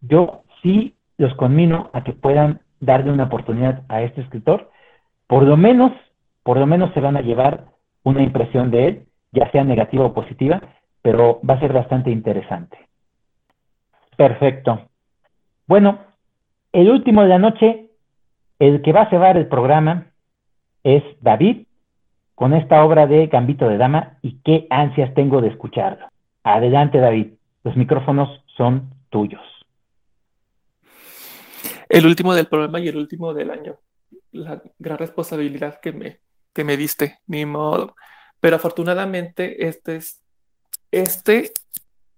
[0.00, 4.68] yo sí los conmino a que puedan darle una oportunidad a este escritor,
[5.28, 5.92] por lo menos,
[6.42, 7.75] por lo menos se van a llevar
[8.06, 10.62] una impresión de él, ya sea negativa o positiva,
[11.02, 12.78] pero va a ser bastante interesante.
[14.16, 14.88] Perfecto.
[15.66, 15.98] Bueno,
[16.72, 17.90] el último de la noche,
[18.60, 20.12] el que va a cerrar el programa
[20.84, 21.66] es David,
[22.36, 26.06] con esta obra de Gambito de Dama y qué ansias tengo de escucharlo.
[26.44, 27.32] Adelante, David.
[27.64, 29.42] Los micrófonos son tuyos.
[31.88, 33.78] El último del programa y el último del año.
[34.30, 36.20] La gran responsabilidad que me,
[36.56, 37.94] que me diste, ni modo.
[38.40, 40.22] Pero afortunadamente este es
[40.90, 41.52] este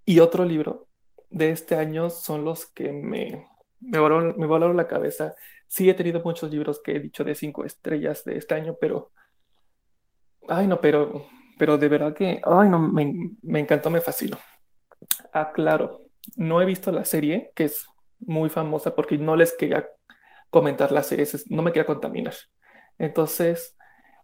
[0.04, 0.86] y otro libro
[1.28, 3.46] de este año son los que me,
[3.80, 5.34] me, volaron, me volaron la cabeza.
[5.66, 9.10] Sí he tenido muchos libros que he dicho de cinco estrellas de este año, pero
[10.48, 11.26] Ay, no, pero,
[11.58, 13.12] pero de verdad que, ay, no, me,
[13.42, 14.38] me encantó, me fascinó.
[15.32, 16.00] Ah, claro,
[16.36, 17.86] no he visto la serie, que es
[18.20, 19.86] muy famosa porque no les quería
[20.48, 22.32] comentar la serie, no me quería contaminar.
[22.96, 23.76] Entonces,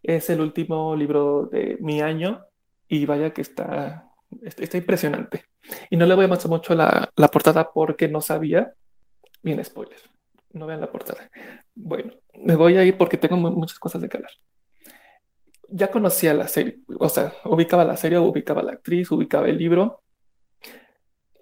[0.05, 2.45] es el último libro de mi año
[2.87, 4.09] y vaya que está,
[4.43, 5.47] está impresionante.
[5.91, 8.75] Y no le voy a mostrar mucho la, la portada porque no sabía.
[9.43, 9.99] Bien, spoiler.
[10.53, 11.29] No vean la portada.
[11.75, 14.33] Bueno, me voy a ir porque tengo muchas cosas de que hablar
[15.69, 20.03] ya conocía la serie, o sea, ubicaba la serie, ubicaba la actriz, ubicaba el libro.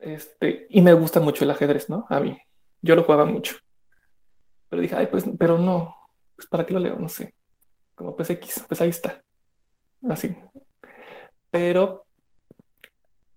[0.00, 2.06] Este, y me gusta mucho el ajedrez, ¿no?
[2.08, 2.38] A mí.
[2.80, 3.56] Yo lo jugaba mucho.
[4.68, 5.94] Pero dije, ay, pues, pero no,
[6.34, 6.98] pues, ¿para qué lo leo?
[6.98, 7.34] No sé.
[8.02, 9.22] Como pues X, pues ahí está.
[10.10, 10.34] Así.
[11.52, 12.04] Pero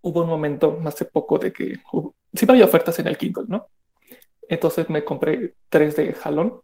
[0.02, 1.76] hubo un momento hace poco de que
[2.34, 3.68] sí había ofertas en el Kindle, ¿no?
[4.50, 6.62] Entonces me compré tres de jalón.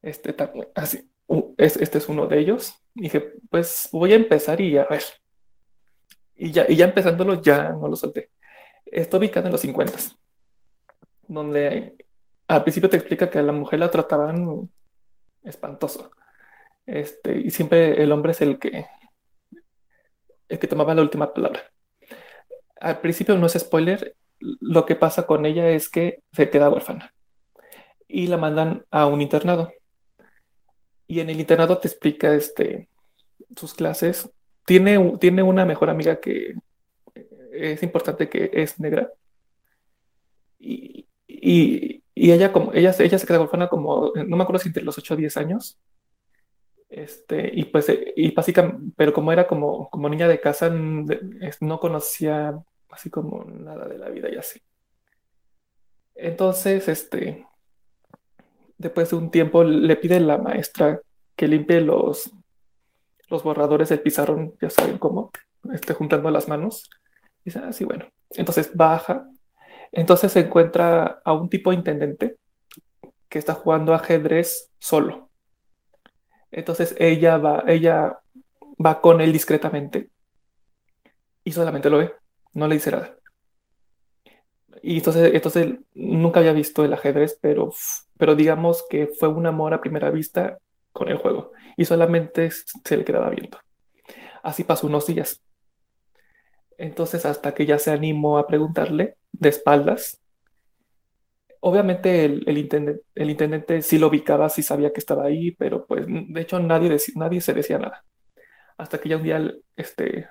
[0.00, 0.34] Este,
[0.74, 1.10] así,
[1.58, 2.74] este es uno de ellos.
[2.94, 5.02] dije, pues voy a empezar y a ver.
[6.36, 8.30] Y ya, y ya empezándolo, ya no lo solté.
[8.86, 9.92] Está ubicado en los 50,
[11.28, 11.96] donde
[12.48, 14.70] al principio te explica que a la mujer la trataban
[15.44, 16.10] espantoso.
[16.86, 18.86] Este, y siempre el hombre es el que,
[20.48, 21.62] el que tomaba la última palabra.
[22.80, 27.12] Al principio no es spoiler, lo que pasa con ella es que se queda huérfana
[28.06, 29.72] y la mandan a un internado
[31.06, 32.88] y en el internado te explica este,
[33.56, 34.30] sus clases.
[34.64, 36.54] Tiene, tiene una mejor amiga que
[37.52, 39.10] es importante que es negra.
[40.58, 44.82] Y, y, ella, como, ella, ella se queda huérfana como, no me acuerdo si entre
[44.82, 45.78] los 8 o 10 años.
[46.88, 52.58] Este, y pues, y básicamente, pero como era como, como niña de casa, no conocía
[52.90, 54.60] así como nada de la vida y así.
[56.14, 57.46] Entonces, este,
[58.78, 61.00] después de un tiempo le pide la maestra
[61.34, 62.32] que limpie los,
[63.28, 65.30] los borradores del pizarrón, ya saben cómo,
[65.72, 66.88] esté juntando las manos.
[67.40, 68.06] Y dice, ah, sí, bueno.
[68.30, 69.28] Entonces baja.
[69.92, 72.36] Entonces se encuentra a un tipo intendente
[73.28, 75.25] que está jugando ajedrez solo.
[76.56, 78.18] Entonces ella va, ella
[78.84, 80.08] va con él discretamente
[81.44, 82.14] y solamente lo ve,
[82.54, 83.14] no le dice nada.
[84.82, 87.74] Y entonces, entonces nunca había visto el ajedrez, pero,
[88.16, 90.58] pero digamos que fue un amor a primera vista
[90.92, 93.58] con el juego y solamente se le quedaba viendo.
[94.42, 95.42] Así pasó unos días.
[96.78, 100.22] Entonces, hasta que ya se animó a preguntarle de espaldas,
[101.66, 106.06] obviamente el, intendente, el intendente sí lo ubicaba, sí sabía que estaba ahí, pero pues
[106.06, 108.04] de hecho nadie, nadie se decía nada.
[108.78, 110.28] Hasta que ya un día, este,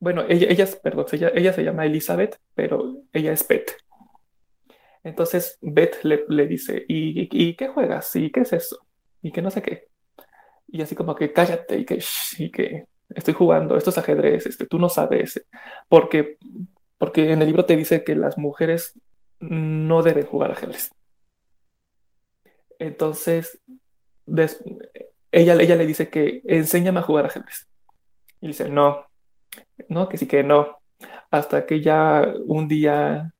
[0.00, 3.72] bueno, ella, ella, perdón, ella, ella se llama Elizabeth, pero ella es Beth.
[5.04, 8.16] Entonces Beth le, le dice, ¿Y, ¿y, qué juegas?
[8.16, 8.78] ¿Y qué es eso?
[9.20, 9.88] ¿Y qué no sé qué?
[10.68, 12.02] Y así como que cállate y que,
[12.50, 15.44] que estoy jugando, esto es ajedrez, este, tú no sabes.
[15.88, 16.38] Porque,
[16.96, 18.98] porque en el libro te dice que las mujeres
[19.40, 20.90] no deben jugar ajedrez.
[22.78, 23.60] Entonces,
[25.32, 27.66] ella, ella le dice que enséñame a jugar ajedrez.
[28.40, 29.06] Y dice, no,
[29.88, 30.78] no, que sí que no.
[31.30, 33.32] Hasta que ya un día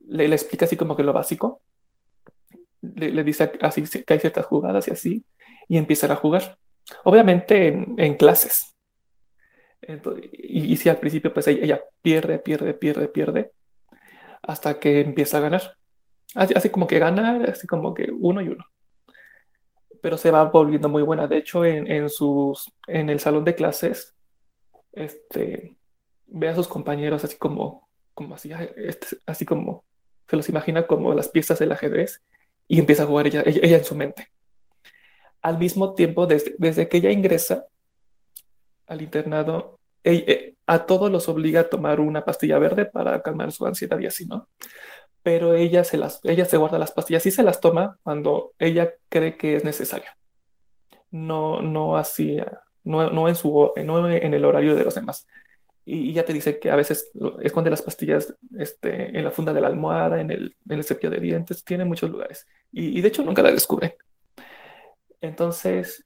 [0.00, 1.62] le, le explica así como que lo básico.
[2.80, 5.24] Le, dice así que hay ciertas jugadas y así
[5.68, 6.58] y empezar a jugar.
[7.04, 8.74] Obviamente en, clases.
[10.32, 13.52] y, si al principio pues ella, pierde, pierde, pierde, pierde.
[14.42, 15.76] Hasta que empieza a ganar.
[16.34, 18.64] Así, como que ganar, así como que uno y uno.
[20.00, 21.26] Pero se va volviendo muy buena.
[21.26, 24.16] De hecho, en, en sus, en el salón de clases,
[24.92, 25.76] este,
[26.26, 29.84] ve a sus compañeros así como, como así, este, así como
[30.28, 32.22] se los imagina como las piezas del ajedrez
[32.66, 34.28] y empieza a jugar ella, ella, en su mente.
[35.42, 37.66] Al mismo tiempo, desde, desde que ella ingresa
[38.86, 39.78] al internado,
[40.66, 44.26] a todos los obliga a tomar una pastilla verde para calmar su ansiedad y así,
[44.26, 44.48] ¿no?
[45.22, 48.92] Pero ella se, las, ella se guarda las pastillas y se las toma cuando ella
[49.08, 50.10] cree que es necesario.
[51.10, 52.38] No, no así,
[52.84, 55.26] no, no, en su, no en el horario de los demás.
[55.84, 57.10] Y, ya te dice que a veces
[57.42, 61.10] esconde las pastillas este, en la funda de la almohada, en el, en el cepillo
[61.10, 62.46] de dientes, tiene muchos lugares.
[62.70, 63.96] Y, de hecho nunca la descubre.
[65.20, 66.04] Entonces,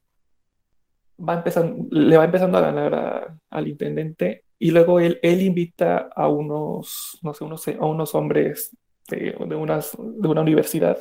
[1.17, 6.27] va empezando, le va empezando a ganar al intendente y luego él, él invita a
[6.27, 8.75] unos, no sé, unos, a unos hombres
[9.09, 10.97] de, de, una universidad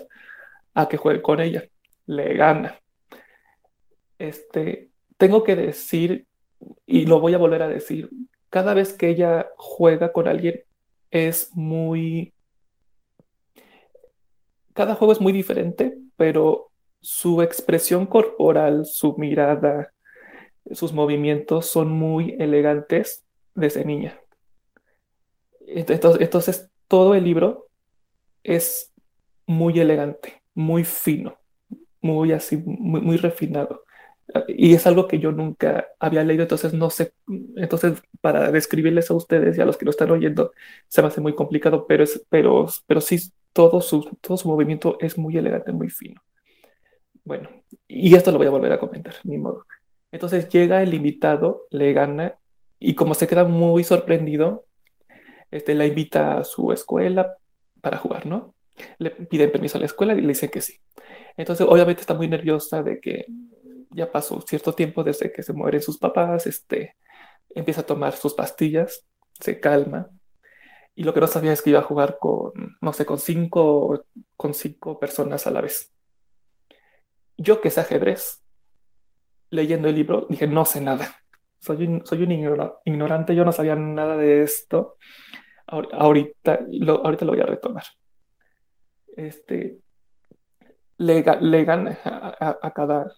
[0.74, 1.64] a que juegue con ella.
[2.06, 2.78] Le gana.
[4.18, 6.26] Este, tengo que decir,
[6.86, 8.10] y lo voy a volver a decir,
[8.50, 10.62] cada vez que ella juega con alguien
[11.10, 12.32] es muy...
[14.74, 16.70] Cada juego es muy diferente, pero
[17.00, 19.94] su expresión corporal, su mirada,
[20.72, 23.24] sus movimientos son muy elegantes
[23.54, 24.20] desde niña.
[25.66, 27.68] Entonces, entonces todo el libro
[28.44, 28.92] es
[29.46, 31.38] muy elegante, muy fino,
[32.00, 33.84] muy así, muy, refinado.
[34.48, 37.12] Y es algo que yo nunca había leído, entonces no sé,
[37.56, 40.52] entonces para describirles a ustedes y a los que lo están oyendo
[40.88, 43.18] se me hace muy complicado, pero, es, pero, pero sí,
[43.52, 46.20] todo su, todo su movimiento es muy elegante, muy fino.
[47.24, 47.48] Bueno,
[47.88, 49.64] y esto lo voy a volver a comentar, ni modo.
[50.12, 52.38] Entonces llega el invitado, le gana,
[52.78, 54.66] y como se queda muy sorprendido,
[55.50, 57.36] este, la invita a su escuela
[57.80, 58.54] para jugar, ¿no?
[58.98, 60.80] Le piden permiso a la escuela y le dicen que sí.
[61.36, 63.26] Entonces, obviamente está muy nerviosa de que
[63.90, 66.96] ya pasó cierto tiempo desde que se mueren sus papás, este,
[67.54, 69.06] empieza a tomar sus pastillas,
[69.40, 70.10] se calma.
[70.94, 74.04] Y lo que no sabía es que iba a jugar con, no sé, con cinco,
[74.36, 75.92] con cinco personas a la vez.
[77.36, 78.42] Yo que sé ajedrez,
[79.56, 81.16] leyendo el libro, dije, no sé nada.
[81.58, 82.32] Soy un, soy un
[82.84, 84.96] ignorante, yo no sabía nada de esto.
[85.66, 87.84] Ahorita lo, ahorita lo voy a retomar.
[89.16, 89.78] Este,
[90.98, 93.12] le, le gana a, cada,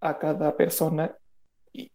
[0.00, 1.16] a cada persona.
[1.72, 1.90] Y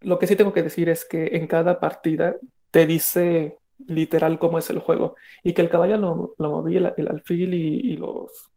[0.00, 2.36] lo que sí tengo que decir es que en cada partida
[2.70, 7.08] te dice literal cómo es el juego y que el caballo lo, lo movía el,
[7.08, 8.51] alfil y, los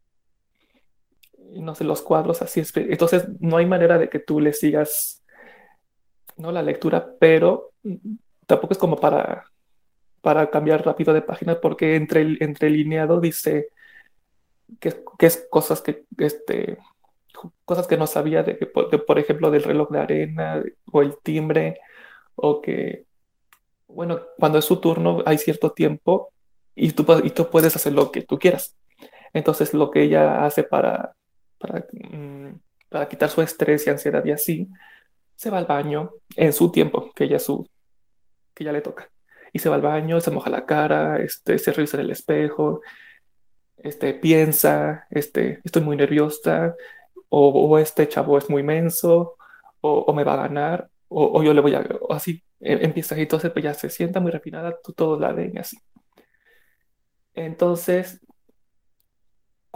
[1.51, 5.23] no sé los cuadros así es entonces no hay manera de que tú le sigas
[6.37, 7.71] no la lectura pero
[8.45, 9.45] tampoco es como para
[10.21, 13.69] para cambiar rápido de página porque entre el entrelineado dice
[14.79, 16.77] que, que es cosas que este
[17.65, 21.79] cosas que no sabía, de, por, ejemplo, del reloj de arena o el timbre,
[22.35, 23.05] o que,
[23.87, 26.31] bueno, cuando es su turno hay cierto tiempo
[26.75, 28.75] y tú, y tú puedes hacer lo que tú quieras.
[29.33, 31.15] Entonces, lo que ella hace para,
[31.65, 32.59] para, mm,
[32.89, 34.69] para quitar su estrés y ansiedad y así,
[35.35, 37.67] se va al baño en su tiempo, que ya, su,
[38.53, 39.09] que ya le toca.
[39.53, 42.81] Y se va al baño, se moja la cara, este, se revisa en el espejo,
[43.77, 46.75] este, piensa, este, estoy muy nerviosa,
[47.29, 49.35] o, este chavo es muy menso,
[49.81, 53.21] o, me va a ganar, o, yo le voy a, o así e, empieza y
[53.21, 55.77] entonces pues ya se sienta muy refinada, tú todo la ven así.
[57.33, 58.24] Entonces,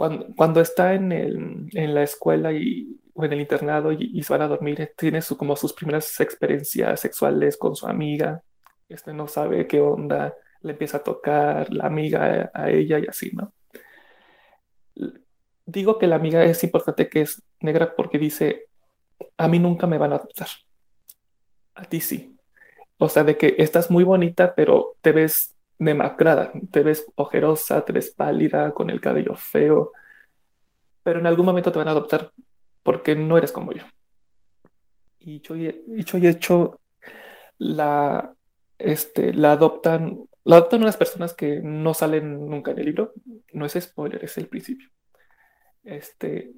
[0.00, 4.32] cuando, cuando está en, el, en la escuela y, o en el internado y, se
[4.32, 8.42] van a dormir, eh, tiene su, como sus primeras experiencias sexuales con su amiga,
[8.88, 13.30] este no sabe qué onda, le empieza a tocar la amiga a ella y así,
[13.34, 13.52] ¿no?
[15.66, 18.68] digo que la amiga es importante que es negra porque dice,
[19.36, 20.48] a mí nunca me van a adoptar.
[21.74, 22.38] A ti sí.
[22.96, 27.92] O sea, de que estás muy bonita, pero te ves demacrada, te ves ojerosa, te
[27.92, 29.92] ves pálida, con el cabello feo,
[31.02, 32.32] pero en algún momento te van a adoptar
[32.82, 33.82] porque no eres como yo.
[35.18, 35.76] Y yo, y
[36.26, 36.80] hecho,
[37.58, 38.34] la,
[38.78, 43.12] este, la adoptan, la adoptan unas personas que no salen nunca en el libro.
[43.52, 44.88] No es spoiler, es el principio.
[45.82, 46.52] Este,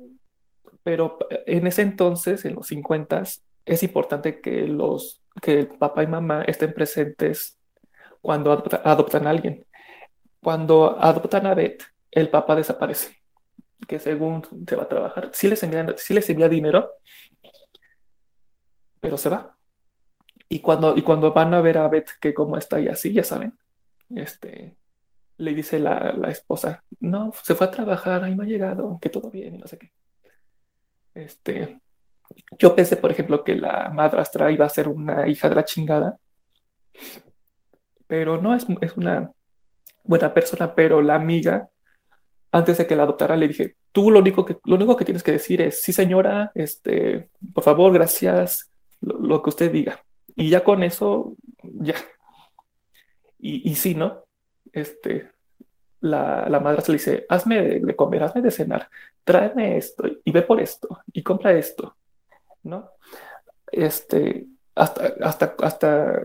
[0.82, 3.22] pero en ese entonces, en los 50,
[3.64, 7.58] es importante que los que el papá y mamá estén presentes
[8.22, 8.52] cuando
[8.84, 9.66] adoptan a alguien.
[10.40, 13.16] Cuando adoptan a Beth, el papá desaparece,
[13.86, 16.92] que según se va a trabajar, sí les, envía, sí les envía dinero,
[19.00, 19.56] pero se va.
[20.48, 23.24] Y cuando, y cuando van a ver a Beth que cómo está y así, ya
[23.24, 23.58] saben,
[24.10, 24.76] este,
[25.38, 29.10] le dice la, la esposa, no, se fue a trabajar y no ha llegado, que
[29.10, 29.92] todo bien y no sé qué.
[31.14, 31.80] Este,
[32.58, 36.18] yo pensé, por ejemplo, que la madrastra iba a ser una hija de la chingada,
[38.12, 39.32] pero no es, es una
[40.04, 41.70] buena persona, pero la amiga,
[42.50, 45.22] antes de que la adoptara, le dije, tú lo único que, lo único que tienes
[45.22, 48.70] que decir es, sí señora, este, por favor, gracias,
[49.00, 50.04] lo, lo que usted diga.
[50.36, 51.94] Y ya con eso, ya.
[53.38, 54.26] Y, y sí, ¿no?
[54.70, 55.30] Este,
[56.00, 58.90] la, la madre se le dice, hazme de comer, hazme de cenar,
[59.24, 61.96] tráeme esto y ve por esto y compra esto,
[62.64, 62.90] ¿no?
[63.68, 66.22] Este, hasta, hasta, hasta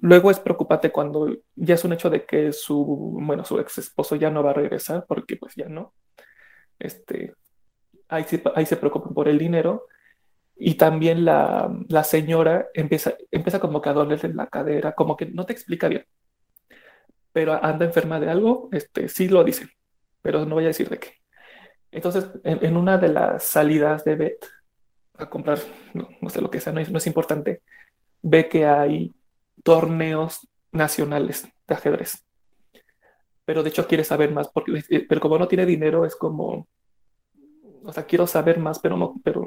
[0.00, 4.16] luego es preocupante cuando ya es un hecho de que su, bueno, su ex esposo
[4.16, 5.94] ya no va a regresar porque pues ya no.
[6.78, 7.34] Este,
[8.08, 9.86] ahí, se, ahí se preocupan por el dinero
[10.56, 15.26] y también la, la señora empieza, empieza como que a dolerle la cadera, como que
[15.26, 16.04] no te explica bien
[17.32, 19.68] pero anda enferma de algo, este, sí lo dice,
[20.22, 21.14] pero no voy a decir de qué.
[21.92, 24.46] Entonces, en, una de las salidas de Beth
[25.14, 25.58] a comprar,
[25.94, 27.62] no, sé lo que sea, no es, no es, importante,
[28.22, 29.14] ve que hay
[29.62, 32.24] torneos nacionales de ajedrez.
[33.44, 36.68] Pero de hecho quiere saber más, porque, eh, pero como no tiene dinero, es como,
[37.82, 39.44] o sea, quiero saber más, pero no, pero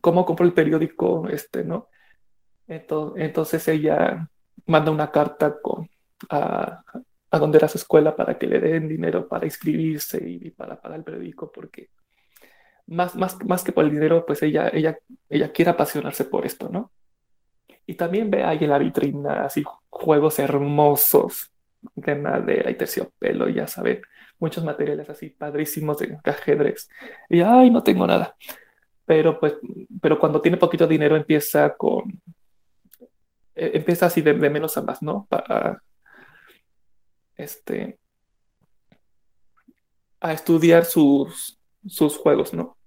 [0.00, 1.28] ¿cómo compro el periódico?
[1.28, 1.88] Este, ¿no?
[2.66, 4.28] Entonces, entonces ella
[4.66, 5.56] manda una carta
[6.30, 6.82] a,
[7.32, 10.98] a donde era su escuela para que le den dinero para inscribirse y, para pagar
[10.98, 11.88] el periódico, porque
[12.86, 14.98] más, más, más que por el dinero, pues ella, ella,
[15.30, 16.92] ella quiere apasionarse por esto, ¿no?
[17.92, 21.52] Y también ve ahí en la vitrina así juegos hermosos
[21.94, 24.00] de madera y terciopelo, ya saben,
[24.38, 26.88] muchos materiales así padrísimos de ajedrez.
[27.28, 28.34] Y ay, no tengo nada.
[29.04, 29.56] Pero pues,
[30.00, 32.18] pero cuando tiene poquito dinero empieza con,
[33.54, 35.26] e, empieza así de, de menos a más, ¿no?
[35.28, 35.82] Para,
[37.36, 37.98] este,
[40.18, 42.78] a estudiar sus, sus juegos, ¿no?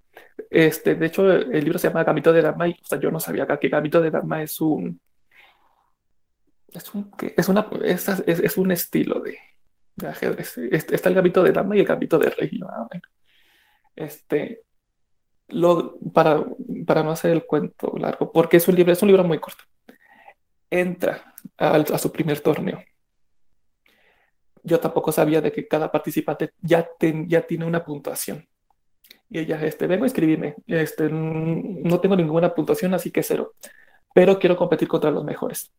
[0.56, 3.20] Este, de hecho, el, libro se llama Gambito de Dama y o sea, yo no
[3.20, 5.02] sabía que Gambito de Dama es un
[6.72, 9.38] es un, es una, es, es, un estilo de,
[9.98, 10.58] de, ajedrez.
[10.58, 12.52] Está el Gambito de Dama y el Gambito de Rey.
[12.54, 12.68] ¿no?
[13.98, 14.64] Este,
[15.50, 16.46] lo, para,
[16.88, 19.66] para no hacer el cuento largo, porque es un libro, es un libro muy corto.
[20.70, 22.82] Entra a, a su primer torneo
[24.64, 26.90] yo tampoco sabía de que cada participante ya,
[27.28, 28.48] ya tiene una puntuación.
[29.36, 33.54] Y ella, este, vengo a escribirme, este, no tengo ninguna puntuación, así que cero,
[34.14, 35.74] pero quiero competir contra los mejores.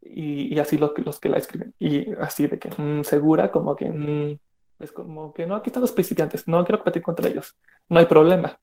[0.00, 1.76] Y, y así los, los que la escriben.
[1.78, 4.36] Y así de que, mm, segura, como que, mm,
[4.80, 7.56] es como que, no, aquí están los principiantes, no quiero competir contra ellos,
[7.88, 8.58] no hay problema.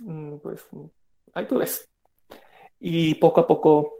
[0.00, 0.66] Mm, pues
[1.34, 1.88] ahí tú ves.
[2.80, 3.98] Y poco a poco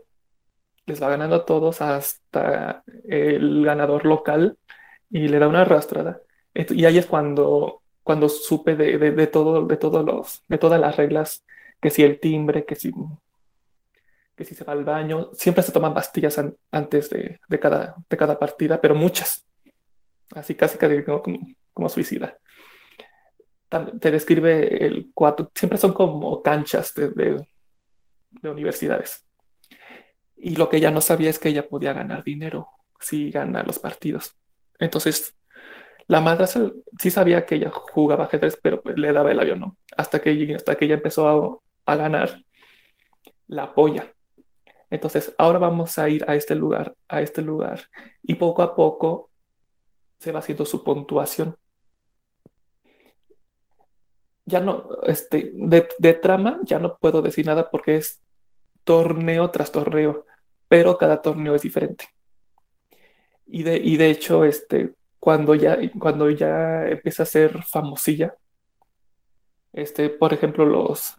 [0.85, 4.59] les va ganando a todos hasta el ganador local
[5.11, 6.20] y le da una arrastrada.
[6.55, 10.97] Y ahí es cuando, cuando supe de, de, todo, de, todos los, de todas las
[10.97, 11.45] reglas,
[11.81, 12.93] que si el timbre, que si,
[14.37, 18.16] que si se va al baño, siempre se toman pastillas antes de, de, cada, de
[18.16, 19.47] cada partida, pero muchas.
[20.35, 21.23] Así casi, casi como,
[21.73, 22.39] como suicida.
[24.01, 29.24] Te describe el cuatro, siempre son como canchas de, de universidades.
[30.37, 32.69] Y lo que ella no sabía es que ella podía ganar dinero
[33.01, 34.37] si gana los partidos.
[34.79, 35.35] Entonces,
[36.13, 36.45] la madre
[36.99, 39.79] sí sabía que ella jugaba ajedrez, pero pues le daba el avión, ¿no?
[39.97, 42.45] Hasta que, hasta que ella empezó a, ganar,
[43.47, 44.13] la apoya.
[44.91, 47.89] Entonces, ahora vamos a ir a este lugar, a este lugar.
[48.23, 49.31] Y poco a poco
[50.19, 51.57] se va haciendo su puntuación.
[54.45, 58.21] Ya no, este, de, de trama ya no puedo decir nada porque es
[58.85, 60.27] torneo tras torneo
[60.69, 62.07] pero cada torneo es diferente.
[63.47, 68.35] Y de, y de hecho, este, cuando, ya, cuando ya empieza a ser famosilla,
[69.73, 71.15] este, por ejemplo, los,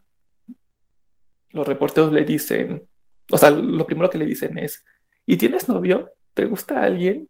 [1.51, 2.85] los reporteros le dicen,
[3.31, 4.84] o sea, lo primero que le dicen es,
[5.25, 6.11] ¿y tienes novio?
[6.34, 7.30] ¿Te gusta alguien?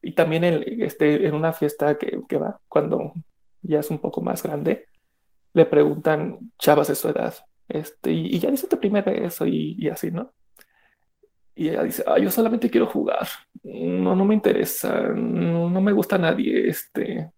[0.00, 3.12] Y también en, este, en una fiesta que, que va, cuando
[3.60, 4.86] ya es un poco más grande,
[5.52, 7.34] le preguntan chavas de su edad,
[7.68, 10.32] este, y, ya dice tu primer beso y, y, así, ¿no?
[11.54, 13.28] Y ella dice, ah, yo solamente quiero jugar,
[13.62, 17.30] no, no me interesa, no, no me gusta nadie, este,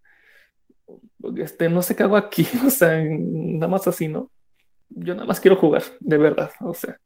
[1.37, 4.31] este, no sé qué hago aquí, o sea, nada más así, ¿no?
[4.89, 6.99] Yo nada más quiero jugar, de verdad, o sea,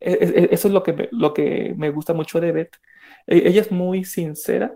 [0.00, 2.76] e, e, e, eso es lo que me, lo que me gusta mucho de Beth.
[3.26, 4.74] Ella es muy sincera,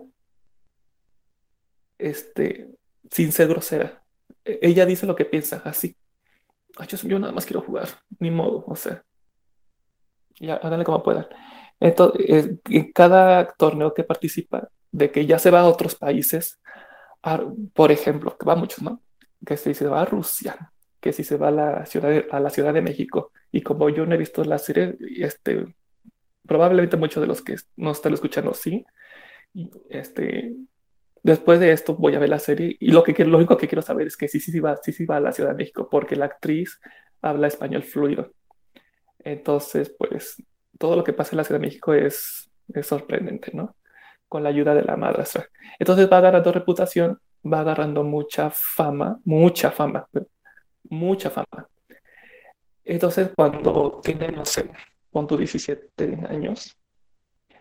[1.97, 2.69] este,
[3.11, 4.03] sin ser grosera.
[4.43, 5.95] Ella dice lo que piensa, así.
[6.77, 9.03] Ay, yo, yo nada más quiero jugar, ni modo, o sea,
[10.39, 11.27] ya, háganle como puedan.
[11.79, 16.59] Entonces, en cada torneo que participa, de que ya se va a otros países,
[17.73, 19.01] por ejemplo, que va muchos, ¿no?
[19.45, 22.39] Que si se va a Rusia, que si se va a la ciudad de, a
[22.39, 25.65] la Ciudad de México, y como yo no he visto la serie, este,
[26.45, 28.85] probablemente muchos de los que no están escuchando sí,
[29.89, 30.55] este,
[31.23, 33.81] después de esto voy a ver la serie y lo, que, lo único que quiero
[33.81, 35.87] saber es que sí, sí, sí va, sí, sí va a la Ciudad de México,
[35.89, 36.79] porque la actriz
[37.21, 38.31] habla español fluido.
[39.19, 40.41] Entonces, pues,
[40.77, 43.75] todo lo que pasa en la Ciudad de México es, es sorprendente, ¿no?
[44.27, 45.47] Con la ayuda de la madrastra.
[45.77, 50.07] Entonces va agarrando reputación, va agarrando mucha fama, mucha fama,
[50.83, 51.67] mucha fama.
[52.83, 54.71] Entonces, cuando tiene, no sé,
[55.11, 56.77] con tu 17 años,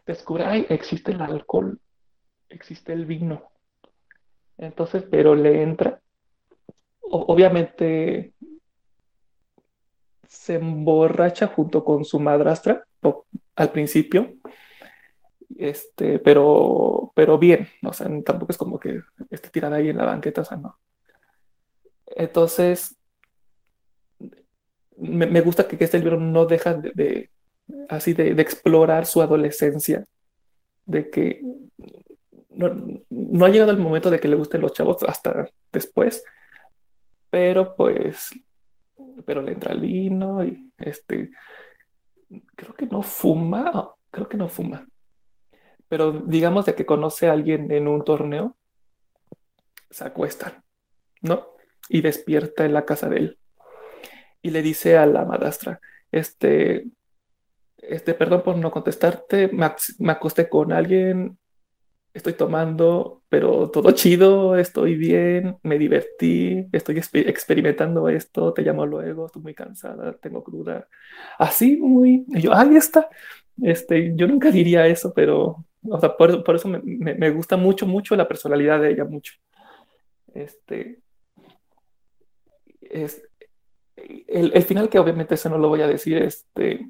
[0.07, 1.79] descubre, ay, existe el alcohol,
[2.49, 3.43] existe el vino.
[4.57, 6.01] Entonces, pero le entra.
[7.01, 8.33] obviamente
[10.29, 12.85] se emborracha junto con su madrastra
[13.57, 14.35] al principio,
[15.57, 19.01] este, pero, pero bien, o sea, tampoco es como que
[19.31, 20.79] esté tirada ahí en la banqueta, o sea, no.
[22.07, 22.97] Entonces,
[24.97, 27.31] me, gusta que, este libro no deja de,
[27.89, 30.05] así de, explorar su adolescencia,
[30.85, 31.43] de que
[32.51, 36.23] no, ha llegado el momento de que le gusten los chavos hasta después,
[37.31, 38.31] pero pues,
[39.25, 41.31] pero le entra el vino y este,
[42.55, 44.87] creo que no fuma, creo que no fuma,
[45.89, 48.57] pero digamos que conoce a alguien en un torneo,
[49.91, 50.63] se acuestan,
[51.23, 51.49] ¿no?
[51.89, 53.39] Y despierta en la casa de él
[54.43, 55.81] y le dice a la madrastra,
[56.13, 56.87] este,
[57.79, 61.39] este, perdón por no contestarte, me, acosté con alguien,
[62.13, 69.27] estoy tomando, pero todo chido, estoy bien, me divertí, estoy experimentando esto, te llamo luego,
[69.27, 70.89] estoy muy cansada, tengo cruda.
[71.39, 73.09] Así, muy, yo, ahí está.
[73.63, 77.87] Este, yo nunca diría eso, pero, o sea, por, por eso me, me, gusta mucho,
[77.87, 79.35] mucho la personalidad de ella, mucho.
[80.33, 81.01] Este,
[82.81, 83.23] es,
[83.97, 86.89] el, final, que obviamente eso no lo voy a decir, este,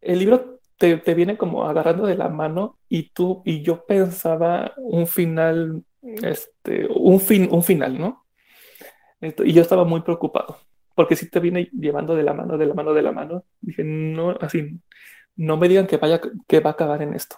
[0.00, 5.06] el libro te, viene como agarrando de la mano y tú y yo pensaba un
[5.06, 8.24] final, este, un, fin, un final, ¿no?
[9.20, 10.58] y yo estaba muy preocupado,
[10.94, 13.82] porque si te viene llevando de la mano, de la mano, de la mano, dije,
[13.82, 14.78] no, así,
[15.36, 17.36] no me digan que, vaya, que va a acabar en esto.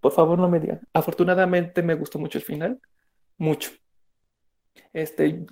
[0.00, 0.80] Por favor, no me digan.
[0.92, 2.80] Afortunadamente me gustó mucho el final,
[3.38, 3.70] mucho.
[4.92, 5.46] Este,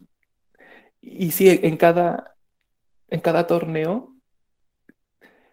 [1.00, 2.36] y sí, en cada,
[3.08, 4.09] en cada torneo,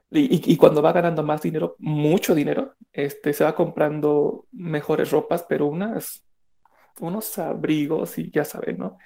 [0.09, 5.67] y, cuando va ganando más dinero, mucho dinero, este, se va comprando mejores ropas, pero
[5.67, 6.23] unas,
[6.99, 8.97] unos abrigos y ya saben, ¿no?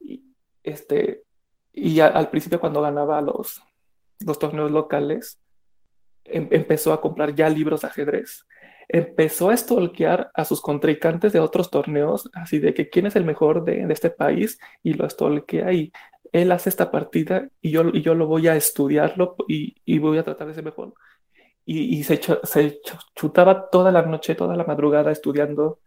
[0.00, 0.24] Y,
[0.62, 1.24] este,
[1.72, 3.62] y al principio cuando ganaba los,
[4.20, 5.38] los torneos locales,
[6.24, 8.46] em, empezó a comprar ya libros de ajedrez
[8.88, 13.24] empezó a estolquear a sus contrincantes de otros torneos, así de que quién es el
[13.24, 15.92] mejor de, este país y lo estolquea y
[16.32, 20.18] él hace esta partida y yo, y yo lo voy a estudiarlo y, y voy
[20.18, 20.94] a tratar de ser mejor.
[21.64, 22.80] Y, y se, se,
[23.14, 25.80] chutaba toda la noche, toda la madrugada estudiando.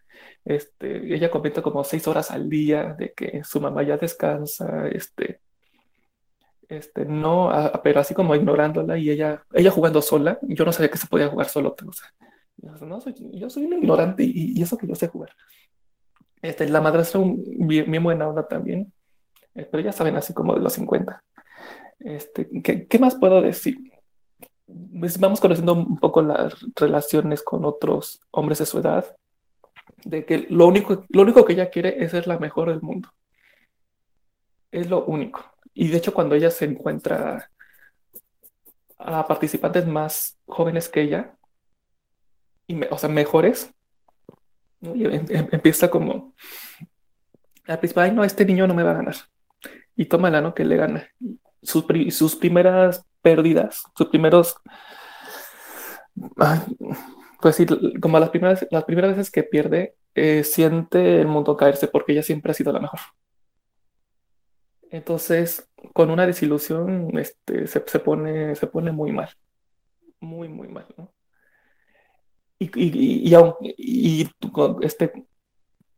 [0.45, 5.41] Este, ella comenta como seis horas al día de que su mamá ya descansa, este,
[6.71, 7.51] este, no,
[7.83, 11.27] pero así como ignorándola y ella, ella jugando sola, yo no sabía que se podía
[11.27, 12.09] jugar solo, o sea,
[12.87, 15.31] no, soy, yo soy un ignorante y, eso que yo sé jugar.
[16.41, 18.93] Este, la madrastra, un, bien, buena onda también,
[19.55, 21.23] eh, pero ya saben, así como de los 50.
[21.99, 23.77] Este, ¿qué, ¿Qué más puedo decir?
[24.65, 29.15] Pues vamos conociendo un poco las relaciones con otros hombres de su edad,
[30.03, 33.09] de que lo único, lo único que ella quiere es ser la mejor del mundo.
[34.71, 35.43] Es lo único.
[35.73, 37.49] Y de hecho, cuando ella se encuentra
[38.97, 41.35] a participantes más jóvenes que ella,
[42.89, 43.73] o sea, mejores.
[44.81, 46.33] Em, em, empieza como,
[47.67, 49.15] al principio, ay, no, este niño no me va a ganar.
[50.01, 50.55] Y tómala, ¿no?
[50.55, 51.07] Que le gana.
[51.61, 54.55] Sus, sus primeras pérdidas, sus primeros,
[57.39, 57.67] pues sí,
[58.01, 62.23] como las primeras, las primeras veces que pierde, eh, siente el mundo caerse porque ella
[62.23, 62.99] siempre ha sido la mejor.
[64.89, 69.29] Entonces, con una desilusión, este, se, se, pone, se pone muy mal.
[70.19, 71.13] Muy, muy mal, ¿no?
[72.57, 73.35] y, y,
[73.77, 74.29] y,
[74.81, 75.27] este,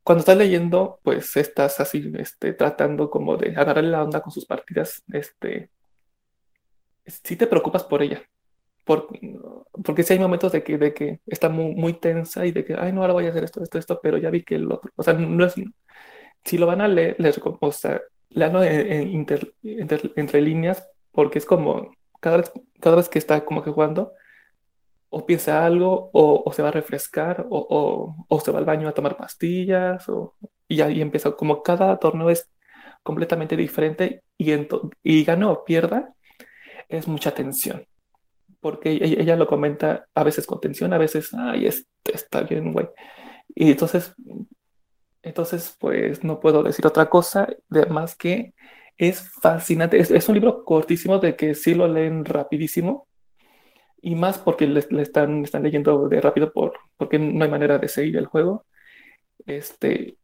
[0.03, 4.45] cuando estás leyendo, pues estás así, este, tratando como de agarrarle la onda con sus
[4.45, 5.69] partidas, este,
[7.05, 8.21] sí te preocupas por ella,
[8.83, 9.07] por,
[9.83, 12.75] porque si hay momentos de que, de que está muy, muy tensa y de que,
[12.77, 14.91] ay, no, ahora voy a hacer esto, esto, esto, pero ya vi que el otro,
[14.95, 15.55] o sea, no es,
[16.43, 22.37] si lo van a leer, les, o sea, leanlo entre líneas, porque es como, cada
[22.37, 22.51] vez,
[22.81, 24.13] cada vez que está como que jugando,
[25.15, 29.15] o piensa algo, o, se va a refrescar, o, se va al baño a tomar
[29.15, 30.35] pastillas, o,
[30.67, 31.31] y ahí empieza.
[31.33, 32.49] Como cada torneo es
[33.03, 34.51] completamente diferente y,
[35.03, 36.15] y o pierda,
[36.89, 37.85] es mucha tensión.
[38.59, 42.87] Porque ella, lo comenta a veces con tensión, a veces, ay, está bien, güey.
[43.53, 44.15] Y entonces,
[45.21, 48.55] entonces, pues no puedo decir otra cosa de más que
[48.97, 49.99] es fascinante.
[49.99, 53.07] Es, es un libro cortísimo de que sí lo leen rapidísimo
[54.03, 57.87] y más porque le, están, están leyendo de rápido por, porque no hay manera de
[57.87, 58.65] seguir el juego.
[59.45, 60.17] Este,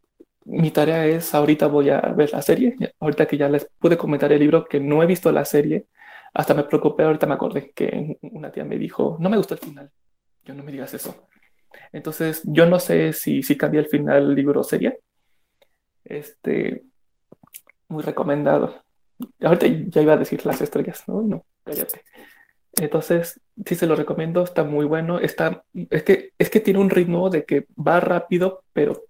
[0.44, 4.34] mi tarea es, ahorita voy a ver la serie, ahorita que ya les pude comentar
[4.34, 5.86] el libro, que no he visto la serie,
[6.34, 9.62] hasta me preocupé, ahorita me acordé que una tía me dijo, no me gustó el
[9.62, 9.90] final,
[10.44, 11.30] yo no me digas eso.
[11.94, 15.00] Entonces, yo no sé si, si cambia el final libro serie.
[16.04, 16.84] Este,
[17.88, 18.84] muy recomendado.
[19.42, 21.22] Ahorita ya iba a decir las estrellas, ¿no?
[21.22, 22.02] No, cállate.
[22.80, 25.20] Entonces, sí se lo recomiendo, está muy bueno.
[25.20, 29.06] Está, es, que, es que tiene un ritmo de que va rápido, pero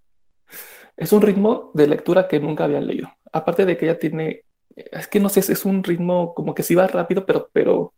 [0.98, 3.10] es un ritmo de lectura que nunca había leído.
[3.32, 4.44] Aparte de que ya tiene,
[4.76, 7.94] es que no sé, es un ritmo como que sí va rápido, pero, pero,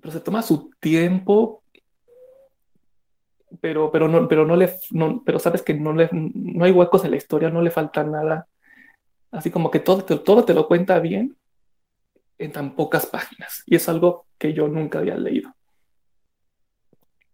[0.00, 1.62] pero se toma su tiempo,
[3.60, 4.74] pero, pero no, pero no le,
[5.24, 8.46] pero sabes que no le, no hay huecos en la historia, no le falta nada.
[9.30, 11.36] Así como que todo, todo te lo cuenta bien
[12.40, 13.62] en tan pocas páginas.
[13.66, 15.54] Y es algo que yo nunca había leído.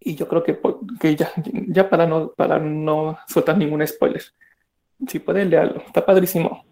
[0.01, 0.59] Y yo creo que,
[1.01, 1.31] que ya,
[1.69, 4.23] ya para, no, para no soltar ningún spoiler,
[5.09, 6.65] si pueden leerlo, está padrísimo.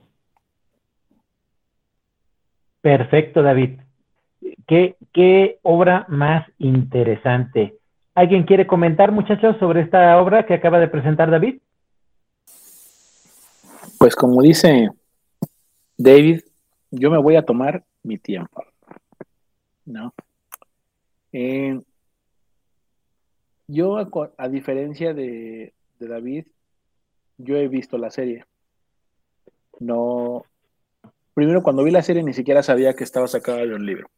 [2.80, 3.80] Perfecto, David.
[4.66, 7.78] ¿Qué, qué obra más interesante.
[8.14, 11.60] ¿Alguien quiere comentar, muchachos, sobre esta obra que acaba de presentar David?
[13.98, 14.90] Pues como dice
[15.96, 16.42] David,
[16.90, 18.64] yo me voy a tomar mi tiempo.
[19.86, 20.14] ¿No?
[21.32, 21.80] Eh,
[23.66, 23.96] yo,
[24.36, 26.46] a, diferencia de, David,
[27.38, 28.44] yo he visto la serie.
[29.80, 30.44] No.
[31.34, 34.08] Primero, cuando vi la serie, ni siquiera sabía que estaba sacada de un libro.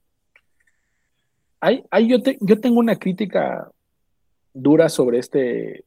[1.60, 3.70] Hay, hay, yo, yo tengo una crítica
[4.52, 5.84] dura sobre este.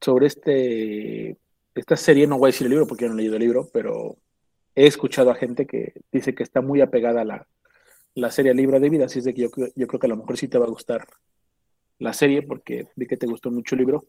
[0.00, 1.36] Sobre este.
[1.74, 4.16] Esta serie, no voy a decir el libro porque no he leído el libro, pero
[4.76, 7.46] he escuchado a gente que dice que está muy apegada a la,
[8.14, 10.16] la serie Libra de Vida, así es de que yo, yo, creo que a lo
[10.16, 11.06] mejor sí te va a gustar
[11.98, 14.04] la serie porque vi que te gustó mucho el libro.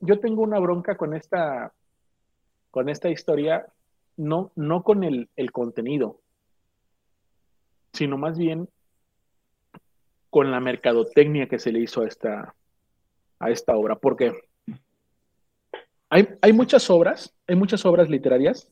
[0.00, 1.72] Yo, tengo una bronca con esta,
[2.70, 3.66] con esta historia,
[4.16, 6.20] no, no con el, el contenido,
[7.92, 8.68] sino más bien
[10.30, 12.54] con la mercadotecnia que se le hizo a esta,
[13.40, 13.96] a esta obra.
[13.96, 14.32] Porque
[16.12, 18.66] hay, muchas obras, hay muchas obras literarias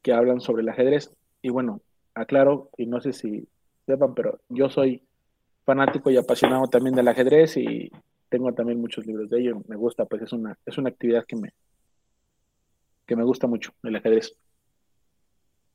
[0.00, 1.10] que hablan sobre el ajedrez.
[1.42, 1.80] Y bueno,
[2.14, 3.48] aclaro, y no sé si
[3.86, 5.02] sepan, pero yo soy
[5.64, 7.90] fanático y apasionado también del ajedrez y
[8.28, 9.62] tengo también muchos libros de ello.
[9.66, 11.54] Me gusta, pues es una, es una actividad que me,
[13.04, 14.36] que me gusta mucho, el ajedrez.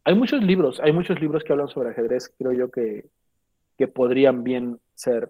[0.05, 3.09] Hay muchos libros, hay muchos libros que hablan sobre ajedrez, creo yo que,
[3.77, 5.29] que podrían bien ser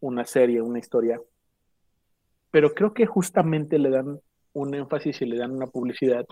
[0.00, 1.18] una serie, una historia,
[2.50, 4.20] pero creo que justamente le dan
[4.52, 6.26] un énfasis y le dan una publicidad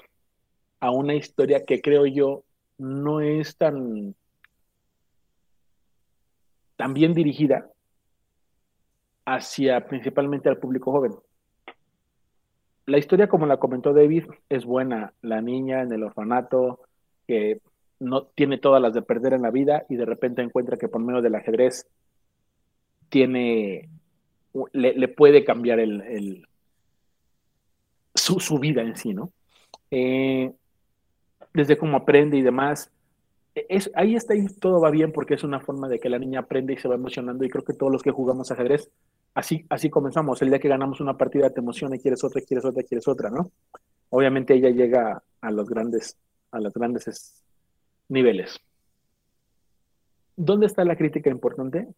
[0.81, 2.45] a una historia que creo yo
[2.79, 4.15] no es tan,
[6.77, 7.71] tan bien dirigida
[9.25, 11.13] hacia principalmente al público joven.
[12.87, 15.13] La historia, como la comentó David, es buena.
[15.21, 16.81] La niña en el orfanato
[17.27, 17.61] que
[18.01, 21.03] no tiene todas las de perder en la vida y de repente encuentra que por
[21.03, 21.87] medio del ajedrez
[23.11, 23.91] tiene
[24.73, 26.47] le, puede cambiar el,
[28.15, 29.33] su, vida en sí, ¿no?
[29.91, 30.53] Eh,
[31.53, 32.91] desde cómo aprende y demás.
[33.55, 36.19] E, es, ahí está, ahí todo va bien porque es una forma de que la
[36.19, 38.91] niña aprende y se va emocionando y creo que todos los que jugamos ajedrez,
[39.35, 40.41] así, así comenzamos.
[40.43, 43.31] El día que ganamos una partida te emociona y quieres otra, quieres otra, quieres otra,
[43.31, 43.51] ¿no?
[44.11, 46.17] Obviamente ella llega a los grandes,
[46.51, 47.43] a los grandes
[48.09, 48.59] niveles.
[50.37, 51.89] ¿Dónde está la crítica importante?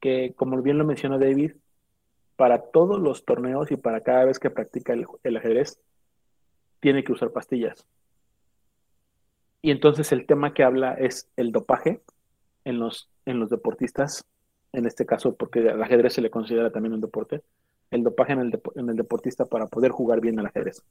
[0.00, 1.52] Que, como bien lo mencionó David,
[2.36, 5.80] para todos los torneos y para cada vez que practica el, ajedrez,
[6.80, 7.84] tiene que usar pastillas.
[9.60, 12.00] Y entonces el tema que habla es el dopaje
[12.64, 14.24] en los, en los deportistas,
[14.72, 17.42] en este caso porque el ajedrez se le considera también un deporte,
[17.90, 20.82] el dopaje en el, en el deportista para poder jugar bien al ajedrez.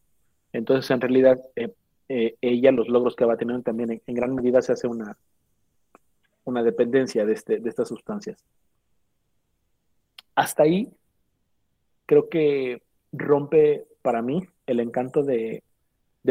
[0.51, 1.73] Entonces en realidad eh,
[2.09, 5.17] eh, ella, los logros que va teniendo también en, gran medida se hace una,
[6.43, 8.43] una dependencia de, este, de estas sustancias.
[10.35, 10.91] Hasta ahí
[12.05, 12.81] creo que
[13.11, 15.63] rompe para mí el encanto de,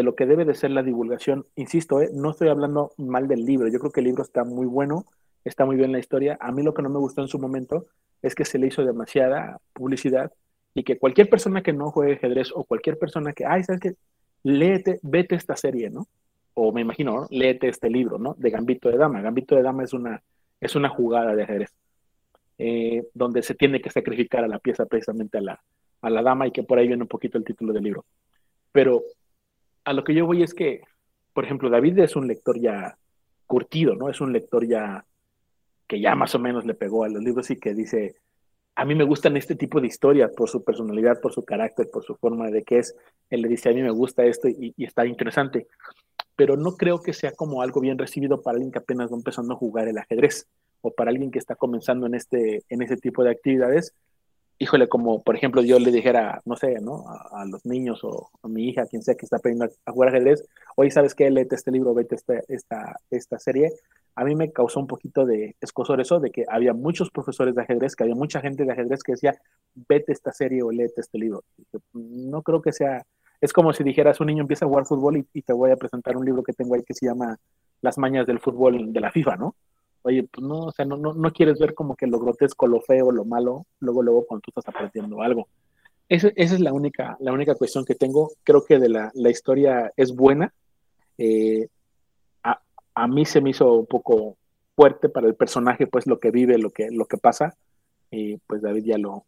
[0.03, 1.47] lo que debe de ser la divulgación.
[1.55, 2.11] Insisto, ¿eh?
[2.13, 5.07] no estoy hablando mal del libro, yo creo que el libro está muy bueno
[5.49, 6.37] está muy bien la historia.
[6.41, 7.87] A mí lo que no me gustó en su momento
[8.23, 10.33] es que se le hizo demasiada publicidad
[10.75, 13.95] y que cualquier persona que no juegue ajedrez o cualquier persona que, ay, ¿sabes qué?
[14.43, 16.09] Léete, vete esta serie, ¿no?
[16.55, 17.27] O me imagino, ¿no?
[17.31, 18.35] léete este libro, ¿no?
[18.39, 19.21] De Gambito de Dama.
[19.21, 20.23] Gambito de Dama es una,
[20.61, 21.73] es una jugada de ajedrez,
[22.59, 25.63] eh, donde se tiene que sacrificar a la pieza precisamente a la,
[26.01, 28.05] a la dama y que por ahí viene un poquito el título del libro.
[28.73, 29.03] Pero
[29.87, 30.83] a lo que yo voy es que,
[31.33, 32.99] por ejemplo, David es un lector ya
[33.47, 34.11] curtido, ¿no?
[34.11, 35.07] Es un lector ya
[35.87, 38.17] que ya más o menos le pegó a los libros y que dice,
[38.75, 42.05] a mí me gustan este tipo de historias por su personalidad, por su carácter, por
[42.05, 42.97] su forma de que es.
[43.31, 45.69] Él le dice, a mí me gusta esto y, y está interesante.
[46.35, 49.55] Pero no creo que sea como algo bien recibido para alguien que apenas va empezando
[49.55, 50.49] a jugar el ajedrez
[50.81, 53.95] o para alguien que está comenzando en, este, en ese tipo de actividades
[54.59, 57.05] híjole, como por ejemplo yo le dijera, no sé, ¿no?
[57.09, 60.45] A, los niños o a mi hija, quien sea que está aprendiendo a, jugar ajedrez,
[60.77, 61.31] oye, ¿sabes qué?
[61.31, 63.73] Léete este libro, vete este, esta, esta serie.
[64.15, 67.63] A mí me causó un poquito de escosor eso, de que había muchos profesores de
[67.63, 69.39] ajedrez, que había mucha gente de ajedrez que decía,
[69.75, 71.45] vete esta serie o léete este libro.
[71.93, 73.05] No creo que sea,
[73.41, 76.17] es como si dijeras, un niño empieza a jugar fútbol y te voy a presentar
[76.17, 77.37] un libro que tengo ahí que se llama
[77.83, 79.55] Las mañas del fútbol de la FIFA, ¿no?
[80.07, 82.81] Oye, pues no, o sea, no, no, no quieres ver como que lo grotesco, lo
[82.81, 85.49] feo, lo malo, luego, luego cuando tú estás aprendiendo algo.
[86.09, 88.31] Esa, esa es la única, la única cuestión que tengo.
[88.45, 90.55] Creo que de la, la historia es buena.
[91.19, 91.67] Eh,
[92.45, 92.61] a,
[92.95, 94.37] a, mí se me hizo un poco
[94.77, 97.57] fuerte para el personaje, pues lo que vive, lo que, lo que pasa.
[98.09, 99.25] Y pues David ya lo,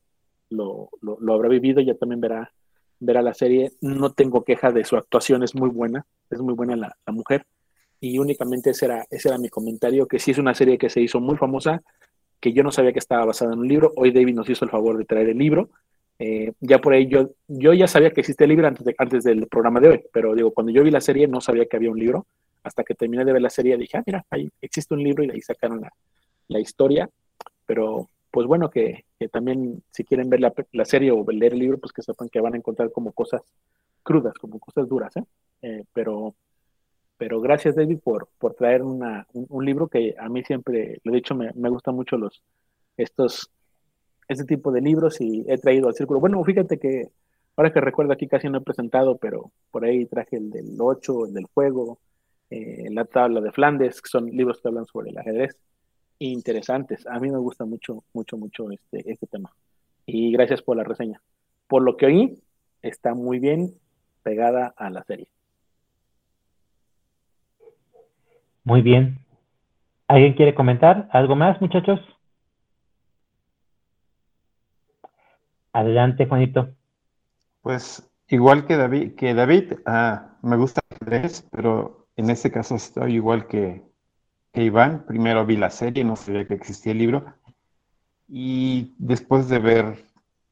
[0.50, 2.52] lo, lo, lo habrá vivido, ya también verá,
[3.00, 3.72] verá la serie.
[3.80, 7.44] No tengo queja de su actuación, es muy buena, es muy buena la, la mujer
[8.00, 11.00] y únicamente ese era, ese era mi comentario, que sí es una serie que se
[11.00, 11.82] hizo muy famosa,
[12.40, 14.70] que yo no sabía que estaba basada en un libro, hoy David nos hizo el
[14.70, 15.70] favor de traer el libro,
[16.20, 19.80] eh, ya por ahí yo, ya sabía que existe el libro antes, antes del programa
[19.80, 22.26] de hoy, pero digo, cuando yo vi la serie no sabía que había un libro,
[22.62, 25.30] hasta que terminé de ver la serie dije, ah, mira, ahí existe un libro y
[25.30, 25.92] ahí sacaron la,
[26.48, 27.08] la historia,
[27.66, 31.60] pero pues bueno, que, que también si quieren ver la, la, serie o leer el
[31.60, 33.42] libro, pues que sepan que van a encontrar como cosas
[34.02, 35.24] crudas, como cosas duras, ¿eh?
[35.62, 36.34] Eh, pero
[37.18, 41.16] pero gracias David por, por traer una, un, libro que a mí siempre, lo he
[41.16, 42.42] dicho, me, me gustan mucho los,
[42.96, 43.50] estos,
[44.28, 46.20] este tipo de libros y he traído al círculo.
[46.20, 47.10] Bueno, fíjate que
[47.56, 51.26] ahora que recuerdo aquí casi no he presentado, pero por ahí traje el del 8,
[51.26, 51.98] el del juego,
[52.50, 55.56] eh, la tabla de Flandes, que son libros que hablan sobre el ajedrez,
[56.20, 57.06] interesantes.
[57.06, 59.52] A mí me gusta mucho, mucho, mucho este, este tema.
[60.06, 61.20] Y gracias por la reseña.
[61.66, 62.42] Por lo que oí,
[62.80, 63.74] está muy bien
[64.22, 65.28] pegada a la serie.
[68.68, 69.24] Muy bien.
[70.08, 72.00] ¿Alguien quiere comentar algo más, muchachos?
[75.72, 76.74] Adelante, Juanito.
[77.62, 83.14] Pues igual que David, que David ah, me gusta tres, pero en este caso estoy
[83.14, 83.82] igual que,
[84.52, 85.06] que Iván.
[85.06, 87.24] Primero vi la serie, no sabía que existía el libro.
[88.28, 90.04] Y después de ver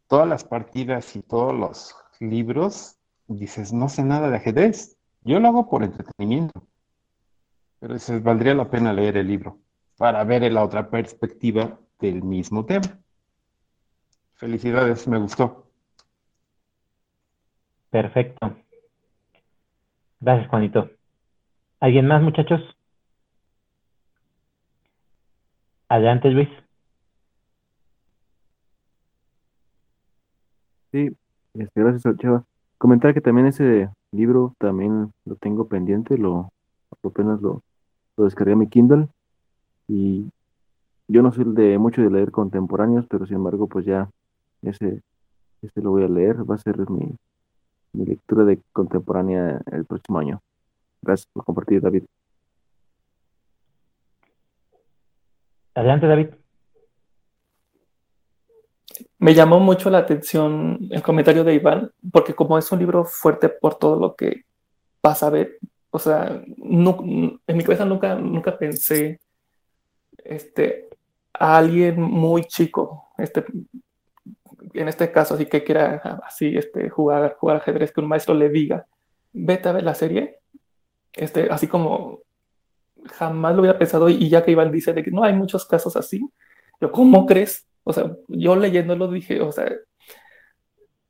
[0.08, 4.96] todas las partidas y todos los libros, dices, no sé nada de ajedrez.
[5.20, 6.66] Yo lo hago por entretenimiento.
[7.78, 9.58] Pero dices, valdría la pena leer el libro
[9.96, 13.00] para ver la otra perspectiva del mismo tema.
[14.34, 15.66] Felicidades, me gustó.
[17.90, 18.56] Perfecto.
[20.20, 20.90] Gracias, Juanito.
[21.80, 22.60] ¿Alguien más, muchachos?
[25.88, 26.48] Adelante, Luis.
[30.92, 31.10] Sí,
[31.54, 32.44] este, gracias, Chava.
[32.78, 36.50] Comentar que también ese libro también lo tengo pendiente, lo
[37.02, 37.62] apenas lo,
[38.16, 39.08] lo descargué a mi Kindle
[39.88, 40.30] y
[41.08, 44.10] yo no soy de mucho de leer contemporáneos, pero sin embargo, pues ya
[44.62, 45.02] ese,
[45.62, 47.14] ese lo voy a leer, va a ser mi,
[47.92, 50.40] mi lectura de contemporánea el próximo año.
[51.02, 52.04] Gracias por compartir, David.
[55.74, 56.28] Adelante, David.
[59.18, 63.48] Me llamó mucho la atención el comentario de Iván, porque como es un libro fuerte
[63.48, 64.44] por todo lo que
[65.00, 65.58] pasa a ver,
[65.96, 66.98] o sea, no,
[67.46, 69.18] en mi cabeza nunca, nunca pensé
[70.18, 70.90] este,
[71.32, 73.46] a alguien muy chico, este,
[74.74, 78.50] en este caso, así que quiera así, este, jugar, jugar ajedrez, que un maestro le
[78.50, 78.86] diga,
[79.32, 80.40] vete a ver la serie,
[81.14, 82.20] este, así como
[83.14, 85.96] jamás lo hubiera pensado y ya que Iván dice de que no hay muchos casos
[85.96, 86.28] así,
[86.78, 87.66] yo, ¿cómo crees?
[87.84, 89.72] O sea, yo leyéndolo dije, o sea,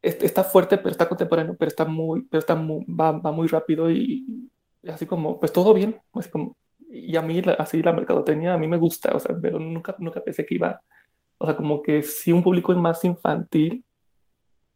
[0.01, 4.49] está fuerte, pero está contemporáneo, pero está muy, pero está va muy rápido y,
[4.89, 6.57] así como, pues todo bien, así como,
[6.89, 10.23] y a mí así la mercadotecnia a mí me gusta, o sea, pero nunca, nunca
[10.23, 10.81] pensé que iba,
[11.39, 13.85] o sea, como que si un público es más infantil,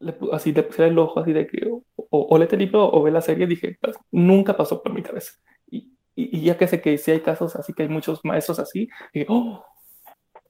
[0.00, 3.02] le, así le pusiera el ojo así de que o, o, lee el libro o
[3.02, 5.32] ve la serie, dije, pues, nunca pasó por mi cabeza.
[5.70, 8.58] Y, y, y, ya que sé que sí hay casos así, que hay muchos maestros
[8.58, 9.64] así, dije, oh,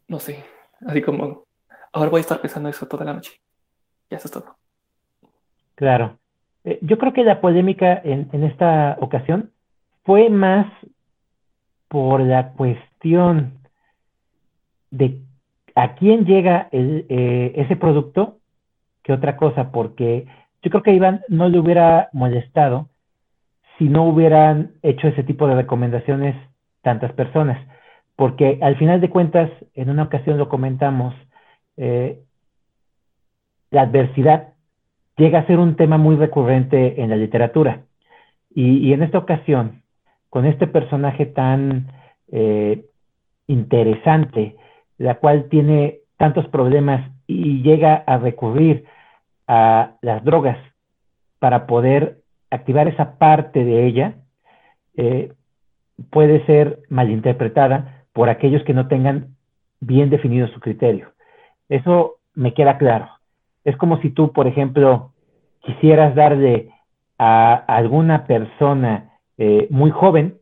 [0.09, 0.45] no sé,
[0.87, 1.47] así como,
[1.93, 3.41] ahora voy a estar pensando eso toda la noche.
[4.09, 4.57] Ya eso es todo.
[5.75, 6.20] Claro.
[6.71, 9.51] Eh, yo creo que la polémica en, esta ocasión
[10.05, 10.67] fue más
[11.89, 13.59] por la cuestión
[14.93, 15.21] de
[15.75, 18.39] a quién llega eh, ese producto
[19.03, 20.27] que otra cosa, porque
[20.63, 22.89] yo creo que a Iván no le hubiera molestado
[23.77, 26.37] si no hubieran hecho ese tipo de recomendaciones
[26.83, 27.59] tantas personas,
[28.15, 31.15] porque al final de cuentas, en una ocasión lo comentamos,
[31.77, 32.21] eh,
[33.71, 34.55] la adversidad
[35.21, 37.83] llega a ser un tema muy recurrente en la literatura.
[38.53, 39.83] Y, en esta ocasión,
[40.31, 41.93] con este personaje tan
[42.33, 42.87] eh,
[43.47, 44.57] interesante,
[44.97, 48.87] la cual tiene tantos problemas y llega a recurrir
[49.47, 50.59] a las drogas
[51.39, 52.19] para poder
[52.51, 54.15] activar esa parte de ella,
[54.97, 55.33] eh,
[56.11, 59.37] puede ser malinterpretada por aquellos que no tengan
[59.81, 61.13] bien definido su criterio.
[61.69, 63.09] Eso me queda claro.
[63.65, 65.10] Es como si tú, por ejemplo,
[65.61, 66.71] quisieras darle
[67.19, 70.39] a alguna persona eh, muy joven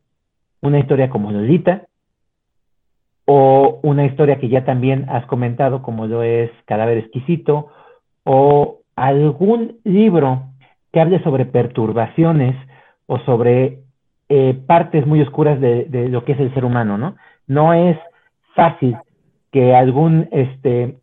[0.61, 1.86] una historia como Lolita
[3.24, 7.69] o una historia que ya también has comentado como lo es Cadáver Exquisito
[8.24, 10.45] o algún libro
[10.93, 12.57] que hable sobre perturbaciones
[13.07, 13.81] o sobre
[14.28, 17.16] eh, partes muy oscuras de, lo que es el ser humano, ¿no?
[17.47, 17.97] No es
[18.55, 18.97] fácil
[19.53, 20.97] que algún, este,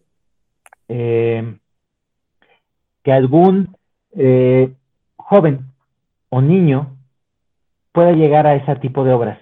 [0.90, 1.58] eh,
[3.04, 3.76] que algún
[4.16, 4.74] eh,
[5.18, 5.66] joven
[6.30, 6.98] o niño
[7.92, 9.40] pueda llegar a ese tipo de obras.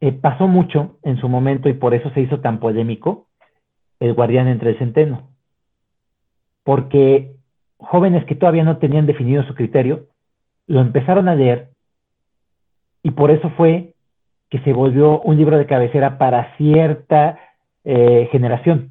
[0.00, 3.26] Eh, pasó mucho en su momento y por eso se hizo tan polémico
[4.00, 5.30] el guardián entre el centeno.
[6.64, 7.32] Porque
[7.78, 10.06] jóvenes que todavía no tenían definido su criterio,
[10.66, 11.70] lo empezaron a leer
[13.02, 13.94] y por eso fue
[14.50, 17.38] que se volvió un libro de cabecera para cierta
[17.84, 18.90] eh, generación,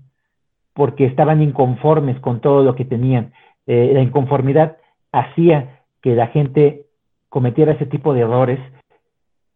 [0.73, 3.33] porque estaban inconformes con todo lo que tenían.
[3.67, 4.77] La inconformidad
[5.19, 6.85] hacía que la gente
[7.29, 8.59] cometiera ese tipo de errores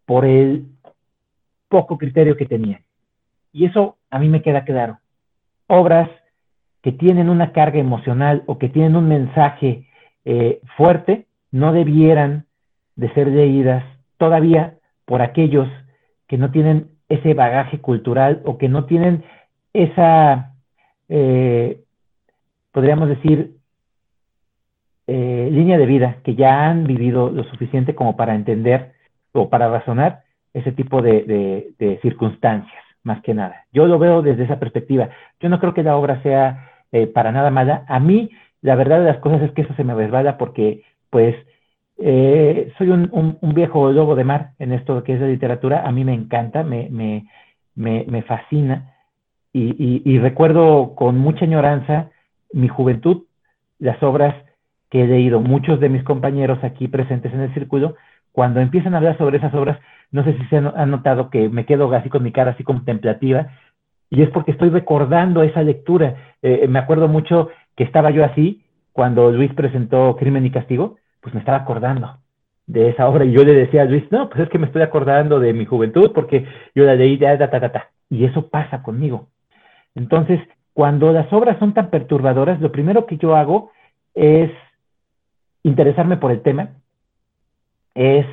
[0.06, 0.66] por el
[1.68, 2.82] poco criterio que tenían.
[3.52, 5.00] Y eso a mí me queda claro.
[5.68, 6.10] Obras
[6.82, 9.88] que tienen una carga emocional o que tienen un mensaje
[10.26, 12.46] eh, fuerte no debieran
[12.96, 13.84] de ser leídas
[14.18, 14.76] todavía
[15.06, 15.68] por aquellos
[16.28, 19.24] que no tienen ese bagaje cultural o que no tienen
[19.74, 20.54] esa,
[21.10, 21.82] eh,
[22.72, 23.59] podríamos decir,
[25.12, 28.92] eh, línea de vida, que ya han vivido lo suficiente como para entender
[29.32, 30.22] o para razonar
[30.54, 31.74] ese tipo de,
[32.04, 33.66] circunstancias, más que nada.
[33.74, 35.10] Yo lo veo desde esa perspectiva.
[35.40, 37.86] Yo no creo que la obra sea eh, para nada mala.
[37.88, 38.30] A mí,
[38.62, 41.36] la verdad de las cosas es que eso se me resbala porque, pues,
[41.98, 45.88] eh, soy un, viejo lobo de mar en esto que es la literatura.
[45.88, 47.28] A mí me encanta, me, me,
[47.74, 48.94] me, me fascina.
[49.54, 52.12] Y, y, y, recuerdo con mucha añoranza
[52.54, 53.24] mi juventud,
[53.80, 54.36] las obras
[54.90, 55.40] que he leído.
[55.40, 57.96] Muchos de mis compañeros aquí presentes en el círculo,
[58.32, 59.80] cuando empiezan a hablar sobre esas obras,
[60.12, 63.48] no sé si se han notado que me quedo así con mi cara así contemplativa
[64.10, 66.16] y es porque estoy recordando esa lectura.
[66.42, 71.34] Eh, me acuerdo mucho que estaba yo así cuando Luis presentó Crimen y Castigo, pues
[71.34, 72.18] me estaba acordando
[72.66, 74.82] de esa obra y yo le decía a Luis, no, pues es que me estoy
[74.82, 76.46] acordando de mi juventud porque
[76.76, 79.28] yo la leí, ta, ta, ta, ta, y eso pasa conmigo.
[79.96, 80.40] Entonces,
[80.74, 83.72] cuando las obras son tan perturbadoras, lo primero que yo hago
[84.14, 84.52] es
[85.64, 86.70] interesarme por el tema,
[87.96, 88.26] es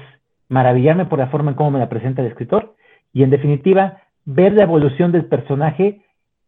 [0.48, 2.76] maravillarme por la forma en cómo me la presenta el escritor
[3.12, 6.02] y en definitiva ver la evolución del personaje,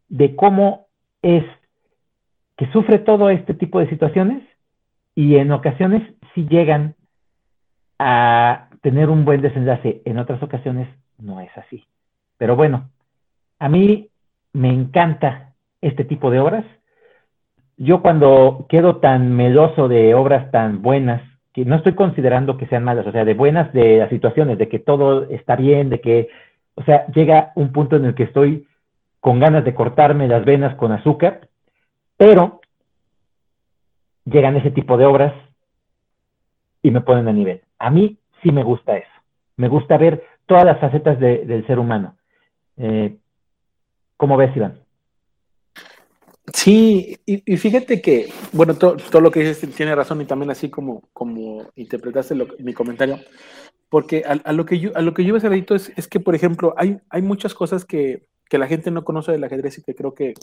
[0.07, 0.87] de cómo
[1.21, 1.43] es
[2.57, 4.43] que sufre todo este tipo de situaciones
[5.15, 6.03] y en ocasiones
[6.33, 6.95] sí llegan
[7.97, 10.87] a tener un buen desenlace, en otras ocasiones
[11.17, 11.85] no es así.
[12.37, 12.89] Pero bueno,
[13.59, 14.09] a mí
[14.53, 16.65] me encanta este tipo de obras.
[17.79, 21.23] Yo cuando quedo tan meloso de obras tan buenas,
[21.53, 24.69] que no estoy considerando que sean malas, o sea, de buenas de las situaciones, de
[24.69, 26.29] que todo está bien, de que
[26.79, 28.65] o sea, llega un punto en el que estoy
[29.19, 31.49] con ganas de cortarme las venas con azúcar,
[32.15, 32.61] pero
[34.23, 35.33] llegan ese tipo de obras
[36.81, 37.61] y me ponen a nivel.
[37.79, 39.11] A mí sí me gusta eso.
[39.57, 42.15] Me gusta ver todas las facetas de, del ser humano.
[42.77, 43.17] Eh,
[44.15, 44.79] ¿Cómo ves, Iván?
[46.53, 50.51] Sí, y, y fíjate que, bueno, to, todo lo que dices tiene razón y también
[50.51, 53.19] así como, como interpretaste lo, mi comentario,
[53.89, 56.19] porque a, a, lo que yo, a lo que yo hace ratito es, es que,
[56.19, 59.83] por ejemplo, hay, hay muchas cosas que, que, la gente no conoce del ajedrez y
[59.83, 60.33] que creo que,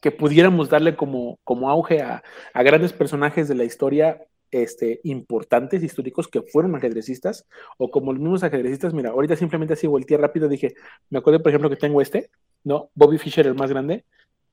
[0.00, 2.22] que pudiéramos darle como, como auge a,
[2.52, 4.20] a grandes personajes de la historia
[4.50, 7.46] este, importantes históricos que fueron ajedrecistas
[7.76, 8.94] o como los mismos ajedrecistas.
[8.94, 10.74] Mira, ahorita simplemente así volteé rápido, dije,
[11.10, 12.30] me acuerdo, por ejemplo, que tengo este,
[12.62, 12.90] ¿no?
[12.94, 14.04] Bobby Fischer, el más grande,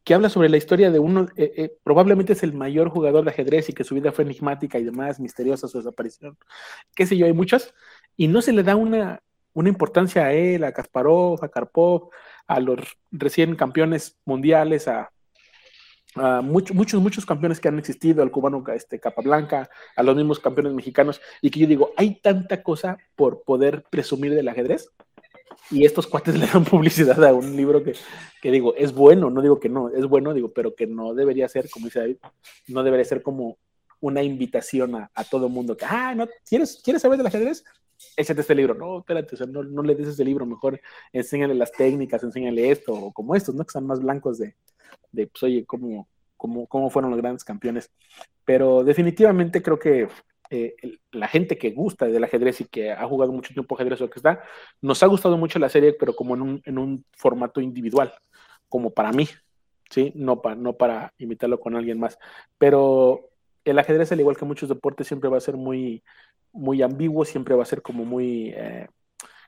[0.04, 3.32] que habla sobre la historia de uno, eh, eh, probablemente es el mayor jugador de
[3.32, 6.38] ajedrez y que su vida fue enigmática y demás, misteriosa su desaparición,
[6.96, 7.74] qué sé yo, hay muchas,
[8.18, 9.22] y no se le da una,
[9.54, 12.10] una importancia a él, a Kasparov, a Karpov,
[12.48, 12.80] a los
[13.12, 15.12] recién campeones mundiales, a,
[16.42, 20.74] muchos, muchos, muchos campeones que han existido, al cubano este, Capablanca, a los mismos campeones
[20.74, 24.90] mexicanos, y que yo digo, hay tanta cosa por poder presumir del ajedrez,
[25.70, 27.94] y estos cuates le dan publicidad a un libro que,
[28.42, 31.48] que, digo, es bueno, no digo que no, es bueno, digo, pero que no debería
[31.48, 32.18] ser, como dice David,
[32.68, 33.58] no debería ser como
[34.00, 36.28] una invitación a, todo mundo, que, ah, ¿no?
[36.48, 37.64] ¿Quieres, ¿quieres saber del ajedrez?
[38.18, 38.74] Échate este libro.
[38.74, 40.82] No, espérate, no, no le des ese libro, mejor
[41.14, 43.64] enséñale las técnicas, enséñale esto, o como estos, ¿no?
[43.64, 44.56] Que están más blancos de,
[45.12, 47.92] de pues, oye, cómo, cómo, cómo fueron los grandes campeones.
[48.44, 50.08] Pero definitivamente creo que
[50.54, 50.76] eh,
[51.14, 54.20] la gente que gusta del ajedrez y que ha jugado mucho tiempo ajedrez o que
[54.20, 54.44] está,
[54.82, 58.14] nos ha gustado mucho la serie, pero como en un, en un formato individual,
[58.68, 59.30] como para mí,
[59.90, 60.12] ¿sí?
[60.14, 62.20] No, para no para imitarlo con alguien más.
[62.58, 63.30] Pero
[63.64, 66.04] el ajedrez, al igual que muchos deportes, siempre va a ser muy,
[66.52, 68.50] muy ambiguo, siempre va a ser como muy...
[68.50, 68.88] Eh,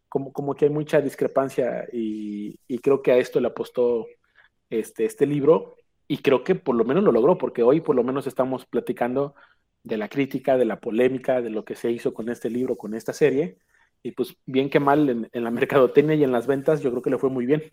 [0.08, 4.06] como, como que hay mucha discrepancia y, y, creo que a esto le apostó
[4.70, 5.76] este, este libro
[6.08, 9.36] y creo que por lo menos lo logró, porque hoy por lo menos estamos platicando
[9.84, 12.94] de la crítica, de la polémica, de lo que se hizo con este libro, con
[12.94, 13.58] esta serie.
[14.02, 17.10] Y pues bien que mal en, la mercadotecnia y en las ventas, yo creo que
[17.10, 17.64] le fue muy bien,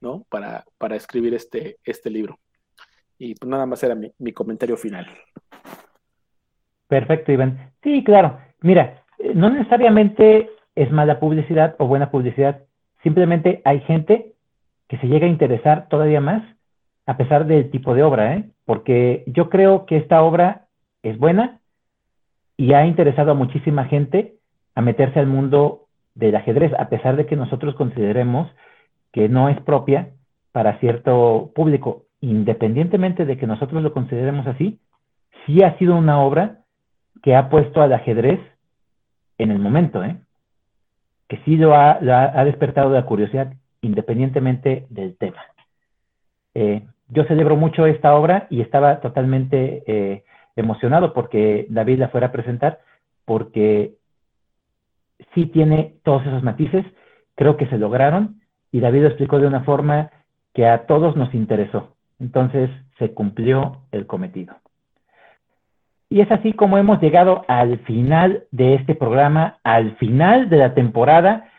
[0.00, 0.24] ¿no?
[0.28, 2.38] Para, para escribir este, este libro.
[3.18, 5.06] Y pues nada más era mi, mi comentario final.
[6.88, 7.72] Perfecto, Iván.
[7.82, 8.38] Sí, claro.
[8.60, 12.62] Mira, eh, no necesariamente es mala publicidad o buena publicidad.
[13.02, 14.32] Simplemente hay gente
[14.88, 16.42] que se llega a interesar todavía más
[17.06, 18.44] a pesar del tipo de obra, ¿eh?
[18.64, 20.63] Porque yo creo que esta obra
[21.04, 21.60] es buena
[22.56, 24.34] y ha interesado a muchísima gente
[24.74, 28.50] a meterse al mundo del ajedrez, a pesar de que nosotros consideremos
[29.12, 30.10] que no es propia
[30.52, 32.04] para cierto público.
[32.20, 34.80] Independientemente de que nosotros lo consideremos así,
[35.46, 36.60] sí ha sido una obra
[37.22, 38.40] que ha puesto al ajedrez
[39.38, 40.16] en el momento, ¿eh?
[41.28, 45.42] que sí lo ha, ha, despertado la curiosidad independientemente del tema.
[46.54, 50.23] Eh, yo celebro mucho esta obra y estaba totalmente eh,
[50.56, 52.80] emocionado porque David la fuera a presentar,
[53.24, 53.94] porque
[55.34, 56.84] sí tiene todos esos matices,
[57.34, 58.40] creo que se lograron
[58.70, 60.10] y David lo explicó de una forma
[60.52, 61.96] que a todos nos interesó.
[62.20, 64.54] Entonces se cumplió el cometido.
[66.08, 70.74] Y es así como hemos llegado al final de este programa, al final de la
[70.74, 71.50] temporada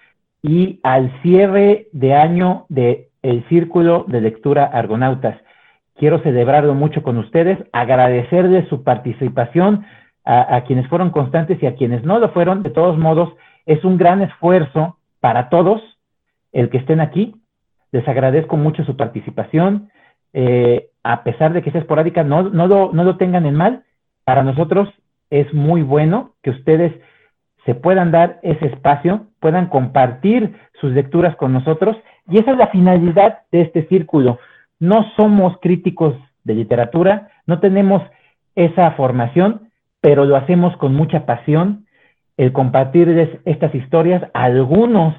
[0.41, 5.38] y al cierre de año de el Círculo de Lectura Argonautas.
[5.97, 9.85] Quiero celebrarlo mucho con ustedes, agradecerles su participación
[10.26, 12.63] a, quienes fueron constantes y a quienes no lo fueron.
[12.63, 13.30] De todos modos,
[13.65, 15.81] es un gran esfuerzo para todos
[16.51, 17.35] el que estén aquí.
[17.91, 19.89] Les agradezco mucho su participación.
[20.34, 23.84] Eh, a pesar de que sea esporádica, no, no, no lo tengan en mal.
[24.26, 24.89] Para nosotros
[25.30, 26.91] es muy bueno que ustedes
[27.65, 31.95] se puedan dar ese espacio, puedan compartir sus lecturas con nosotros.
[32.27, 34.39] Y esa es la finalidad de este círculo
[34.80, 38.02] no somos críticos de literatura, no tenemos
[38.56, 39.69] esa formación,
[40.02, 41.85] pero lo hacemos con mucha pasión,
[42.38, 44.23] el compartirles estas historias.
[44.34, 45.15] Algunos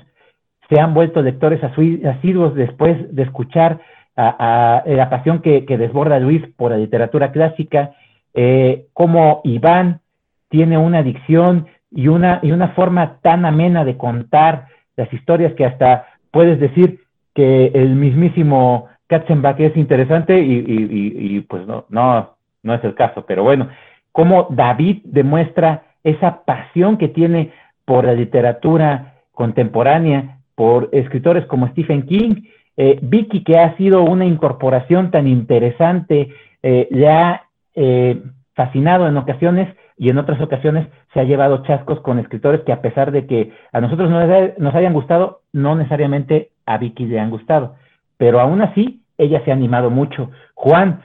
[0.69, 3.81] se han vuelto lectores asiduos después de escuchar
[4.17, 7.93] a, la pasión que, desborda Luis por la literatura clásica,
[8.35, 10.01] eh, como Iván
[10.49, 14.67] tiene una adicción y una, y una forma tan amena de contar
[14.97, 17.01] las historias que hasta puedes decir
[17.35, 23.43] que el mismísimo Katzenbach es interesante y, pues no, no, no es el caso, pero
[23.43, 23.69] bueno,
[24.13, 27.53] cómo David demuestra esa pasión que tiene
[27.85, 32.43] por la literatura contemporánea, por escritores como Stephen King,
[32.77, 36.31] eh, Vicky, que ha sido una incorporación tan interesante,
[36.63, 38.23] eh, le ha eh,
[38.55, 42.83] fascinado en ocasiones y en otras ocasiones se ha llevado chascos con escritores que a
[42.83, 47.77] pesar de que a nosotros nos hayan gustado, no necesariamente a Vicky le han gustado
[48.17, 50.31] pero aún así ella se ha animado mucho.
[50.55, 51.03] Juan,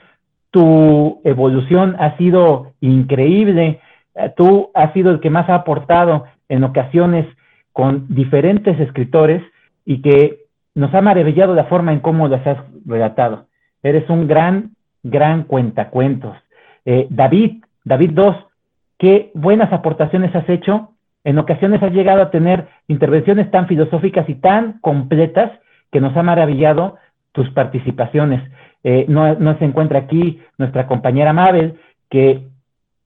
[0.52, 3.80] tu evolución ha sido increíble,
[4.16, 7.26] eh, tú has sido el que más ha aportado en ocasiones
[7.72, 9.42] con diferentes escritores
[9.86, 10.42] y que
[10.76, 13.48] nos ha maravillado la forma en cómo las has relatado.
[13.84, 14.72] Eres un gran,
[15.04, 16.36] gran cuentacuentos.
[16.86, 18.36] Eh, David, David II,
[18.98, 20.92] qué buenas aportaciones has hecho.
[21.24, 25.52] En ocasiones has llegado a tener intervenciones tan filosóficas y tan completas
[25.92, 26.98] que nos ha maravillado
[27.32, 28.42] tus participaciones.
[28.84, 32.48] Eh, no, no, se encuentra aquí nuestra compañera Mabel, que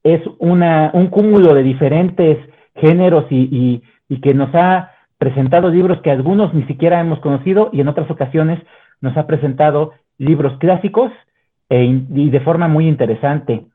[0.04, 2.38] es una, un cúmulo de diferentes
[2.76, 7.82] géneros y, y, que nos ha presentado libros que algunos ni siquiera hemos conocido y
[7.82, 8.60] en otras ocasiones
[9.02, 11.12] nos ha presentado libros clásicos
[11.70, 13.66] e y de forma muy interesante.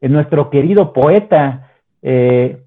[0.00, 1.70] nuestro querido poeta,
[2.02, 2.58] eh,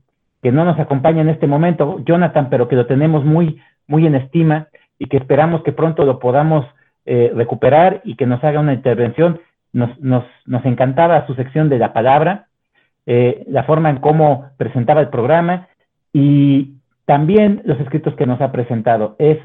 [0.42, 4.16] que no nos acompaña en este momento, Jonathan, pero que lo tenemos muy, muy en
[4.16, 4.68] estima
[5.02, 6.64] y que esperamos que pronto lo podamos
[7.08, 9.42] eh, recuperar y que nos haga una intervención.
[9.74, 12.46] Nos, nos, nos encantaba su sección de la palabra,
[13.08, 15.70] eh, la forma en cómo presentaba el programa
[16.14, 16.76] y
[17.06, 19.16] también los escritos que nos ha presentado.
[19.18, 19.40] Es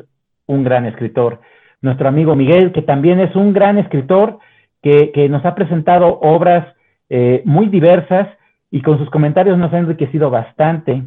[0.45, 1.41] un gran escritor.
[1.81, 4.39] Nuestro amigo Miguel, que también es un gran escritor,
[4.83, 6.67] que, que nos ha presentado obras
[7.09, 8.29] eh, muy diversas
[8.71, 11.03] y con sus comentarios nos ha enriquecido bastante.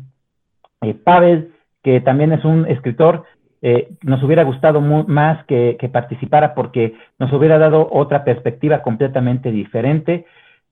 [0.82, 1.54] Eh, Pavel,
[1.84, 3.26] que también es un escritor,
[3.62, 10.26] eh, nos hubiera gustado más que, participara porque nos hubiera dado otra perspectiva completamente diferente.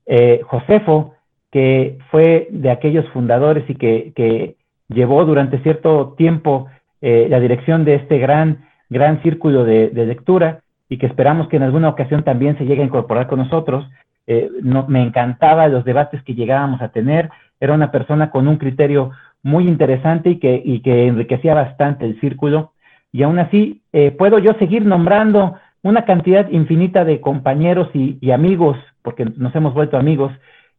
[0.06, 1.14] Eh, Josefo,
[1.50, 4.56] que fue de aquellos fundadores y que,
[4.90, 6.66] llevó durante cierto tiempo
[7.02, 11.62] eh, la dirección de este gran, gran círculo de, lectura y que esperamos que en
[11.62, 13.86] alguna ocasión también se llegue a incorporar con nosotros.
[14.26, 17.28] Eh, me encantaba los debates que llegábamos a tener.
[17.60, 19.10] Era una persona con un criterio
[19.42, 22.72] muy interesante y que enriquecía bastante el círculo.
[23.12, 28.30] Y aún así, eh, puedo yo seguir nombrando una cantidad infinita de compañeros y, y,
[28.32, 30.32] amigos, porque nos hemos vuelto amigos,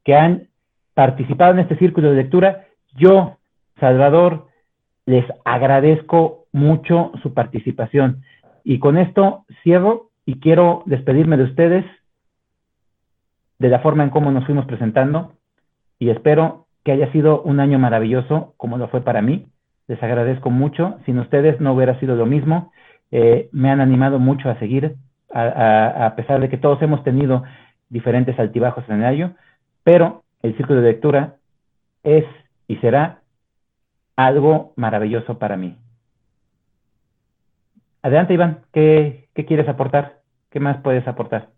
[0.04, 0.48] que han
[0.94, 2.68] participado en este círculo de lectura.
[2.96, 3.38] Yo,
[3.80, 4.48] Salvador,
[5.06, 8.24] les agradezco mucho su participación.
[8.64, 11.86] Y con esto cierro y quiero despedirme de ustedes
[13.58, 15.34] de la forma en cómo nos fuimos presentando
[16.00, 19.48] y espero que haya sido un año maravilloso como lo fue para mí.
[19.90, 21.00] Les agradezco mucho.
[21.06, 22.72] Sin ustedes no hubiera sido lo mismo.
[23.12, 24.96] Eh, me han animado mucho a seguir,
[25.34, 27.44] a, pesar de que todos hemos tenido
[27.90, 29.36] diferentes altibajos en el año,
[29.84, 31.38] pero el círculo de lectura
[32.04, 32.24] es
[32.68, 33.22] y será
[34.16, 35.76] algo maravilloso para mí.
[38.04, 40.20] Adelante, Iván, ¿qué, quieres aportar?
[40.52, 41.50] ¿Qué más puedes aportar?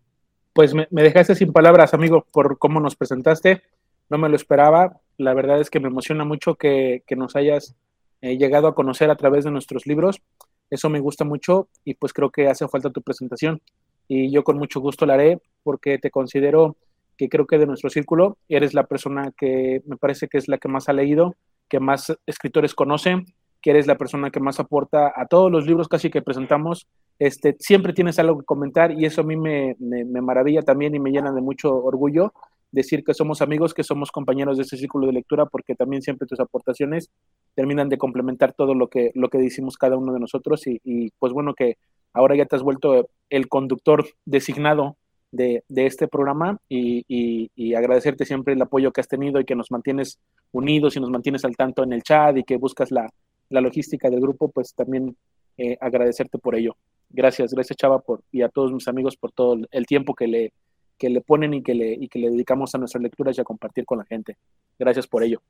[0.53, 3.61] Pues me, dejaste sin palabras, amigo, por cómo nos presentaste.
[4.09, 5.01] No me lo esperaba.
[5.17, 7.75] La verdad es que me emociona mucho que nos hayas
[8.21, 10.21] eh, llegado a conocer a través de nuestros libros.
[10.69, 13.61] Eso me gusta mucho y pues creo que hace falta tu presentación.
[14.07, 16.77] Y yo con mucho gusto la haré porque te considero
[17.17, 20.57] que creo que de nuestro círculo eres la persona que me parece que es la
[20.57, 21.35] que más ha leído,
[21.69, 23.23] que más escritores conoce,
[23.61, 26.87] que eres la persona que más aporta a todos los libros casi que presentamos
[27.21, 30.95] este, siempre tienes algo que comentar y eso a mí me, me, me, maravilla también
[30.95, 32.33] y me llena de mucho orgullo
[32.71, 36.27] decir que somos amigos, que somos compañeros de ese círculo de lectura, porque también siempre
[36.27, 37.09] tus aportaciones
[37.55, 41.11] terminan de complementar todo lo que, lo que decimos cada uno de nosotros y, y
[41.19, 41.77] pues bueno que
[42.13, 44.97] ahora ya te has vuelto el conductor designado
[45.31, 49.45] de, de este programa y, y, y, agradecerte siempre el apoyo que has tenido y
[49.45, 50.19] que nos mantienes
[50.51, 53.09] unidos y nos mantienes al tanto en el chat y que buscas la,
[53.49, 55.15] la logística del grupo, pues también
[55.57, 56.75] eh, agradecerte por ello.
[57.09, 60.53] Gracias, gracias Chava por, y a todos mis amigos por todo el tiempo que le,
[61.01, 63.43] que le ponen y que le, y que le dedicamos a nuestras lecturas y a
[63.43, 64.37] compartir con la gente.
[64.77, 65.41] Gracias por ello.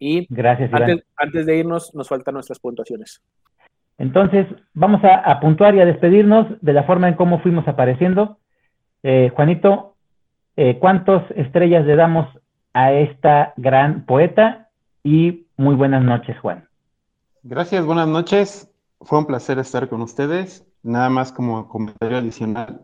[0.00, 3.22] Y gracias, antes, antes, de irnos, nos faltan nuestras puntuaciones.
[3.98, 8.38] Entonces, vamos a, a, puntuar y a despedirnos de la forma en cómo fuimos apareciendo.
[9.04, 9.94] Eh, Juanito,
[10.56, 12.26] eh, ¿cuántas estrellas le damos
[12.72, 14.70] a esta gran poeta?
[15.04, 16.68] Y muy buenas noches, Juan.
[17.44, 18.74] Gracias, buenas noches.
[19.02, 20.66] Fue un placer estar con ustedes.
[20.82, 22.82] Nada más como comentario adicional.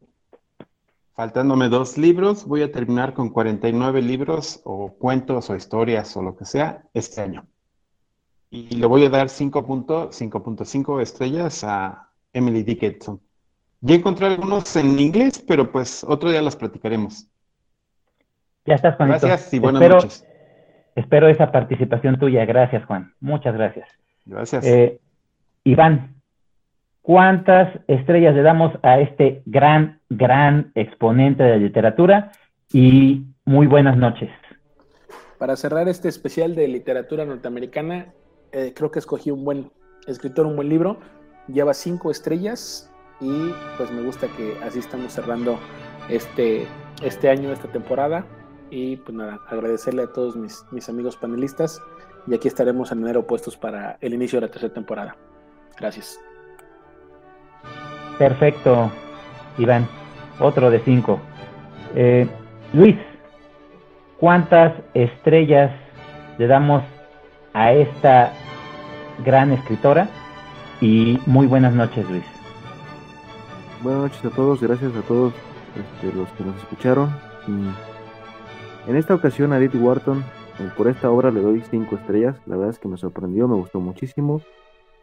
[1.14, 6.36] Faltándome dos libros, voy a terminar con 49 libros o cuentos o historias o lo
[6.36, 7.46] que sea este año.
[8.50, 13.20] Y le voy a dar 5.5 estrellas a Emily Dickinson.
[13.80, 17.26] Ya encontré algunos en inglés, pero pues otro día los platicaremos.
[18.66, 19.26] Ya estás, Juanito.
[19.26, 20.26] Gracias y buenas espero, noches.
[20.94, 22.44] Espero esa participación tuya.
[22.44, 23.14] Gracias, Juan.
[23.20, 23.88] Muchas gracias.
[24.26, 24.66] Gracias.
[24.66, 25.00] Eh,
[25.64, 26.16] Iván,
[27.02, 32.32] ¿cuántas estrellas le damos a este gran, gran exponente de la literatura?
[32.72, 34.30] Y muy buenas noches.
[35.38, 38.12] Para cerrar este especial de literatura norteamericana,
[38.52, 39.70] eh, creo que escogí un buen
[40.06, 40.98] escritor, un buen libro.
[41.48, 45.58] Lleva cinco estrellas y pues me gusta que así estamos cerrando
[46.10, 46.66] este,
[47.02, 48.26] este año, esta temporada.
[48.70, 51.80] Y pues nada, agradecerle a todos mis, mis amigos panelistas
[52.26, 55.16] y aquí estaremos en enero puestos para el inicio de la tercera temporada.
[55.78, 56.20] Gracias.
[58.18, 58.92] Perfecto,
[59.58, 59.99] Iván.
[60.40, 61.20] Otro de cinco.
[61.94, 62.26] Eh,
[62.72, 62.96] Luis,
[64.18, 65.70] ¿cuántas estrellas
[66.38, 66.82] le damos
[67.52, 68.32] a esta
[69.24, 70.08] gran escritora?
[70.80, 72.24] Y muy buenas noches, Luis.
[73.82, 75.34] Buenas noches a todos, gracias a todos
[75.76, 77.10] este, los que nos escucharon.
[78.86, 80.24] En esta ocasión a Edith Wharton,
[80.58, 82.36] eh, por esta obra le doy cinco estrellas.
[82.46, 84.40] La verdad es que me sorprendió, me gustó muchísimo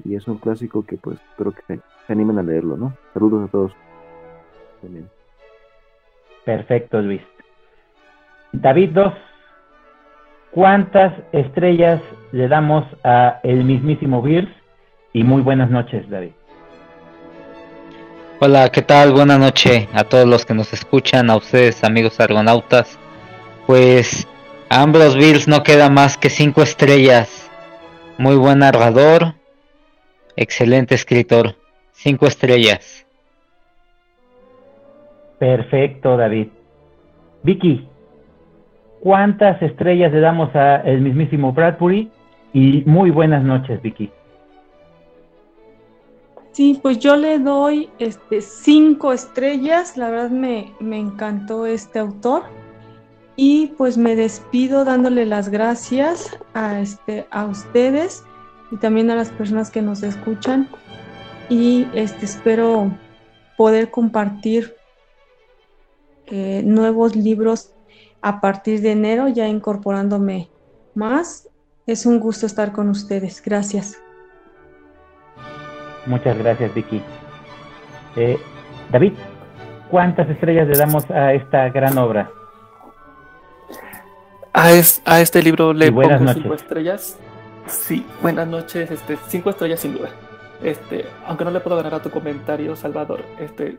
[0.03, 1.61] y es un clásico que pues espero que
[2.07, 2.93] se animen a leerlo, ¿no?
[3.13, 3.71] Saludos a todos.
[6.47, 7.21] Perfecto, Luis.
[8.53, 9.13] David 2.
[10.51, 11.99] ¿Cuántas estrellas
[12.31, 14.49] le damos a el mismísimo Bills?
[15.11, 16.31] Y muy buenas noches, David.
[18.39, 19.11] Hola, ¿qué tal?
[19.11, 22.97] Buenas noches a todos los que nos escuchan, a ustedes, amigos argonautas.
[23.65, 24.25] Pues
[24.69, 27.51] a Ambrose Bills no queda más que cinco estrellas.
[28.17, 29.33] Muy buen narrador,
[30.37, 31.57] excelente escritor.
[31.91, 33.06] Cinco estrellas.
[35.39, 36.47] Perfecto, David.
[37.43, 37.87] Vicky,
[39.01, 42.09] ¿cuántas estrellas le damos a el mismísimo Bradbury?
[42.53, 44.09] Y muy buenas noches, Vicky.
[46.51, 49.95] Sí, pues yo le doy este, cinco estrellas.
[49.95, 52.43] La verdad me, me encantó este autor.
[53.35, 58.25] Y pues me despido dándole las gracias a, este, a ustedes
[58.71, 60.67] y también a las personas que nos escuchan.
[61.47, 62.89] Y este, espero
[63.55, 64.76] poder compartir
[66.27, 67.73] eh, nuevos libros
[68.21, 70.49] a partir de enero, ya incorporándome
[70.95, 71.49] más.
[71.85, 73.41] Es un gusto estar con ustedes.
[73.43, 73.97] Gracias.
[76.05, 77.01] Muchas gracias, Vicky.
[78.15, 78.37] Eh,
[78.91, 79.13] David,
[79.89, 82.29] ¿cuántas estrellas le damos a esta gran obra?
[84.53, 84.69] A,
[85.05, 87.17] a este libro le pongo cinco estrellas.
[87.67, 90.09] Sí, buenas noches, este, cinco estrellas sin duda.
[90.63, 93.77] Este, aunque no le puedo ganar a tu comentario, Salvador, este,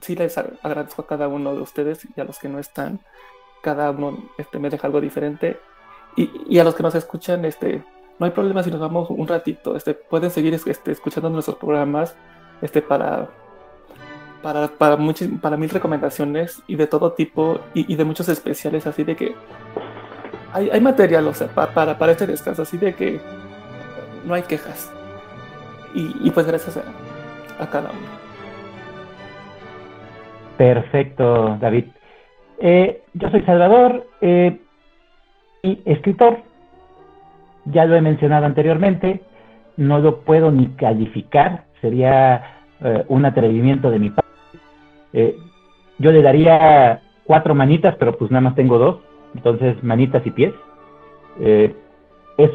[0.00, 3.00] sí les agradezco a cada uno de ustedes y a los que no están.
[3.62, 5.58] Cada uno este, me deja algo diferente.
[6.16, 7.82] Y, y a los que nos escuchan, este,
[8.18, 9.76] no hay problema si nos vamos un ratito.
[9.76, 12.14] Este, pueden seguir este, escuchando nuestros programas
[12.60, 13.28] este, para,
[14.42, 14.98] para, para,
[15.40, 19.34] para mil recomendaciones y de todo tipo y, de muchos especiales, así de que
[20.52, 23.20] hay, hay material o sea, para, para este descanso, así de que
[24.24, 24.90] no hay quejas.
[25.94, 28.17] Y, pues gracias a, cada uno.
[30.58, 31.84] Perfecto, David.
[32.58, 34.60] Eh, yo soy Salvador eh,
[35.62, 36.38] y escritor
[37.66, 39.22] ya lo he mencionado anteriormente,
[39.76, 42.42] no lo puedo ni calificar, sería
[42.80, 45.36] eh, un atrevimiento de mi parte.
[45.98, 48.98] Yo le daría cuatro manitas, pero pues nada más tengo dos,
[49.34, 50.54] entonces manitas y pies.
[51.38, 52.50] Es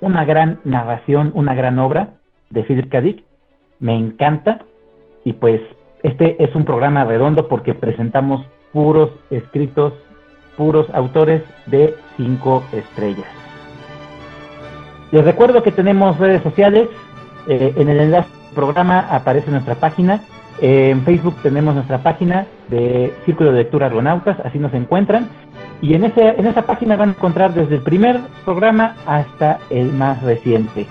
[0.00, 2.14] una gran narración, una gran obra
[2.50, 3.02] de Philip K.
[3.80, 4.60] me encanta
[5.24, 5.60] y pues
[6.06, 9.92] este es un programa redondo porque presentamos puros escritos,
[10.56, 13.26] puros autores de cinco estrellas.
[15.10, 16.88] Les recuerdo que tenemos redes sociales.
[17.48, 20.20] Eh, en el enlace del programa aparece nuestra página.
[20.60, 25.28] Eh, en Facebook tenemos nuestra página de Círculo de Lectura Argonautas, así nos encuentran.
[25.82, 30.86] Y en esa página van a encontrar desde el primer programa hasta el más reciente.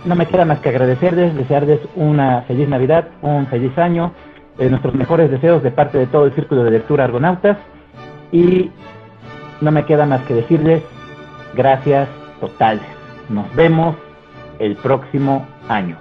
[0.00, 4.12] Eh, no me queda más que agradecerles, desearles una feliz Navidad, un feliz año,
[4.58, 7.56] nuestros mejores deseos de parte de todo el Círculo de Lectura Argonautas.
[8.32, 8.70] Y
[9.60, 10.82] no me queda más que decirles
[11.54, 12.08] gracias
[12.40, 12.82] totales.
[13.28, 13.96] Nos vemos
[14.58, 15.96] el próximo año.